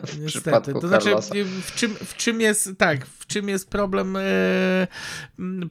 [0.03, 0.25] w Niestety.
[0.25, 1.15] przypadku to znaczy,
[1.61, 4.17] w czym, w czym jest, tak, w czym jest problem?
[4.17, 4.87] E,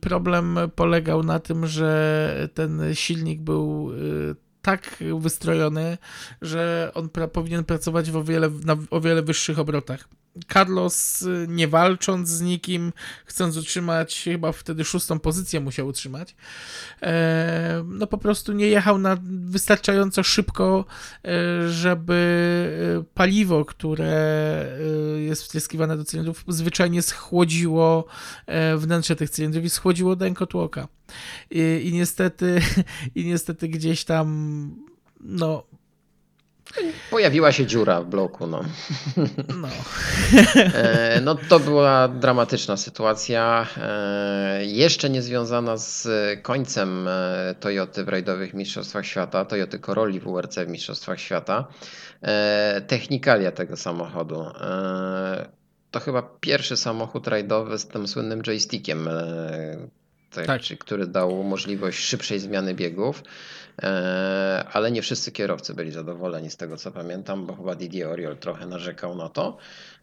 [0.00, 3.92] problem polegał na tym, że ten silnik był
[4.30, 5.98] e, tak wystrojony,
[6.42, 10.08] że on pra powinien pracować w o wiele, na o wiele wyższych obrotach.
[10.52, 12.92] Carlos, y, nie walcząc z nikim,
[13.24, 16.36] chcąc utrzymać, chyba wtedy szóstą pozycję musiał utrzymać,
[17.02, 20.84] e, no po prostu nie jechał na wystarczająco szybko,
[21.24, 22.14] e, żeby
[23.00, 24.14] e, paliwo, które
[25.16, 28.04] jest wtryskiwane do cylindrów, zwyczajnie schłodziło
[28.76, 30.88] wnętrze tych cylindrów i schłodziło dękotłoka.
[31.50, 32.60] I, i niestety,
[33.14, 34.76] i niestety gdzieś tam,
[35.20, 35.64] no,
[37.10, 38.64] Pojawiła się dziura w bloku, no.
[39.56, 39.68] No.
[40.54, 46.08] E, no to była dramatyczna sytuacja, e, jeszcze nie związana z
[46.42, 51.66] końcem e, Toyoty w rajdowych Mistrzostwach Świata, Toyoty Corolli w WRC w Mistrzostwach Świata.
[52.86, 54.44] Technikalia tego samochodu.
[55.90, 59.08] To chyba pierwszy samochód rajdowy z tym słynnym joystickiem,
[60.30, 60.78] tak, tak.
[60.78, 63.22] który dał możliwość szybszej zmiany biegów.
[63.82, 68.36] E, ale nie wszyscy kierowcy byli zadowoleni z tego, co pamiętam, bo chyba Didier Oriol
[68.36, 69.56] trochę narzekał na to.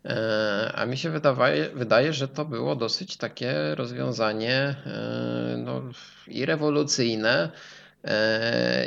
[0.05, 5.81] E, a mi się wydaje, wydaje, że to było dosyć takie rozwiązanie e, no,
[6.27, 7.51] i rewolucyjne,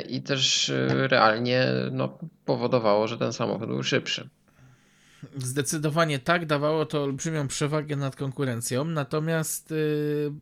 [0.09, 4.29] i też realnie no, powodowało, że ten samochód był szybszy.
[5.37, 8.85] Zdecydowanie tak, dawało to olbrzymią przewagę nad konkurencją.
[8.85, 9.71] Natomiast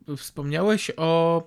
[0.08, 1.42] yy, wspomniałeś o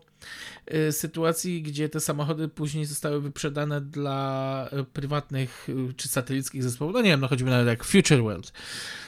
[0.91, 7.01] sytuacji, gdzie te samochody później zostały wyprzedane dla y, prywatnych y, czy satelickich zespołów, no
[7.01, 8.53] nie wiem, no choćby nawet jak Future World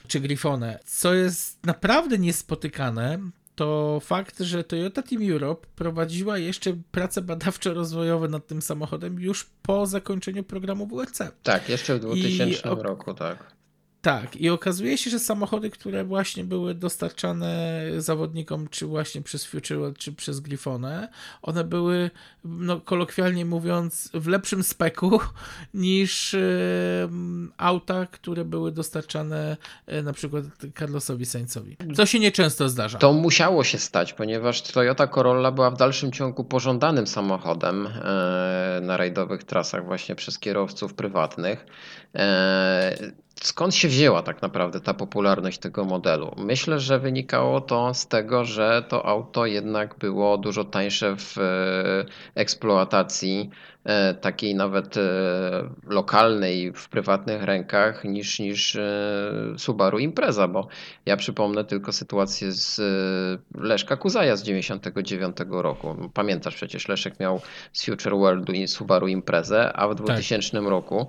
[0.08, 3.20] czy Griffone, co jest naprawdę niespotykane,
[3.56, 9.86] to fakt, że Toyota Team Europe prowadziła jeszcze prace badawczo-rozwojowe nad tym samochodem już po
[9.86, 11.22] zakończeniu programu WRC.
[11.44, 13.59] Tak, jeszcze w 2000 I, roku, tak.
[14.02, 19.94] Tak, i okazuje się, że samochody, które właśnie były dostarczane zawodnikom, czy właśnie przez Future,
[19.98, 21.08] czy przez Griffone,
[21.42, 22.12] one były,
[22.44, 25.20] no, kolokwialnie mówiąc, w lepszym speku
[25.74, 26.36] niż
[27.58, 29.58] auta, które były dostarczane
[29.94, 30.44] y, na przykład
[30.80, 31.78] Carlosowi Sainzowi.
[31.96, 32.98] Co się nieczęsto zdarza.
[32.98, 37.92] To musiało się stać, ponieważ Toyota Corolla była w dalszym ciągu pożądanym samochodem y,
[38.82, 41.66] na rajdowych trasach właśnie przez kierowców prywatnych.
[43.44, 46.36] Skąd się wzięła tak naprawdę ta popularność tego modelu?
[46.38, 52.06] Myślę, że wynikało to z tego, że to auto jednak było dużo tańsze w e,
[52.36, 53.50] eksploatacji,
[54.22, 55.02] takiej nawet e,
[55.88, 58.78] lokalnej, w prywatnych rękach, niż, niż
[59.58, 60.68] Subaru Impreza, bo
[61.06, 62.82] ja przypomnę tylko sytuację z
[63.56, 66.10] Leszka Kuzaja z 99 roku.
[66.14, 67.42] Pamiętasz przecież, Leszek miał
[67.74, 70.70] z Future Worldu i Subaru Imprezę, a w 2000 tak.
[70.70, 71.08] roku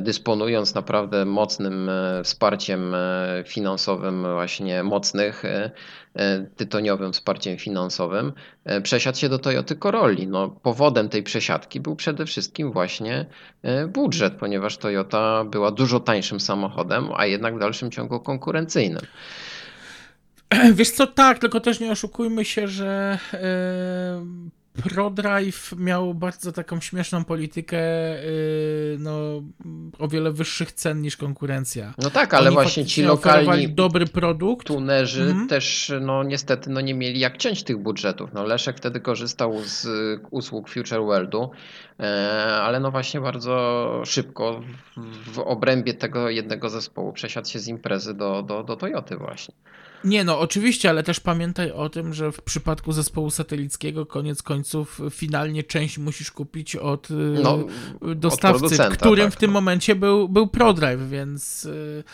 [0.00, 5.70] dysponując naprawdę mocnym e, wsparciem e, finansowym, właśnie mocnych, e,
[6.56, 8.32] tytoniowym wsparciem finansowym,
[8.82, 10.26] przesiadł się do Toyoty Corolli.
[10.26, 13.26] No, powodem tej przesiadki był przede wszystkim właśnie
[13.88, 19.02] budżet, ponieważ Toyota była dużo tańszym samochodem, a jednak w dalszym ciągu konkurencyjnym.
[20.72, 23.18] Wiesz co, tak, tylko też nie oszukujmy się, że
[24.82, 29.42] ProDrive miał bardzo taką śmieszną politykę yy, no,
[29.98, 31.94] o wiele wyższych cen niż konkurencja.
[31.98, 34.66] No tak, ale Oni właśnie ci lokalni dobry produkt.
[34.66, 35.48] tunerzy mhm.
[35.48, 38.30] też no niestety no, nie mieli jak ciąć tych budżetów.
[38.32, 39.86] No, Leszek wtedy korzystał z
[40.30, 41.50] usług Future Worldu,
[42.00, 42.04] e,
[42.62, 44.60] ale no właśnie bardzo szybko
[45.32, 49.54] w obrębie tego jednego zespołu przesiadł się z imprezy do, do, do Toyoty właśnie.
[50.06, 55.00] Nie, no oczywiście, ale też pamiętaj o tym, że w przypadku zespołu satelickiego koniec końców
[55.10, 57.08] finalnie część musisz kupić od
[57.42, 57.58] no,
[58.14, 59.54] dostawcy, od którym tak, w tym no.
[59.54, 62.04] momencie był, był ProDrive, więc y,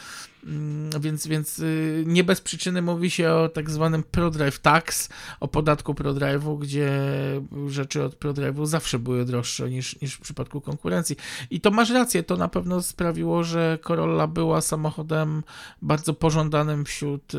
[1.01, 5.09] więc, więc y, nie bez przyczyny mówi się o tak zwanym ProDrive Tax,
[5.41, 6.91] o podatku ProDrive'u, gdzie
[7.67, 11.17] rzeczy od ProDrive'u zawsze były droższe niż, niż w przypadku konkurencji.
[11.51, 15.43] I to masz rację, to na pewno sprawiło, że Corolla była samochodem
[15.83, 17.39] bardzo pożądanym wśród y,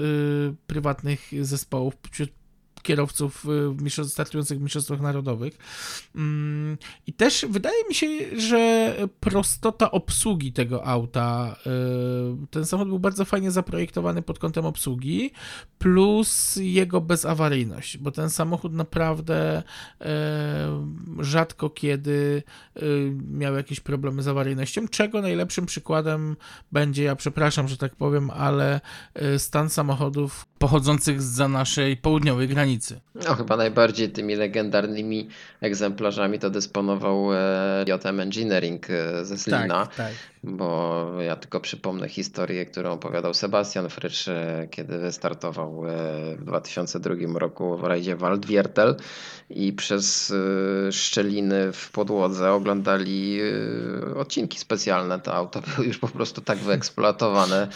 [0.68, 2.43] prywatnych zespołów, wśród
[2.84, 3.46] kierowców
[3.86, 5.58] y, startujących w Mistrzostwach Narodowych.
[6.16, 6.78] Mm,
[7.08, 8.08] I też wydaje mi się,
[8.38, 11.56] że prostota obsługi tego auta,
[12.44, 15.32] y, ten samochód był bardzo fajnie zaprojektowany pod kątem obsługi,
[15.78, 19.64] plus jego bezawaryjność, bo ten samochód naprawdę
[20.02, 20.06] y,
[21.20, 22.44] rzadko kiedy
[23.30, 26.36] miał jakieś problemy z awaryjnością, czego najlepszym przykładem
[26.72, 28.82] będzie, ja przepraszam, że tak powiem, ale
[29.38, 32.73] stan samochodów pochodzących za naszej południowej granicy.
[33.16, 35.30] No chyba najbardziej tymi legendarnymi
[35.62, 39.86] egzemplarzami to dysponował e, JM Engineering e, ze Slina.
[39.86, 40.14] Tak, tak
[40.44, 45.84] bo ja tylko przypomnę historię, którą opowiadał Sebastian Frycz, e, kiedy wystartował
[46.38, 48.96] w 2002 roku w rajdzie Waldwiertel
[49.50, 50.34] i przez
[50.92, 53.40] szczeliny w podłodze oglądali
[54.16, 55.20] odcinki specjalne.
[55.20, 57.68] To auto były już po prostu tak wyeksploatowane,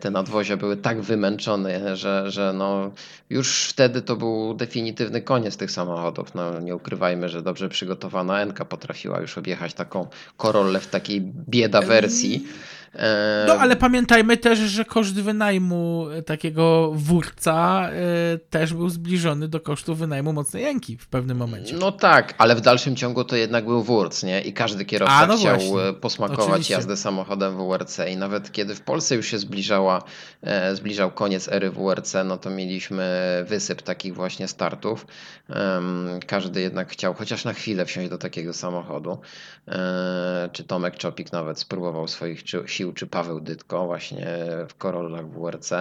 [0.00, 2.90] te nadwozia były tak wymęczone, że, że no
[3.30, 6.34] już wtedy to był definitywny koniec tych samochodów.
[6.34, 10.06] No, nie ukrywajmy, że dobrze przygotowana Enka potrafiła już objechać taką
[10.36, 12.46] Corollę w takiej bieda wersji.
[13.46, 19.94] No, ale pamiętajmy też, że koszt wynajmu takiego wórca e, też był zbliżony do kosztu
[19.94, 21.76] wynajmu mocnej jęki w pewnym momencie.
[21.76, 24.40] No tak, ale w dalszym ciągu to jednak był wórc, nie?
[24.40, 25.92] I każdy kierowca A, no chciał właśnie.
[26.00, 26.74] posmakować Oczywiście.
[26.74, 30.02] jazdę samochodem WRC i nawet kiedy w Polsce już się zbliżała,
[30.42, 33.04] e, zbliżał koniec ery WRC, no to mieliśmy
[33.48, 35.06] wysyp takich właśnie startów.
[36.26, 39.18] Każdy jednak chciał chociaż na chwilę wsiąść do takiego samochodu.
[39.68, 44.26] E, czy Tomek Czopik nawet spróbował swoich sił czy Paweł Dytko właśnie
[44.68, 45.72] w Corollach WRC.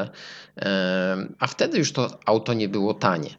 [1.39, 3.29] A wtedy już to auto nie było tanie.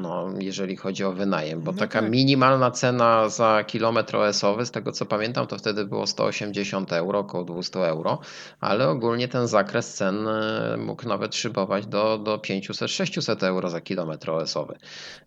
[0.00, 2.10] No, jeżeli chodzi o wynajem, bo no taka tak.
[2.10, 7.44] minimalna cena za kilometr OS-owy, z tego co pamiętam, to wtedy było 180 euro, około
[7.44, 8.18] 200 euro,
[8.60, 14.30] ale ogólnie ten zakres cen e, mógł nawet szybować do, do 500-600 euro za kilometr
[14.30, 14.78] OS-owy.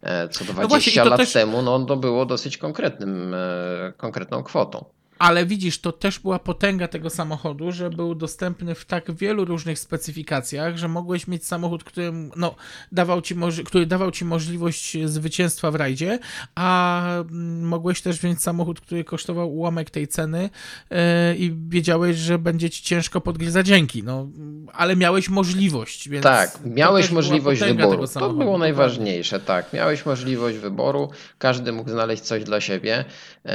[0.01, 1.33] E, co 20 no właśnie, lat też...
[1.33, 4.85] temu no, to było dosyć konkretnym, e, konkretną kwotą.
[5.19, 9.79] Ale widzisz, to też była potęga tego samochodu, że był dostępny w tak wielu różnych
[9.79, 12.55] specyfikacjach, że mogłeś mieć samochód, który, no,
[12.91, 13.35] dawał ci
[13.65, 16.19] który dawał ci możliwość zwycięstwa w rajdzie,
[16.55, 20.49] a mm, mogłeś też wziąć samochód, który kosztował ułamek tej ceny
[20.89, 20.97] yy,
[21.37, 24.27] i wiedziałeś, że będzie ci ciężko podgryzać dzięki, no,
[24.73, 26.09] ale miałeś możliwość.
[26.09, 28.07] Więc tak, miałeś możliwość wyboru.
[28.07, 29.73] To było najważniejsze, tak.
[29.73, 33.05] Miałeś możliwość wyboru, każdy mógł znaleźć coś dla siebie.
[33.45, 33.51] Yy,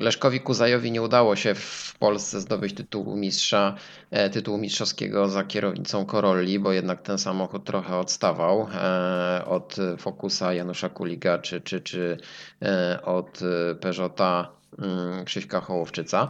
[0.00, 3.74] Leszkowi Kuza Zajowi nie udało się w Polsce zdobyć tytułu mistrza,
[4.10, 10.52] e, tytułu mistrzowskiego za kierownicą Corolli, bo jednak ten samochód trochę odstawał e, od Focusa
[10.52, 12.16] Janusza Kuliga czy, czy, czy
[12.62, 13.40] e, od
[13.80, 14.48] Peugeota
[14.78, 16.28] mm, Krzyśka Hołowczyca.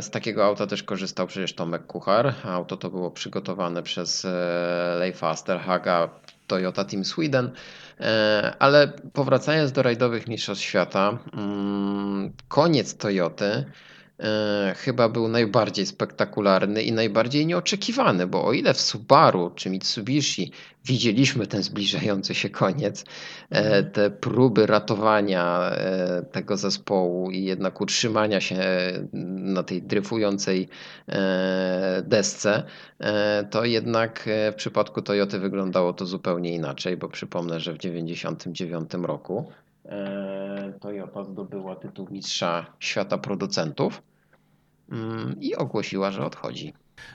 [0.00, 2.34] Z takiego auta też korzystał przecież Tomek Kuchar.
[2.44, 4.26] Auto to było przygotowane przez
[4.98, 6.08] Leifa Asterhaga
[6.46, 7.50] Toyota Team Sweden.
[8.00, 13.64] E, ale powracając do rajdowych mistrzostw świata, mm, koniec Toyoty
[14.76, 20.52] chyba był najbardziej spektakularny i najbardziej nieoczekiwany, bo o ile w Subaru czy Mitsubishi
[20.84, 23.04] widzieliśmy ten zbliżający się koniec,
[23.50, 28.56] e, te próby ratowania e, tego zespołu i jednak utrzymania się
[29.12, 30.68] na tej dryfującej
[32.02, 32.62] desce,
[33.50, 39.52] to jednak w przypadku Toyoty wyglądało to zupełnie inaczej, bo przypomnę, że w 1999 roku
[39.84, 44.02] E, Toyota zdobyła tytuł mistrza świata producentów
[45.40, 46.72] i ogłosiła, że odchodzi.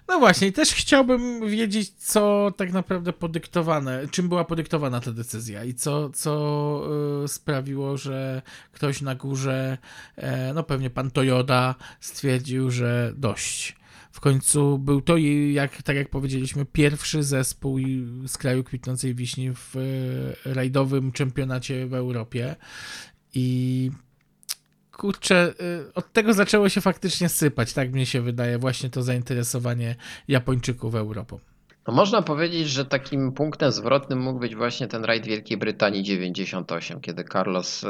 [0.08, 5.74] No właśnie, też chciałbym wiedzieć, co tak naprawdę podyktowane, czym była podyktowana ta decyzja i
[5.74, 6.84] co, co
[7.24, 8.42] y, sprawiło, że
[8.72, 9.78] ktoś na górze,
[10.16, 13.78] e, no pewnie pan Toyota, stwierdził, że dość.
[14.12, 15.18] W końcu był to,
[15.52, 17.80] jak, tak jak powiedzieliśmy, pierwszy zespół
[18.28, 19.76] z kraju kwitnącej wiśni w
[20.46, 22.56] e, rajdowym czempionacie w Europie.
[23.34, 23.92] I
[24.98, 29.96] kurczę, e, od tego zaczęło się faktycznie sypać, tak mnie się wydaje, właśnie to zainteresowanie
[30.28, 31.40] Japończyków Europą.
[31.88, 37.02] No można powiedzieć, że takim punktem zwrotnym mógł być właśnie ten rajd Wielkiej Brytanii 98,
[37.02, 37.88] kiedy Carlos e,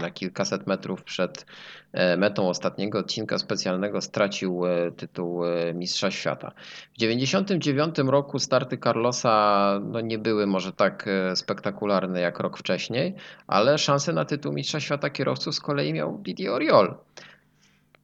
[0.00, 1.46] na kilkaset metrów przed
[1.92, 5.42] e, metą ostatniego odcinka specjalnego stracił e, tytuł
[5.74, 6.52] Mistrza Świata.
[6.94, 13.14] W 99 roku starty Carlosa no nie były może tak spektakularne jak rok wcześniej,
[13.46, 16.94] ale szanse na tytuł Mistrza Świata kierowców z kolei miał Didi Oriol.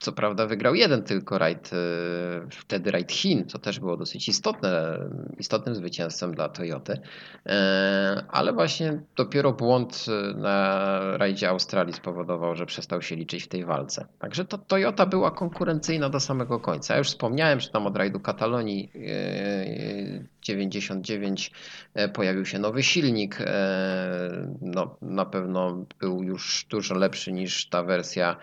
[0.02, 1.76] Co prawda wygrał jeden tylko rajd, e,
[2.50, 4.98] wtedy rajd Chin, co też było dosyć istotne,
[5.38, 7.00] istotnym zwycięstwem dla Toyoty,
[7.46, 10.06] e, ale właśnie dopiero błąd
[10.36, 14.06] na rajdzie Australii spowodował, że przestał się liczyć w tej walce.
[14.18, 16.94] Także to Toyota była konkurencyjna do samego końca.
[16.94, 18.92] Ja już wspomniałem, że tam od rajdu Katalonii
[20.42, 21.50] 99
[21.94, 23.38] e, pojawił się nowy silnik.
[24.60, 28.36] No, na pewno był już dużo lepszy niż ta wersja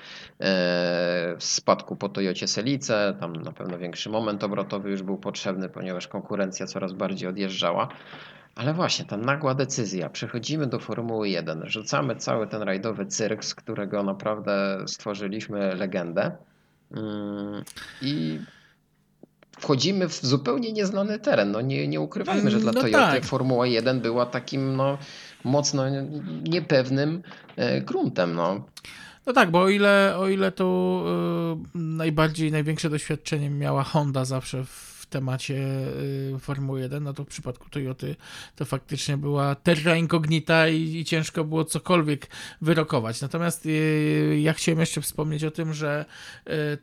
[1.39, 6.67] spadku po Toyocie Selice, tam na pewno większy moment obrotowy już był potrzebny, ponieważ konkurencja
[6.67, 7.89] coraz bardziej odjeżdżała.
[8.55, 13.55] Ale właśnie, ta nagła decyzja, przechodzimy do Formuły 1, rzucamy cały ten rajdowy cyrk, z
[13.55, 16.31] którego naprawdę stworzyliśmy legendę
[16.91, 17.63] mm,
[18.01, 18.39] i
[19.59, 21.51] wchodzimy w zupełnie nieznany teren.
[21.51, 23.25] No nie, nie ukrywajmy, że dla no Toyoty tak.
[23.25, 24.97] Formuła 1 była takim no,
[25.43, 25.83] mocno
[26.43, 27.23] niepewnym
[27.55, 28.35] e, gruntem.
[28.35, 28.65] No.
[29.25, 31.03] No tak, bo o ile, o ile to
[31.75, 35.55] y, najbardziej, największe doświadczenie miała Honda zawsze w temacie
[36.35, 38.15] y, Formuły 1, no to w przypadku Toyoty
[38.55, 42.27] to faktycznie była terra incognita i, i ciężko było cokolwiek
[42.61, 43.21] wyrokować.
[43.21, 46.05] Natomiast y, ja chciałem jeszcze wspomnieć o tym, że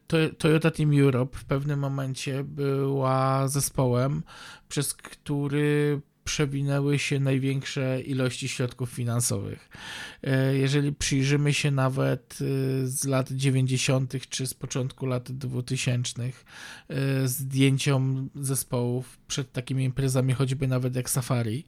[0.07, 4.23] to, Toyota Team Europe w pewnym momencie była zespołem,
[4.69, 9.69] przez który przewinęły się największe ilości środków finansowych.
[10.23, 14.29] E, jeżeli przyjrzymy się nawet e, z lat 90.
[14.29, 16.33] czy z początku lat 2000 e,
[17.29, 21.65] zdjęciom zespołów przed takimi imprezami, choćby nawet jak Safari,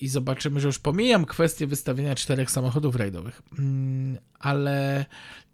[0.00, 5.04] i zobaczymy, że już pomijam kwestię wystawienia czterech samochodów rajdowych, mm, ale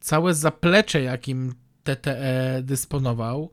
[0.00, 1.54] całe zaplecze, jakim
[1.84, 3.52] TTE dysponował,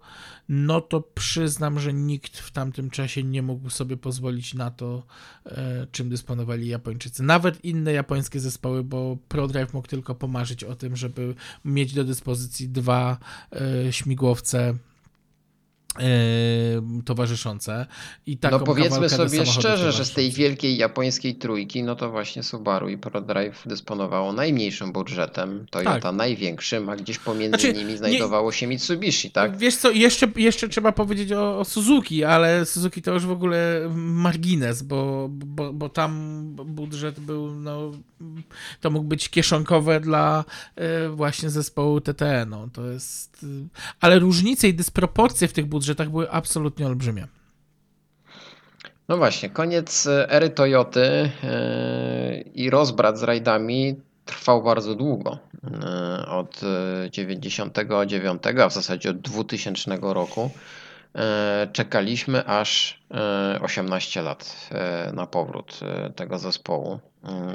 [0.50, 5.04] no to przyznam, że nikt w tamtym czasie nie mógł sobie pozwolić na to,
[5.46, 7.24] e, czym dysponowali Japończycy.
[7.24, 11.36] Nawet inne japońskie zespoły, bo ProDrive mógł tylko pomarzyć o tym, żeby
[11.66, 13.18] mieć do dyspozycji dwa
[13.52, 14.74] e, śmigłowce
[17.06, 17.86] towarzyszące.
[18.26, 22.44] I taką no powiedzmy sobie szczerze, że z tej wielkiej japońskiej trójki, no to właśnie
[22.44, 26.16] Subaru i ProDrive dysponowało najmniejszym budżetem, Toyota tak.
[26.16, 29.58] największym, a gdzieś pomiędzy znaczy, nimi znajdowało nie, się Mitsubishi, tak?
[29.58, 33.90] Wiesz co, jeszcze, jeszcze trzeba powiedzieć o, o, Suzuki, ale Suzuki to już w ogóle
[33.96, 37.92] margines, bo, bo, bo tam budżet był, no,
[38.82, 40.46] to mógł być kieszonkowe dla
[41.06, 43.46] y, właśnie zespołu TTE, no, to jest...
[44.00, 47.28] Ale różnice i dysproporcje w tych budżetach budżetach były absolutnie olbrzymie.
[49.08, 53.96] No właśnie, koniec e, ery Toyoty e, i rozbrat z rajdami
[54.26, 55.38] trwał bardzo długo.
[55.84, 56.62] E, od
[57.12, 60.52] 99, a w zasadzie od 2000 roku
[61.72, 63.02] czekaliśmy aż
[63.62, 64.70] 18 lat
[65.14, 65.80] na powrót
[66.16, 67.00] tego zespołu.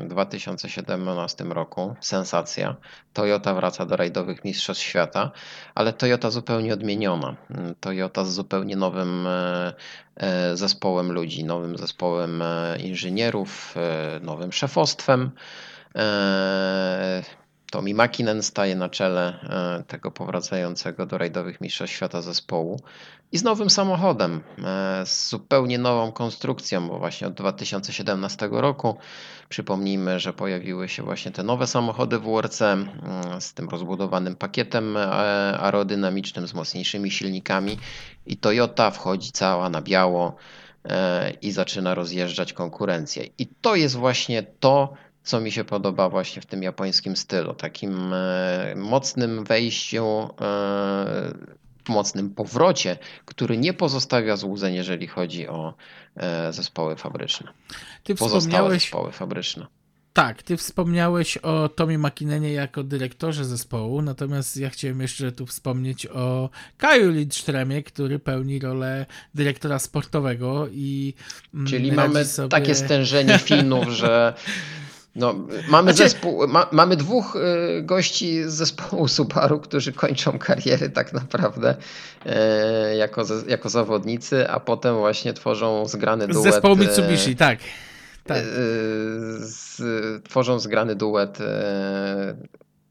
[0.04, 2.76] W 2017 roku sensacja.
[3.12, 5.30] Toyota wraca do rajdowych mistrzostw świata,
[5.74, 7.36] ale Toyota zupełnie odmieniona.
[7.80, 9.72] Toyota z zupełnie nowym e,
[10.16, 13.74] e, zespołem ludzi, nowym zespołem e, inżynierów,
[14.20, 15.30] nowym szefostwem.
[17.70, 19.38] Tommy Makinen staje na czele
[19.78, 22.80] e, tego powracającego do rajdowych mistrzostw świata zespołu
[23.32, 28.96] i z nowym samochodem, e, z zupełnie nową konstrukcją, bo właśnie od 2017 roku
[29.48, 32.90] przypomnijmy, że pojawiły się właśnie te nowe samochody WRC mm,
[33.40, 35.00] z tym rozbudowanym pakietem e,
[35.58, 37.78] aerodynamicznym, z mocniejszymi silnikami
[38.26, 40.36] i Toyota wchodzi cała na biało
[41.42, 43.24] i zaczyna rozjeżdżać konkurencję.
[43.38, 47.54] I to jest właśnie to, co mi się podoba właśnie w tym japońskim stylu.
[47.54, 51.34] Takim e, mocnym wejściu, e,
[51.88, 55.74] mocnym powrocie, który nie pozostawia złudzeń, jeżeli chodzi o
[56.16, 57.52] e, zespoły fabryczne.
[58.02, 58.82] Ty Pozostałe wspomniałeś...
[58.82, 59.66] zespoły fabryczne.
[60.12, 66.06] Tak, ty wspomniałeś o Tomie McKinnenie jako dyrektorze zespołu, natomiast ja chciałem jeszcze tu wspomnieć
[66.06, 71.14] o Kaju Lidströmie, który pełni rolę dyrektora sportowego i
[71.54, 72.48] mm, Czyli mamy sobie...
[72.48, 74.34] takie stężenie Finów, że
[75.16, 75.34] No,
[75.68, 76.10] mamy, znaczy...
[76.10, 81.74] zespół, ma, mamy dwóch y, gości z zespołu Subaru, którzy kończą kariery tak naprawdę
[82.26, 86.52] y, jako, jako zawodnicy, a potem właśnie tworzą zgrany duet.
[86.52, 87.58] Zespołu Mitsubishi, tak.
[88.26, 88.38] tak.
[88.38, 88.42] Y,
[89.38, 89.82] z,
[90.24, 91.38] tworzą zgrany duet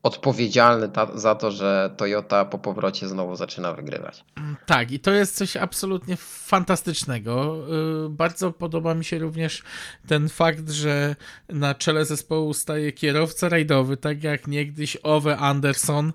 [0.03, 4.25] odpowiedzialny ta, za to, że Toyota po powrocie znowu zaczyna wygrywać.
[4.65, 7.65] Tak, i to jest coś absolutnie fantastycznego.
[8.05, 9.63] Y, bardzo podoba mi się również
[10.07, 11.15] ten fakt, że
[11.49, 16.13] na czele zespołu staje kierowca rajdowy, tak jak niegdyś Ove Anderson.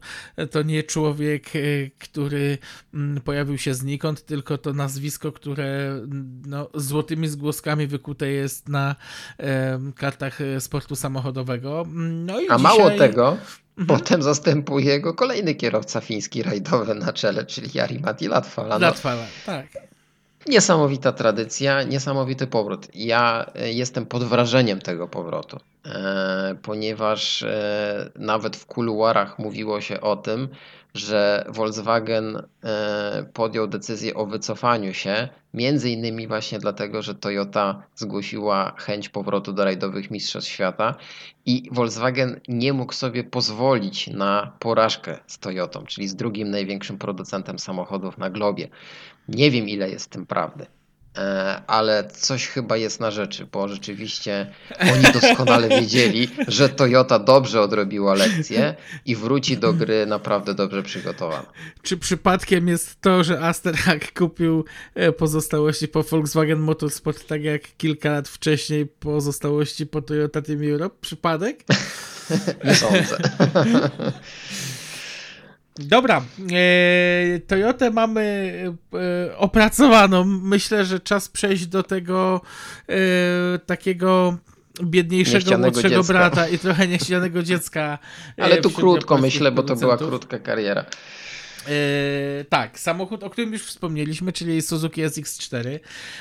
[0.51, 2.59] To nie człowiek, y, który
[2.95, 6.01] mm, pojawił się znikąd, tylko to nazwisko, które
[6.47, 8.97] no, złotymi zgłoskami wykute jest na
[9.97, 11.85] kartach sportu samochodowego.
[11.95, 12.63] No i A dzisiaj...
[12.63, 13.37] mało tego,
[13.79, 13.99] Mhm.
[13.99, 18.79] Potem zastępuje go kolejny kierowca fiński rajdowy na czele, czyli Jari Matti Latvala.
[18.79, 19.67] No, Latvala, tak.
[20.47, 22.89] Niesamowita tradycja, niesamowity powrót.
[22.95, 30.01] Ja e, jestem pod wrażeniem tego powrotu, e, ponieważ e, nawet w kuluarach mówiło się
[30.01, 30.49] o tym,
[30.95, 38.75] że Volkswagen e, podjął decyzję o wycofaniu się, między innymi właśnie dlatego, że Toyota zgłosiła
[38.77, 40.95] chęć powrotu do rajdowych mistrzostw świata
[41.47, 47.59] i Volkswagen nie mógł sobie pozwolić na porażkę z Toyotą, czyli z drugim największym producentem
[47.59, 48.69] samochodów na globie.
[49.29, 50.67] Nie wiem ile jest w tym prawdy.
[51.19, 54.47] E, ale coś chyba jest na rzeczy, bo rzeczywiście
[54.81, 58.75] oni doskonale wiedzieli, że Toyota dobrze odrobiła lekcję
[59.07, 61.47] i wróci do gry naprawdę dobrze przygotowana.
[61.83, 64.65] Czy przypadkiem jest to, że Asterhack kupił
[64.95, 70.97] e, pozostałości po Volkswagen Motorsport tak jak kilka lat wcześniej pozostałości po Toyota Team Europe?
[71.01, 71.65] Przypadek?
[72.65, 73.17] Nie sądzę.
[75.79, 76.23] Dobra,
[76.53, 78.53] e, Toyotę mamy
[79.29, 80.25] e, opracowaną.
[80.25, 82.41] Myślę, że czas przejść do tego
[82.89, 84.39] e, takiego
[84.83, 86.13] biedniejszego młodszego dziecka.
[86.13, 87.99] brata i trochę niechcianego dziecka.
[88.37, 90.85] Ale tu krótko myślę, bo to była krótka kariera.
[91.69, 95.71] Yy, tak, samochód, o którym już wspomnieliśmy, czyli Suzuki SX4.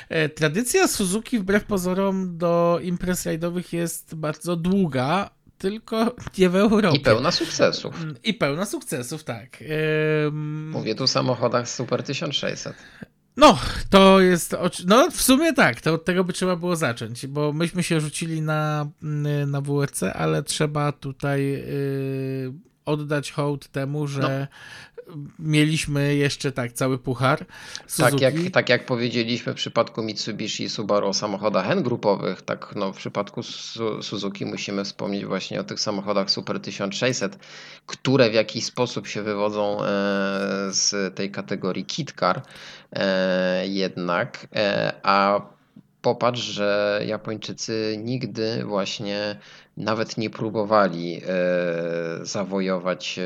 [0.09, 5.29] Yy, tradycja Suzuki wbrew pozorom do imprez rajdowych jest bardzo długa,
[5.63, 6.97] tylko nie w Europie.
[6.97, 8.01] I pełna sukcesów.
[8.01, 9.63] Mm, I pełna sukcesów, tak.
[10.71, 12.73] Mówię tu o samochodach Super 1600.
[13.37, 13.57] No,
[13.89, 14.55] to jest.
[14.85, 18.41] No, w sumie tak, to od tego by trzeba było zacząć, bo myśmy się rzucili
[18.41, 22.53] na, mm, na WRC, ale trzeba tutaj yy,
[22.85, 24.92] oddać hołd temu, że no
[25.39, 27.45] mieliśmy jeszcze tak cały puchar.
[27.97, 32.73] Tak jak, tak jak powiedzieliśmy w przypadku Mitsubishi i Subaru o samochodach N grupowych, tak
[32.75, 33.43] no w przypadku
[34.01, 37.37] Suzuki musimy wspomnieć właśnie o tych samochodach Super 1600,
[37.85, 39.85] które w jakiś sposób się wywodzą e,
[40.69, 42.41] z tej kategorii Kit Car
[42.91, 45.41] e, jednak, e, a
[46.01, 49.39] popatrz, że Japończycy nigdy właśnie
[49.77, 51.21] nawet nie próbowali
[52.21, 53.19] zawojować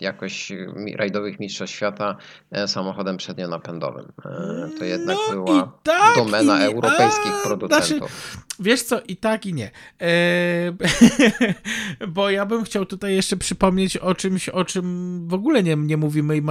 [0.00, 0.52] jakoś
[0.96, 2.16] rajdowych mistrzostw świata
[2.50, 4.12] e, samochodem przednionapędowym.
[4.24, 8.10] E, to jednak no była tak domena europejskich a, producentów.
[8.32, 9.70] Znaczy, wiesz co, i tak i nie.
[10.00, 10.08] E,
[12.08, 15.96] bo ja bym chciał tutaj jeszcze przypomnieć o czymś, o czym w ogóle nie, nie
[15.96, 16.42] mówimy i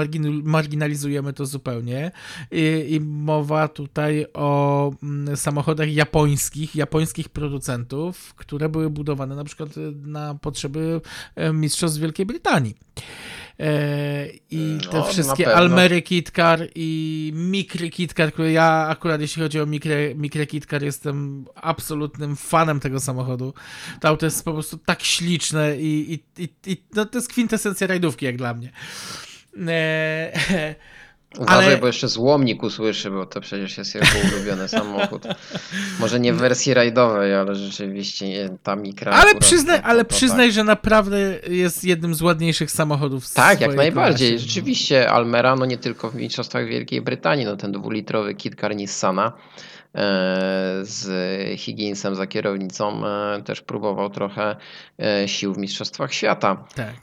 [0.44, 2.12] marginalizujemy to zupełnie.
[2.52, 9.70] I, I, mowa tutaj o mm, samochodach japońskich, japońskich producentów, które były budowane na przykład
[10.02, 11.02] na potrzeby
[11.54, 12.76] mistrzostw Wielkiej Brytanii.
[13.60, 19.60] E, I te no, wszystkie Almery KitKar i Mikry KitKar, które ja akurat jeśli chodzi
[19.60, 23.54] o Mikre, Mikre KitKar jestem absolutnym fanem tego samochodu.
[24.00, 27.88] To auto jest po prostu tak śliczne i, i, i, i no to jest kwintesencja
[27.88, 28.72] rajdówki jak dla mnie.
[29.68, 30.76] E,
[31.38, 35.24] Uważaj, Ale- bo jeszcze złomnik usłyszy, bo to przecież jest jego ulubiony samochód.
[36.00, 39.12] Może nie w wersji rajdowej, ale rzeczywiście ta mikra.
[39.12, 41.18] Ale, przyznaj, to- ale to przyznaj, że naprawdę
[41.48, 44.30] jest jednym z ładniejszych samochodów Tak, jak najbardziej.
[44.32, 44.48] klasie.
[44.48, 49.32] Rzeczywiście Almera, no nie tylko w Mistrzostwach Wielkiej Brytanii, no ten dwulitrowy Kit Car Nissana
[49.96, 50.00] e,
[50.82, 54.56] z Higginsem za kierownicą e, też próbował trochę
[55.00, 56.64] e, sił w Mistrzostwach Świata.
[56.76, 56.94] Tak.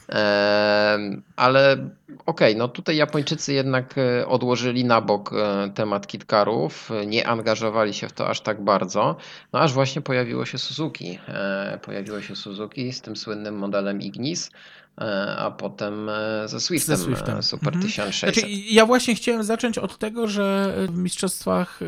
[1.35, 1.77] Ale
[2.25, 8.07] okej, no tutaj Japończycy jednak e, odłożyli na bok e, temat kitkarów, nie angażowali się
[8.07, 9.15] w to aż tak bardzo,
[9.53, 11.19] no aż właśnie pojawiło się Suzuki.
[11.27, 14.51] E, Pojawiło się Suzuki z tym słynnym modelem Ignis,
[15.37, 16.09] a potem
[16.45, 17.43] ze Swiftem, Ze Swiftem.
[17.43, 17.83] Super Mhm.
[17.85, 18.33] 1600.
[18.33, 21.79] Znaczy, ja właśnie chciałem zacząć od tego, że w mistrzostwach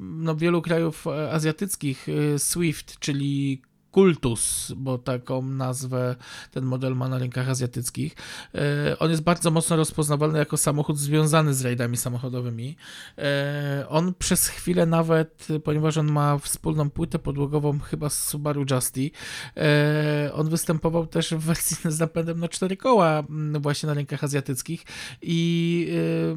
[0.00, 2.06] no, wielu krajów azjatyckich
[2.38, 3.62] Swift, czyli
[3.98, 6.16] Kultus, bo taką nazwę
[6.50, 8.16] ten model ma na rynkach azjatyckich.
[8.54, 12.76] E, On jest bardzo mocno rozpoznawalny jako samochód związany z rajdami samochodowymi.
[13.18, 19.10] E, On przez chwilę nawet, ponieważ on ma wspólną płytę podłogową chyba z Subaru Justy,
[19.56, 24.24] e, on występował też w wersji z napędem na cztery koła m, właśnie na rynkach
[24.24, 24.84] azjatyckich
[25.22, 25.88] i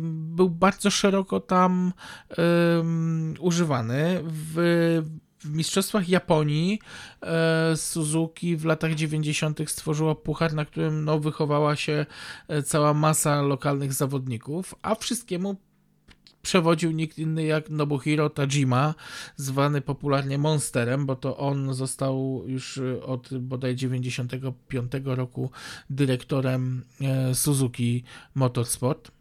[0.02, 1.94] był bardzo szeroko tam
[3.40, 4.22] używany.
[4.24, 5.02] W,
[5.44, 6.80] w mistrzostwach Japonii
[7.22, 9.60] e, Suzuki w latach 90.
[9.68, 12.06] stworzyła puchar, na którym no, wychowała się
[12.48, 15.56] e, cała masa lokalnych zawodników, a wszystkiemu
[16.42, 18.96] przewodził nikt inny jak Nobuhiro Tajima,
[19.36, 25.52] zwany popularnie Monsterem, bo to on został już e, od bodaj 95 roku
[25.90, 28.04] dyrektorem e, Suzuki
[28.36, 29.12] Motorsport.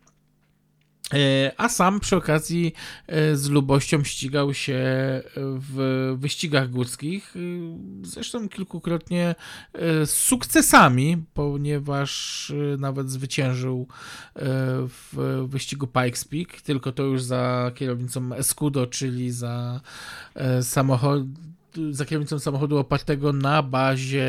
[1.15, 2.73] E, A sam przy okazji
[3.07, 4.79] e, z lubością ścigał się
[5.37, 7.41] w wyścigach górskich, e,
[8.07, 9.35] zresztą kilkukrotnie
[9.73, 13.87] e, z sukcesami, ponieważ e, nawet zwyciężył
[14.37, 14.43] e,
[14.89, 19.81] w wyścigu Pikes Peak, tylko to już za kierownicą Escudo, czyli za
[20.35, 21.23] e, samochód
[21.91, 24.29] za kierownicą samochodu opartego na bazie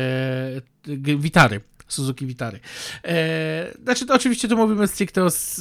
[1.18, 1.60] Vitary.
[1.88, 2.60] Suzuki Vitary.
[3.04, 5.60] E, znaczy, to oczywiście tu mówimy stricte o s-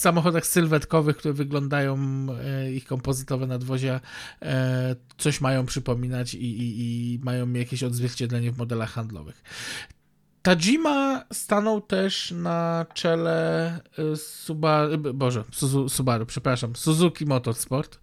[0.00, 1.98] samochodach sylwetkowych, które wyglądają,
[2.44, 4.00] e, ich kompozytowe nadwozia
[4.42, 9.42] e, coś mają przypominać i, i, i mają jakieś odzwierciedlenie w modelach handlowych.
[10.42, 18.00] Tajima stanął też na czele y, Subaru, Boże, Suzu, Subaru, przepraszam, Suzuki Motorsport.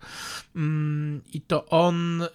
[0.55, 2.27] Mm, I to on y,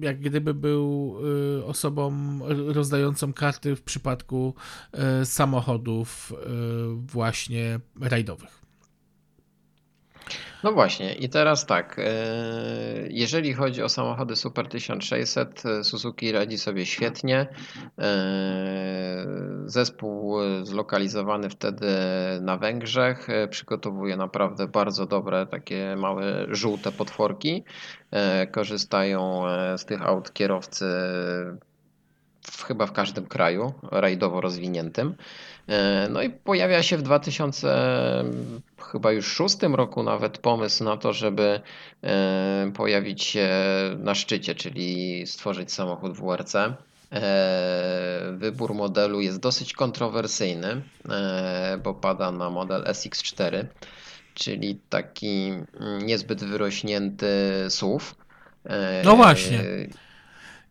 [0.00, 1.16] jak gdyby był
[1.58, 4.54] y, osobą rozdającą karty w przypadku
[5.22, 6.36] y, samochodów y,
[6.94, 8.63] właśnie rajdowych.
[10.64, 11.98] No właśnie, i teraz tak.
[11.98, 12.02] e,
[13.10, 17.46] Jeżeli chodzi o samochody Super 1600, e, Suzuki radzi sobie świetnie.
[17.98, 19.26] E,
[19.66, 21.86] Zespół zlokalizowany wtedy
[22.40, 27.64] na Węgrzech przygotowuje naprawdę bardzo dobre, takie małe żółte potworki.
[28.52, 29.42] Korzystają
[29.76, 30.84] z tych aut kierowcy
[32.42, 35.14] w, chyba w każdym kraju rajdowo rozwiniętym.
[35.68, 38.24] E, No i pojawia się w 2000
[38.92, 41.60] chyba już szóstym roku nawet pomysł na to, żeby
[42.04, 43.48] e, pojawić się
[43.98, 46.54] na szczycie, czyli stworzyć samochód WRC.
[46.54, 46.72] E,
[48.36, 50.82] Wybór modelu jest dosyć kontrowersyjny,
[51.84, 53.64] bo pada na model SX4,
[54.34, 57.26] czyli taki mm, niezbyt wyrośnięty
[57.68, 58.04] SUV.
[59.04, 59.64] No właśnie.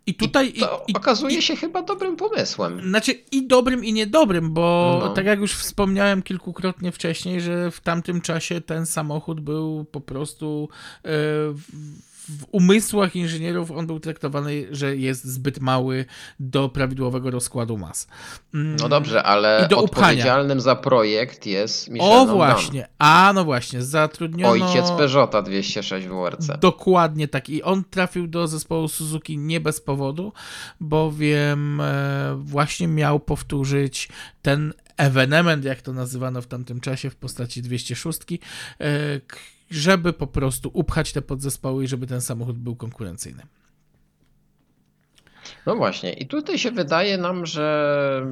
[0.06, 0.50] I tutaj.
[0.56, 2.82] I to i, okazuje i, się chyba dobrym pomysłem.
[2.90, 5.10] Znaczy i dobrym, i niedobrym, bo No.
[5.14, 10.70] tak jak już wspomniałem kilkukrotnie wcześniej, że w tamtym czasie ten samochód był po prostu
[11.06, 11.10] e,
[12.30, 16.06] w, umysłach inżynierów on był traktowany, że jest zbyt mały
[16.40, 18.08] do prawidłowego rozkładu mas.
[18.54, 20.06] Mm, No dobrze, ale I do upchania.
[20.08, 24.66] odpowiedzialnym za projekt jest Michel O właśnie, a no właśnie, zatrudniono...
[24.66, 26.48] ojciec Peugeota 206 WRC.
[26.60, 27.50] Dokładnie tak.
[27.50, 30.34] I on trafił do zespołu Suzuki nie bez powodu,
[30.80, 34.10] bowiem e, właśnie miał powtórzyć
[34.42, 38.20] ten ewenement, jak to nazywano w tamtym czasie w postaci 206,
[38.80, 39.38] e, k-
[39.74, 43.44] żeby po prostu upchać te podzespoły i żeby ten samochód był konkurencyjny.
[45.66, 48.26] No właśnie, i tutaj się wydaje nam, że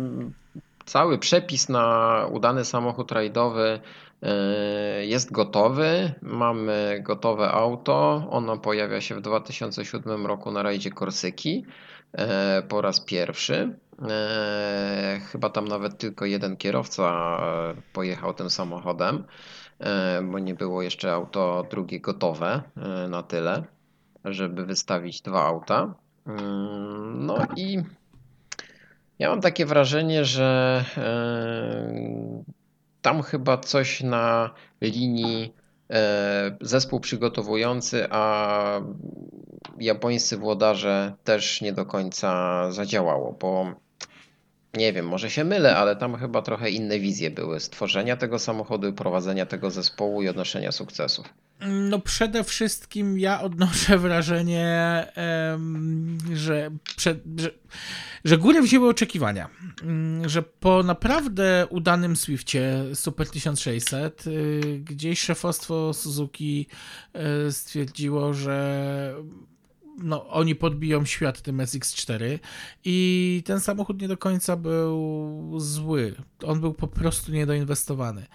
[0.86, 3.80] cały przepis na udany samochód rajdowy
[4.22, 6.14] e, jest gotowy.
[6.22, 8.28] Mamy gotowe auto.
[8.30, 11.66] Ono pojawia się w 2007 roku na rajdzie Korsyki
[12.14, 13.76] e, po raz pierwszy.
[14.10, 17.38] E, Chyba tam nawet tylko jeden kierowca
[17.94, 19.24] pojechał tym samochodem,
[20.24, 23.64] bo nie było jeszcze auto drugie gotowe e, na tyle,
[24.26, 25.94] żeby wystawić dwa auta.
[26.28, 27.84] Mm, No i
[29.20, 32.34] ja mam takie wrażenie, że e,
[33.02, 34.50] tam chyba coś na
[34.82, 35.54] linii
[35.90, 38.82] e, zespół przygotowujący, a
[39.80, 43.66] japońscy włodarze też nie do końca zadziałało, bo
[44.74, 48.94] nie wiem, może się mylę, ale tam chyba trochę inne wizje były stworzenia tego samochodu,
[48.94, 51.26] prowadzenia tego zespołu i odnoszenia sukcesów.
[51.68, 55.08] No przede wszystkim ja odnoszę wrażenie,
[56.34, 57.16] że, że,
[58.26, 59.50] że górę wzięły oczekiwania.
[59.84, 66.68] Mm, Że po naprawdę udanym Swiftie Super 1600 y, gdzieś szefostwo Suzuki
[67.48, 69.16] y, stwierdziło, że
[70.04, 72.40] no, oni podbiją świat tym SX4
[72.84, 76.16] i ten samochód nie do końca był zły.
[76.44, 78.26] On był po prostu niedoinwestowany.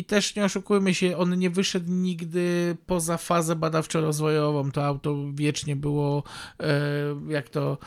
[0.00, 4.70] I też nie oszukujmy się, on nie wyszedł nigdy poza fazę badawczo-rozwojową.
[4.72, 6.22] To auto wiecznie było,
[6.60, 6.72] e,
[7.28, 7.78] jak to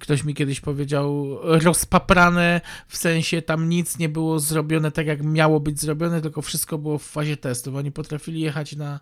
[0.00, 5.60] ktoś mi kiedyś powiedział, rozpaprane, w sensie tam nic nie było zrobione tak, jak miało
[5.60, 7.74] być zrobione, tylko wszystko było w fazie testów.
[7.74, 9.00] Oni potrafili jechać na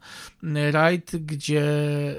[0.71, 1.63] rajd, gdzie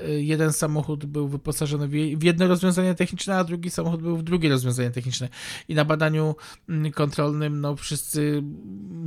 [0.05, 4.17] e, jeden samochód był wyposażony w je- w jedno rozwiązanie techniczne, a drugi samochód był
[4.17, 5.29] w drugie rozwiązanie techniczne.
[5.67, 6.35] I na badaniu
[6.69, 8.43] mm, kontrolnym, no wszyscy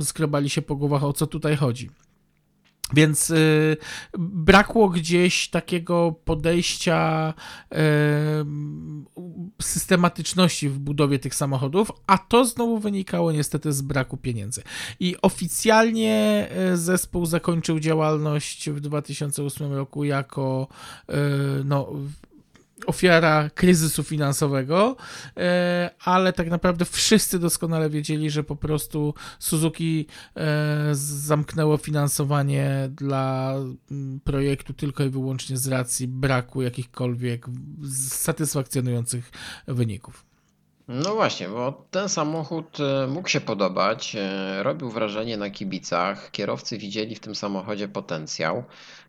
[0.01, 1.89] skrobali się po głowach, o co tutaj chodzi.
[2.93, 3.77] Więc y,
[4.19, 7.33] brakło gdzieś takiego podejścia
[7.73, 7.77] y,
[9.61, 14.63] systematyczności w budowie tych samochodów, a to znowu wynikało niestety z braku pieniędzy.
[14.99, 20.67] I oficjalnie y, zespół zakończył działalność w 2008 roku jako
[21.09, 21.13] y,
[21.65, 21.91] no,
[22.85, 24.95] ofiara kryzysu finansowego,
[25.37, 33.53] e, ale tak naprawdę wszyscy doskonale wiedzieli, że po prostu Suzuki e, zamknęło finansowanie dla
[34.23, 37.45] projektu tylko i wyłącznie z racji braku jakichkolwiek
[38.09, 39.31] satysfakcjonujących
[39.67, 40.25] wyników.
[40.87, 44.15] No właśnie, bo ten samochód e, mógł się podobać,
[44.61, 48.63] robił wrażenie na kibicach, kierowcy widzieli w tym samochodzie potencjał.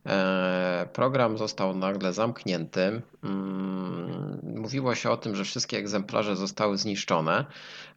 [0.06, 3.02] E, Program został nagle zamknięty.
[3.24, 7.44] Mm, Mówiło się o tym, że wszystkie egzemplarze zostały zniszczone,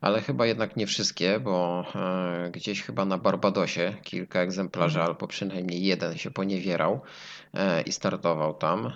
[0.02, 5.84] ale chyba jednak nie wszystkie, bo e, gdzieś chyba na Barbadosie kilka egzemplarzy, albo przynajmniej
[5.84, 7.02] jeden się poniewierał
[7.54, 8.92] e, i startował tam.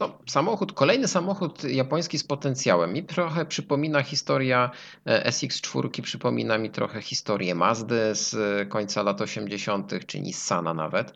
[0.00, 2.92] No, samochód, kolejny samochód japoński z potencjałem.
[2.92, 4.70] Mi trochę przypomina historia
[5.06, 11.12] e, SX4, przypomina mi trochę historię Mazdy z e, końca lat 80., czy Nissana nawet,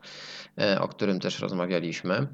[0.57, 2.27] e, o którym też rozmawialiśmy.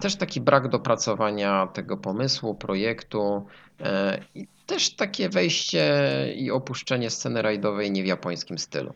[0.00, 3.46] Też taki brak dopracowania tego pomysłu, projektu
[4.34, 5.92] i też takie wejście
[6.36, 8.94] i opuszczenie sceny rajdowej nie w japońskim stylu.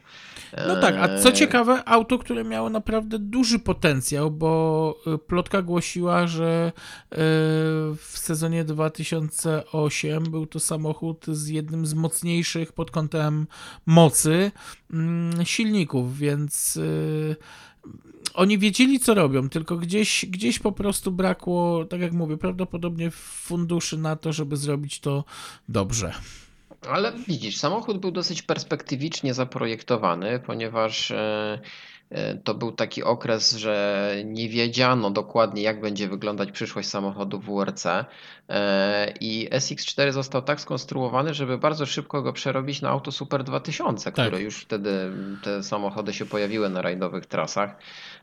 [0.66, 5.62] No tak, a co E, ciekawe, auto, które miało naprawdę duży potencjał, bo y, plotka
[5.62, 6.72] głosiła, że
[7.96, 13.46] w sezonie 2008 był to samochód z jednym z mocniejszych pod kątem
[13.86, 14.50] mocy
[14.90, 16.78] mm, silników, więc
[18.34, 23.98] oni wiedzieli, co robią, tylko gdzieś, gdzieś po prostu brakło, tak jak mówię, prawdopodobnie funduszy
[23.98, 25.24] na to, żeby zrobić to
[25.68, 26.12] dobrze.
[26.90, 31.60] Ale widzisz, samochód był dosyć perspektywicznie zaprojektowany, ponieważ e,
[32.44, 37.86] to był taki okres, że nie wiedziano dokładnie, jak będzie wyglądać przyszłość samochodu WRC.
[38.48, 44.12] e, I SX4 został tak skonstruowany, żeby bardzo szybko go przerobić na auto Super 2000,
[44.12, 44.14] Tak.
[44.26, 45.10] które już wtedy
[45.43, 47.76] te samochody się pojawiły na rajdowych trasach.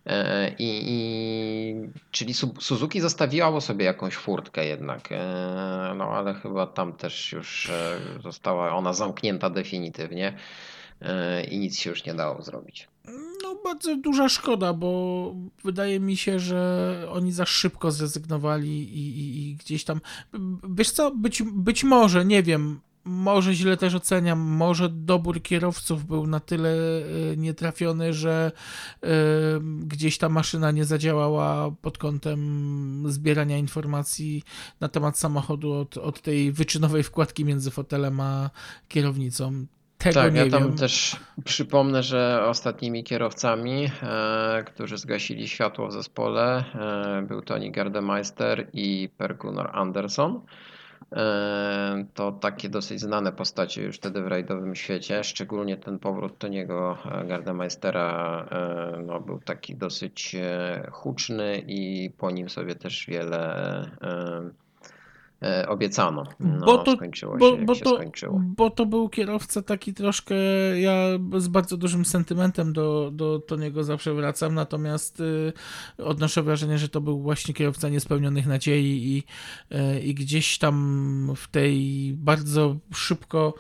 [0.06, 6.68] E, I, i, czyli Su- Suzuki zostawiało sobie jakąś furtkę jednak, e, no ale chyba
[6.68, 10.34] tam też już e, została ona zamknięta definitywnie
[11.02, 12.88] e, i nic się już nie dało zrobić.
[13.44, 19.50] No, bardzo duża szkoda, bo wydaje mi się, że oni za szybko zrezygnowali i, i,
[19.50, 20.02] i gdzieś tam.
[20.70, 22.80] Wiesz co, być, być może, nie wiem.
[23.04, 26.70] Może źle też oceniam, może dobór kierowców był na tyle
[27.32, 28.52] e, nietrafiony, że
[29.04, 29.08] e,
[29.84, 34.44] gdzieś ta maszyna nie zadziałała pod kątem zbierania informacji
[34.80, 38.50] na temat samochodu od, od tej wyczynowej wkładki między fotelem a
[38.88, 39.66] kierownicą.
[40.00, 40.78] Tego Tak, nie ja tam wiem.
[40.78, 41.16] też
[41.46, 49.10] przypomnę, że ostatnimi kierowcami, e, którzy zgasili światło w zespole, e, był Tony Gardemeister i
[49.18, 50.42] Per Gunnar Andersson.
[51.16, 56.98] E, To takie dosyć znane postacie już wtedy w rajdowym świecie, szczególnie ten powrót Toniego
[57.28, 63.56] Gardemeistera e, no, był taki dosyć e, huczny i po nim sobie też wiele
[64.02, 64.50] e, e,
[65.68, 66.24] obiecano.
[66.40, 68.42] No, bo to, skończyło bo, się, bo, się to, skończyło.
[68.46, 70.36] bo to był kierowca taki troszkę,
[70.80, 70.94] ja
[71.38, 75.54] z bardzo dużym sentymentem do, do, do niego zawsze wracam, natomiast y,
[75.98, 79.24] odnoszę wrażenie, że to był właśnie kierowca niespełnionych nadziei i,
[79.76, 83.54] y, i gdzieś tam w tej bardzo szybko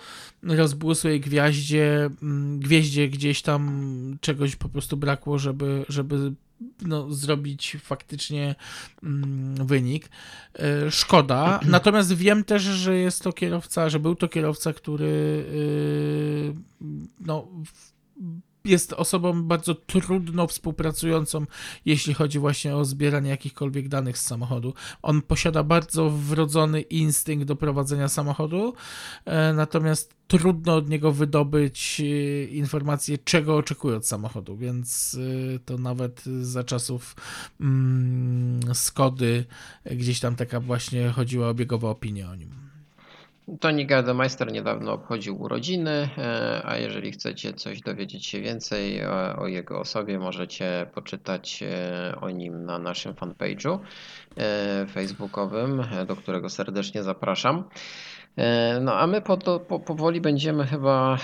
[0.44, 6.34] rozbłysłej gwiaździe, mm, gwieździe gdzieś tam czegoś po prostu brakło, żeby, żeby
[6.82, 8.56] no, zrobić faktycznie
[9.04, 10.10] mm, wynik.
[10.54, 11.60] E, Szkoda.
[11.66, 16.56] Natomiast wiem też, że jest to kierowca, że był to kierowca, który yy,
[17.20, 17.92] no, w-
[18.66, 21.46] jest osobą bardzo trudno współpracującą,
[21.86, 24.74] jeśli chodzi właśnie o zbieranie jakichkolwiek danych z samochodu.
[25.02, 28.74] On posiada bardzo wrodzony instynkt do prowadzenia samochodu,
[29.26, 35.18] e, natomiast trudno od niego wydobyć e, informacje, czego oczekuje od samochodu, więc
[35.56, 37.16] e, to nawet za czasów
[37.62, 39.46] mm, Skody
[39.92, 42.69] gdzieś tam taka właśnie chodziła obiegowa opinia o nim.
[43.60, 49.06] Toni Gardemeister niedawno obchodził urodziny, e, a jeżeli chcecie coś dowiedzieć się więcej
[49.38, 53.80] o, jego osobie, możecie poczytać e, o nim na naszym fanpage'u
[54.38, 57.64] e, facebookowym, do którego serdecznie zapraszam.
[58.82, 61.18] No a my po, po, powoli będziemy chyba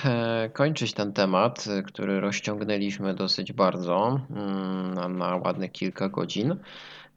[0.53, 6.55] kończyć ten temat, który rozciągnęliśmy dosyć bardzo mm, na, na ładnych kilka godzin.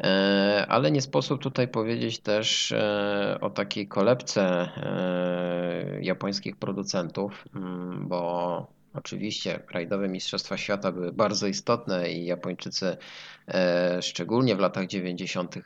[0.03, 8.09] E, Ale nie sposób tutaj powiedzieć też e, o takiej kolebce e, japońskich producentów, mm,
[8.09, 12.97] bo oczywiście rajdowe Mistrzostwa Świata były bardzo istotne i Japończycy
[14.01, 15.61] szczególnie w latach 90., e,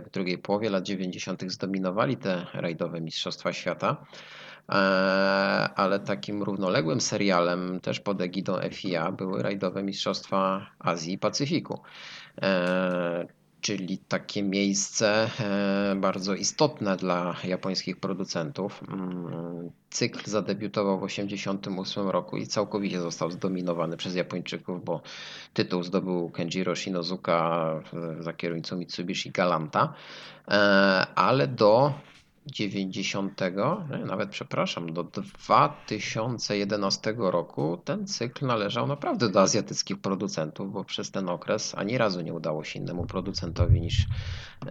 [0.00, 1.52] w drugiej połowie lat 90.
[1.52, 4.06] zdominowali te rajdowe Mistrzostwa Świata.
[5.76, 11.80] Ale takim równoległym serialem też pod egidą FIA były rajdowe Mistrzostwa Azji i Pacyfiku.
[13.66, 18.82] Czyli takie miejsce e, bardzo istotne dla japońskich producentów.
[18.88, 25.02] Mm, Cykl zadebiutował w 1988 roku i całkowicie został zdominowany przez Japończyków, bo
[25.54, 27.70] tytuł zdobył Kenjiro Shinozuka
[28.20, 29.94] za kierownicą Mitsubishi Galanta,
[30.48, 31.92] E, ale do
[32.46, 40.84] 90, nie, nawet przepraszam, do 2011 roku ten cykl należał naprawdę do azjatyckich producentów, bo
[40.84, 44.06] przez ten okres ani razu nie udało się innemu producentowi niż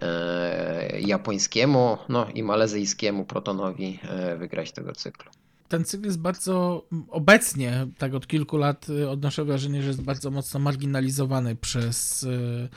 [0.02, 5.30] e, japońskiemu no i malezyjskiemu Protonowi e, wygrać tego cyklu.
[5.68, 10.30] Ten cykl jest bardzo obecnie, tak od kilku lat y, odnoszę wrażenie, że jest bardzo
[10.30, 12.68] mocno marginalizowany przez y,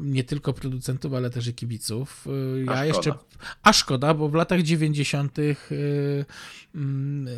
[0.00, 2.26] nie tylko producentów, ale też i kibiców.
[2.26, 2.30] Y,
[2.70, 3.08] A Ja szkoda.
[3.08, 3.12] jeszcze,
[3.62, 5.38] a szkoda, bo w latach 90.
[5.38, 6.24] y,
[6.74, 7.28] mm,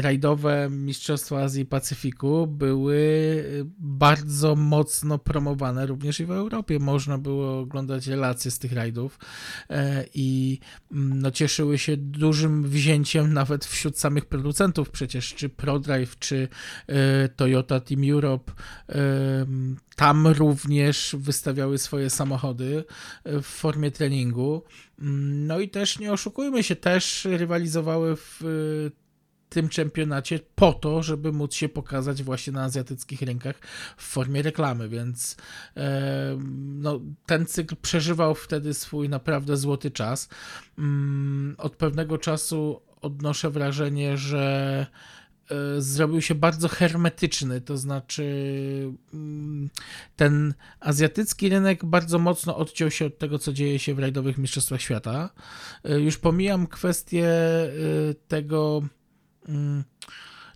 [0.00, 2.90] rajdowe Mistrzostwa Azji i Pacyfiku były
[3.78, 6.78] bardzo mocno promowane również i w Europie.
[6.78, 9.18] Można było oglądać relacje z tych rajdów
[10.14, 10.58] i
[10.92, 16.48] mm, no, cieszyły się dużym wzięciem nawet wśród samych producentów przecież, czy ProDrive, czy
[16.86, 18.52] e, Toyota Team Europe.
[19.96, 22.84] Tam również wystawiały swoje samochody
[23.24, 24.62] e, w formie treningu.
[25.00, 29.00] Mm, No i też nie oszukujmy się, też rywalizowały w e,
[29.50, 33.56] tym czempionacie po to, żeby móc się pokazać właśnie na azjatyckich rynkach
[33.96, 35.36] w formie reklamy, więc
[35.76, 40.28] e, no, ten cykl przeżywał wtedy swój naprawdę złoty czas.
[40.78, 44.86] Mm, Od pewnego czasu odnoszę wrażenie, że
[45.50, 48.24] e, zrobił się bardzo hermetyczny, to znaczy
[49.14, 49.70] mm,
[50.16, 54.80] ten azjatycki rynek bardzo mocno odciął się od tego, co dzieje się w rajdowych mistrzostwach
[54.80, 55.30] świata.
[55.84, 57.70] E, Już pomijam kwestię e,
[58.28, 58.82] tego
[59.48, 59.84] mm,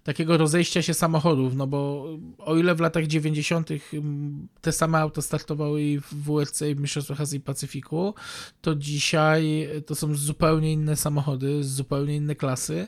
[0.05, 2.09] takiego rozejścia się samochodów, no bo
[2.39, 3.71] o ile w latach 90.
[3.93, 8.15] mm, te same auta startowały i w WRC i w Mistrzostwach Azji i Pacyfiku,
[8.61, 12.87] to dzisiaj to są zupełnie inne samochody, zupełnie inne klasy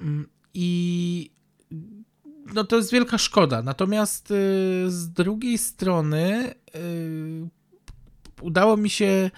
[0.00, 1.30] Mm, i
[2.54, 3.62] no to jest wielka szkoda.
[3.62, 4.34] Natomiast y,
[4.88, 7.48] z drugiej strony y,
[8.42, 9.30] udało mi się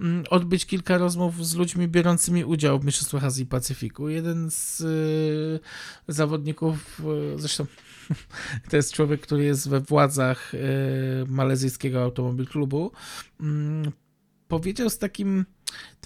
[0.00, 4.08] mm, odbyć kilka rozmów z ludźmi biorącymi udział w Mistrzostwach Azji i Pacyfiku.
[4.08, 5.60] Jeden z y,
[6.08, 7.00] zawodników,
[7.34, 7.66] y, zresztą
[8.70, 10.58] to jest człowiek, który jest we władzach y,
[11.28, 12.92] malezyjskiego automobil klubu,
[13.40, 13.92] mm,
[14.48, 15.44] powiedział z takim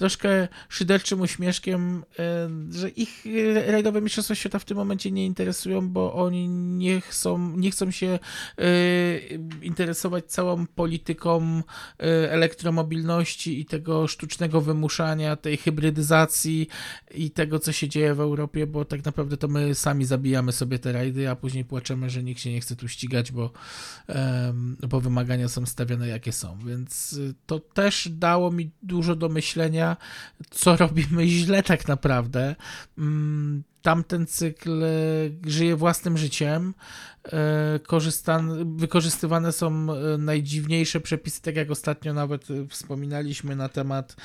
[0.00, 3.24] troszkę szyderczym uśmieszkiem, e, że ich
[3.66, 8.18] rajdowe mistrzostwa świata w tym momencie nie interesują, bo oni nie chcą, nie chcą się
[8.58, 8.68] e,
[9.62, 11.62] interesować całą polityką
[11.98, 12.02] e,
[12.32, 16.68] elektromobilności i tego sztucznego wymuszania, tej hybrydyzacji
[17.14, 20.78] i tego, co się dzieje w Europie, bo tak naprawdę to my sami zabijamy sobie
[20.78, 23.50] te rajdy, a później płaczemy, że nikt się nie chce tu ścigać, bo,
[24.88, 26.58] bo wymagania są stawiane jakie są.
[26.66, 29.96] Więc to też dało mi dużo do myślenia myślenia,
[30.50, 32.56] co robimy źle tak naprawdę.
[32.98, 34.88] Mm, tamten cykl e,
[35.46, 36.74] żyje własnym życiem.
[37.32, 37.80] E,
[38.76, 44.16] wykorzystywane są e, najdziwniejsze przepisy, tak jak ostatnio nawet wspominaliśmy na temat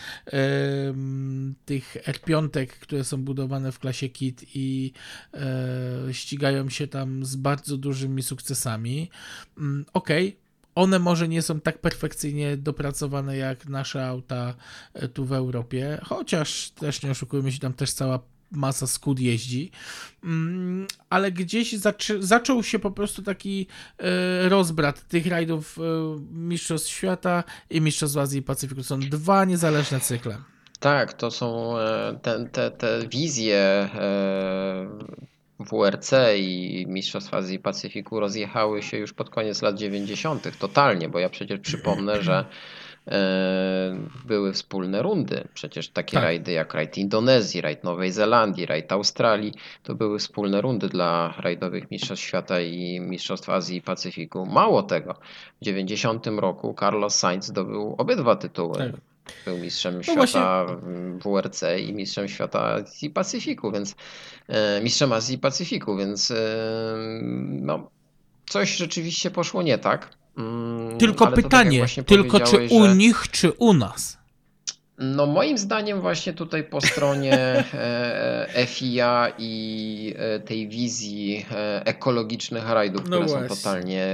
[1.66, 4.94] tych R5, które są budowane w klasie KIT i
[6.12, 9.10] ścigają się tam z bardzo dużymi sukcesami.
[9.58, 10.45] Mm, okej, okay
[10.76, 14.54] one może nie są tak perfekcyjnie dopracowane jak nasze auta
[15.14, 18.20] tu w Europie, chociaż też nie oszukujmy się, tam też cała
[18.52, 19.72] masa skud jeździ,
[20.24, 25.82] mm, ale gdzieś zaczą, zaczął się po prostu taki e, rozbrat tych rajdów e,
[26.32, 28.84] Mistrzostw Świata i Mistrzostw Azji i Pacyfiku.
[28.84, 30.38] Są dwa niezależne cykle.
[30.80, 33.90] Tak, to są e, te, te, te wizje
[35.60, 40.58] WRC i Mistrzostw Azji i Pacyfiku rozjechały się już pod koniec lat 90.
[40.60, 42.46] totalnie, bo ja przecież przypomnę, że
[43.08, 45.48] E, były wspólne rundy.
[45.54, 46.24] Przecież takie tak.
[46.24, 49.54] rajdy jak rajd Indonezji, rajd Nowej Zelandii, rajd Australii,
[49.84, 54.46] to były wspólne rundy dla rajdowych Mistrzostw Świata i Mistrzostw Azji i Pacyfiku.
[54.46, 55.14] Mało tego,
[55.62, 58.78] w 90 roku Carlos Sainz zdobył obydwa tytuły.
[58.78, 58.92] Tak.
[59.46, 60.42] Był mistrzem no świata właśnie...
[61.26, 63.96] WRC i mistrzem świata Azji i Pacyfiku, więc
[64.48, 66.36] e, mistrzem Azji i Pacyfiku, więc e,
[67.42, 67.90] no,
[68.46, 70.10] coś rzeczywiście poszło nie tak.
[70.38, 72.96] Mm, tylko tak pytanie, tak tylko czy u że...
[72.96, 74.18] nich, czy u nas?
[74.98, 81.46] No moim zdaniem właśnie tutaj po stronie e, e, FIA i e, tej wizji
[81.86, 84.08] ekologicznych rajdów, no które są totalnie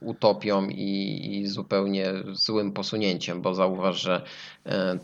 [0.00, 4.22] utopią i, i, zupełnie złym posunięciem, bo zauważ, że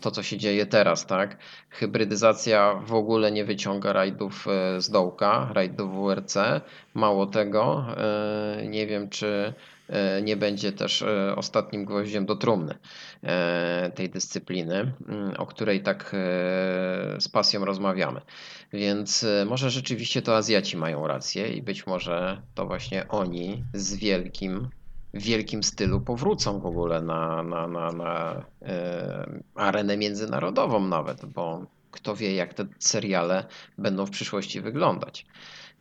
[0.01, 1.37] to co się dzieje teraz, tak?
[1.69, 4.45] Hybrydyzacja w ogóle nie wyciąga rajdów
[4.77, 6.37] z dołka, rajdów WRC.
[6.93, 7.85] Mało tego,
[8.69, 9.53] nie wiem czy
[10.23, 12.75] nie będzie też e, ostatnim gwoździem do trumny
[13.23, 16.15] e, tej dyscypliny, mm, o której tak
[17.19, 18.21] z pasją rozmawiamy.
[18.73, 24.69] Więc może rzeczywiście to Azjaci mają rację i być może to właśnie oni z wielkim
[25.13, 28.45] wielkim stylu powrócą w ogóle na, na, na, na
[29.55, 33.45] arenę międzynarodową nawet, bo kto wie, jak te seriale
[33.77, 35.25] będą w przyszłości wyglądać.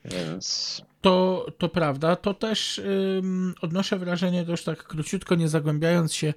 [0.05, 2.17] Więc to, to prawda.
[2.17, 2.79] To też
[3.19, 6.33] ym, odnoszę wrażenie, to już tak króciutko, nie zagłębiając się y,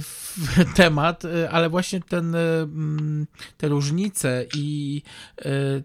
[0.00, 0.34] w
[0.76, 2.66] temat, y, ale właśnie ten, y,
[3.56, 5.02] te różnice i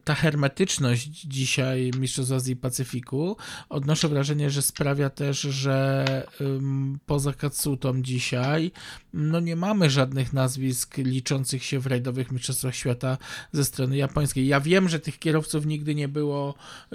[0.03, 3.37] ta hermetyczność dzisiaj Mistrzostw Azji i Pacyfiku,
[3.69, 6.05] odnoszę wrażenie, że sprawia też, że
[7.05, 8.71] poza Katsutą dzisiaj
[9.13, 13.17] no nie mamy żadnych nazwisk liczących się w rajdowych Mistrzostwach Świata
[13.51, 14.47] ze strony japońskiej.
[14.47, 16.53] Ja wiem, że tych kierowców nigdy nie było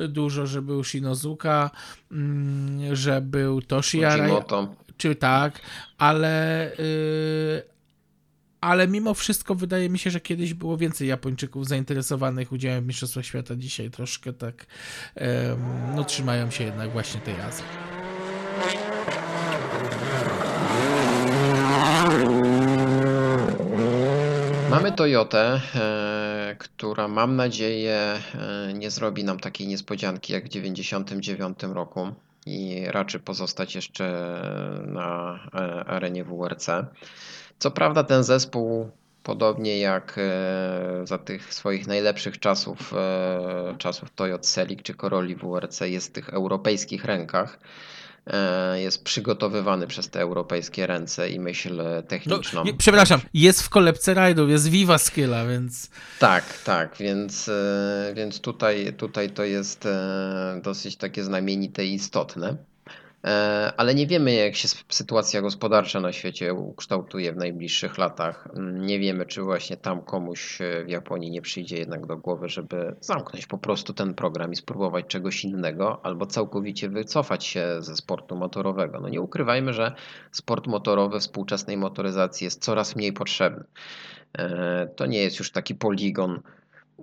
[0.09, 1.71] dużo, że był Shinozuka,
[2.13, 4.29] mm, że był Toshiara,
[4.97, 5.61] czy tak,
[5.99, 7.63] ale yy,
[8.61, 13.25] ale mimo wszystko wydaje mi się, że kiedyś było więcej Japończyków zainteresowanych udziałem w Mistrzostwach
[13.25, 13.57] Świata.
[13.57, 14.67] Dzisiaj troszkę tak
[15.17, 15.23] yy,
[15.97, 17.65] no, trzymają się jednak właśnie tej Azji.
[24.71, 31.75] Mamy Toyotę, e, która mam nadzieję e, nie zrobi nam takiej niespodzianki jak w 1999
[31.75, 32.13] roku
[32.47, 34.05] i raczy pozostać jeszcze
[34.87, 36.67] na e, arenie WRC.
[37.59, 38.91] Co prawda ten zespół
[39.23, 40.21] podobnie jak
[41.05, 42.95] za tych swoich najlepszych czasów,
[43.79, 47.59] czasów Toyota Celic czy Corolli WRC jest w tych europejskich rękach.
[48.29, 52.65] E, jest przygotowywany przez te europejskie ręce i myśl techniczną.
[52.65, 55.91] No, przepraszam, jest w kolebce rajdów, jest Viva Skilla, więc...
[56.19, 62.57] Tak, tak, więc, e, więc tutaj, tutaj to jest e, dosyć takie znamienite i istotne.
[63.25, 68.49] E, ale nie wiemy, jak się sytuacja gospodarcza na świecie ukształtuje w najbliższych latach.
[68.55, 72.49] Mm, nie wiemy, czy właśnie tam komuś e, w Japonii nie przyjdzie jednak do głowy,
[72.49, 77.97] żeby zamknąć po prostu ten program i spróbować czegoś innego, albo całkowicie wycofać się ze
[77.97, 79.01] sportu motorowego.
[79.01, 79.93] No nie ukrywajmy, że
[80.33, 83.65] sport motorowy współczesnej motoryzacji jest coraz mniej potrzebny.
[84.39, 86.41] E, to nie jest już taki poligon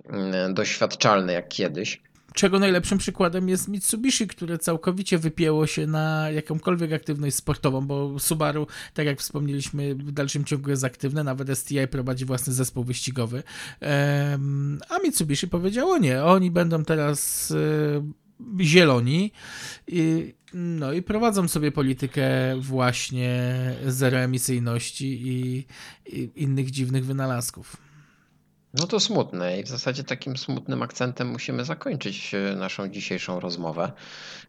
[0.08, 2.02] mm, doświadczalny jak kiedyś
[2.36, 8.66] czego najlepszym przykładem jest Mitsubishi, które całkowicie wypięło się na jakąkolwiek aktywność sportową, bo Subaru,
[8.94, 13.42] tak jak wspomnieliśmy, w dalszym ciągu jest aktywne, nawet STI prowadzi własny zespół wyścigowy,
[14.88, 19.32] a Mitsubishi powiedziało nie, oni będą teraz e, zieloni
[19.88, 22.28] i, no i prowadzą sobie politykę
[22.60, 23.54] właśnie
[23.86, 25.66] zeroemisyjności i,
[26.06, 27.85] i innych dziwnych wynalazków.
[28.78, 33.92] No to smutne i w zasadzie takim smutnym akcentem musimy zakończyć e, naszą dzisiejszą rozmowę,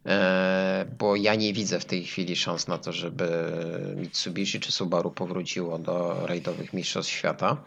[0.06, 3.52] e, bo ja nie widzę w tej chwili szans na to, żeby
[3.96, 7.64] Mitsubishi czy Subaru powróciło do rajdowych mistrzostw świata.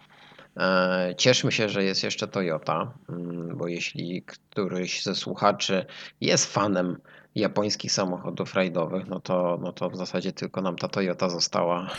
[0.57, 5.87] E, cieszmy się, że jest jeszcze Toyota, mm, bo jeśli któryś ze słuchaczy
[6.21, 6.97] jest fanem
[7.35, 11.91] japońskich samochodów rajdowych, no to, no to w zasadzie tylko nam ta Toyota została.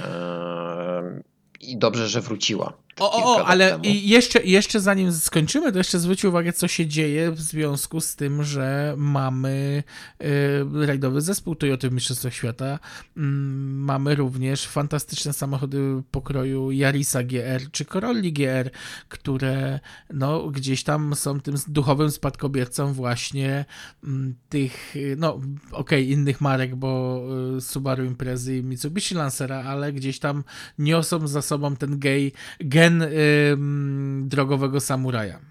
[1.62, 2.74] I dobrze, że wróciła.
[3.00, 7.32] O, o, o ale jeszcze, jeszcze zanim skończymy, to jeszcze zwróć uwagę, co się dzieje
[7.32, 9.84] w związku z tym, że mamy
[10.22, 12.80] y, rajdowy zespół Toyota w Mistrzostwach Świata.
[13.18, 18.70] Mm, mamy również fantastyczne samochody pokroju Yarisa GR czy Corolli GR,
[19.10, 19.80] które
[20.14, 23.66] no, gdzieś tam są tym duchowym spadkobiercą właśnie
[24.04, 25.40] mm, tych, y, no
[25.72, 27.22] okej, innych marek, bo
[27.58, 30.44] y, Subaru Imprezy i Mitsubishi Lancera, ale gdzieś tam
[30.80, 32.34] niosą za sobą ten gej,
[32.82, 35.51] gen ym, drogowego samuraja.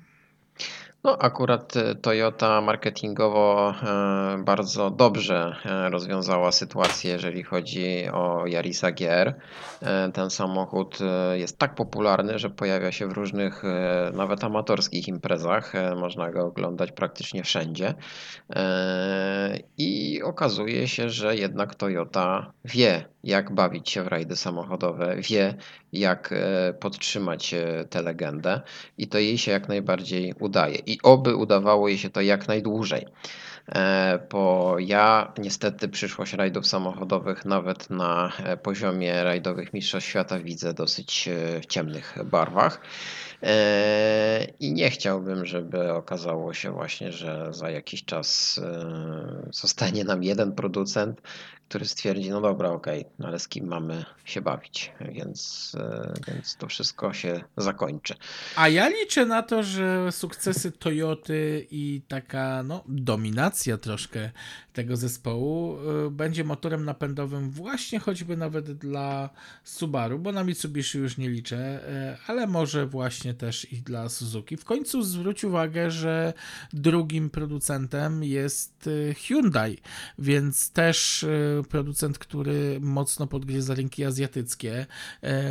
[1.04, 8.90] No, akurat e, Toyota marketingowo e, bardzo dobrze e, rozwiązała sytuację, jeżeli chodzi o Yarisa
[8.92, 9.34] GR.
[10.14, 10.98] Ten samochód
[11.34, 13.62] jest tak popularny, że pojawia się w różnych,
[14.12, 15.72] nawet amatorskich imprezach.
[15.96, 17.94] Można go oglądać praktycznie wszędzie.
[19.78, 25.54] I okazuje się, że jednak Toyota wie, jak bawić się w rajdy samochodowe, wie,
[25.92, 26.34] jak
[26.80, 27.54] podtrzymać
[27.90, 28.60] tę legendę
[28.98, 30.78] i to jej się jak najbardziej udaje.
[30.90, 33.06] I oby udawało jej się to jak najdłużej.
[33.74, 40.74] E, Bo ja niestety przyszłość rajdów samochodowych nawet na e, poziomie rajdowych Mistrzostw Świata widzę
[40.74, 42.80] dosyć e, w ciemnych barwach.
[44.60, 48.60] I nie chciałbym, żeby okazało się właśnie, że za jakiś czas
[49.52, 51.20] zostanie nam jeden producent,
[51.70, 56.56] który stwierdzi, no dobra, okej, no ale z kim mamy się bawić, więc, e, więc
[56.56, 58.14] to wszystko się zakończy.
[58.56, 64.30] A ja liczę na to, że sukcesy Toyoty i taka no, dominacja troszkę
[64.80, 69.30] tego zespołu y, będzie motorem napędowym właśnie choćby nawet dla
[69.64, 71.80] Subaru, bo na Mitsubishi już nie liczę,
[72.14, 74.56] y, ale może właśnie też i dla Suzuki.
[74.56, 76.32] W końcu zwróć uwagę, że
[76.72, 79.78] drugim producentem jest y, Hyundai,
[80.18, 81.26] więc też
[81.68, 84.86] producent, który mocno podgryza rynki azjatyckie,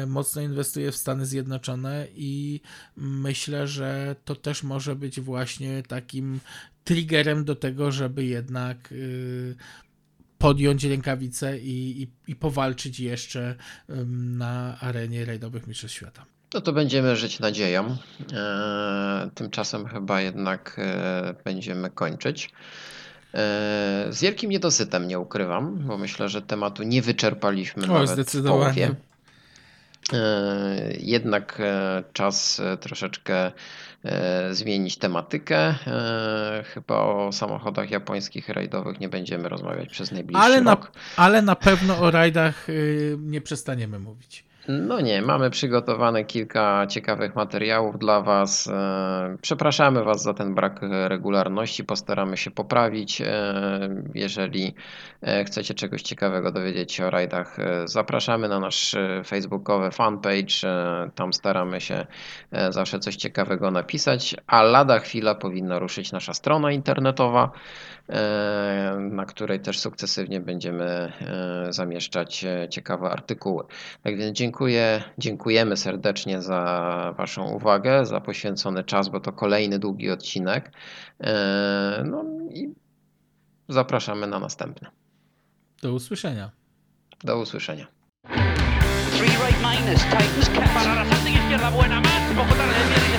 [0.08, 2.62] mocno inwestuje w Stany Zjednoczone i
[2.98, 6.40] myślę, że to też może być właśnie takim
[6.84, 9.56] triggerem do tego, żeby jednak y,
[10.38, 13.56] podjąć rękawice i, i, i powalczyć jeszcze
[14.16, 16.26] na arenie rajdowych Mistrzostw Świata.
[16.54, 17.98] No to będziemy żyć nadzieją.
[18.34, 22.52] E, Tymczasem chyba jednak e, będziemy kończyć.
[23.34, 28.14] E, Z wielkim niedosytem nie ukrywam, bo myślę, że tematu nie wyczerpaliśmy O, nawet w
[28.14, 28.88] zdecydowanie.
[28.88, 28.96] połowie.
[31.00, 31.62] Jednak
[32.14, 33.52] czas troszeczkę
[34.52, 35.58] zmienić tematykę.
[35.88, 40.92] E, Chyba o samochodach japońskich rajdowych nie będziemy rozmawiać przez najbliższy Ale na, rok.
[41.18, 44.46] ale na pewno o rajdach y, nie przestaniemy mówić.
[44.72, 48.68] No nie, mamy przygotowane kilka ciekawych materiałów dla Was.
[48.68, 53.22] E, Przepraszamy Was za ten brak regularności, postaramy się poprawić.
[53.22, 54.76] E, Jeżeli
[55.22, 60.56] e, chcecie czegoś ciekawego dowiedzieć się o rajdach, zapraszamy na nasz facebookowy fanpage.
[61.16, 62.06] Tam staramy się
[62.70, 67.52] zawsze coś ciekawego napisać, a lada chwila powinna ruszyć nasza strona internetowa,
[69.00, 73.64] na której też sukcesywnie będziemy e, zamieszczać e, ciekawe artykuły.
[74.04, 80.12] Tak więc dziękuję, dziękujemy serdecznie za Waszą uwagę, za poświęcony czas, bo to kolejny długi
[80.12, 80.72] odcinek.
[81.24, 82.24] E, No
[82.54, 82.74] i
[83.70, 84.88] zapraszamy na następny.
[85.82, 86.52] Do usłyszenia.
[87.24, 87.88] Do usłyszenia.
[89.18, 90.74] Three right minus, tightens caps.
[90.74, 92.34] Para la salta izquierda, buena más.
[92.36, 93.19] Poco tarde, bien,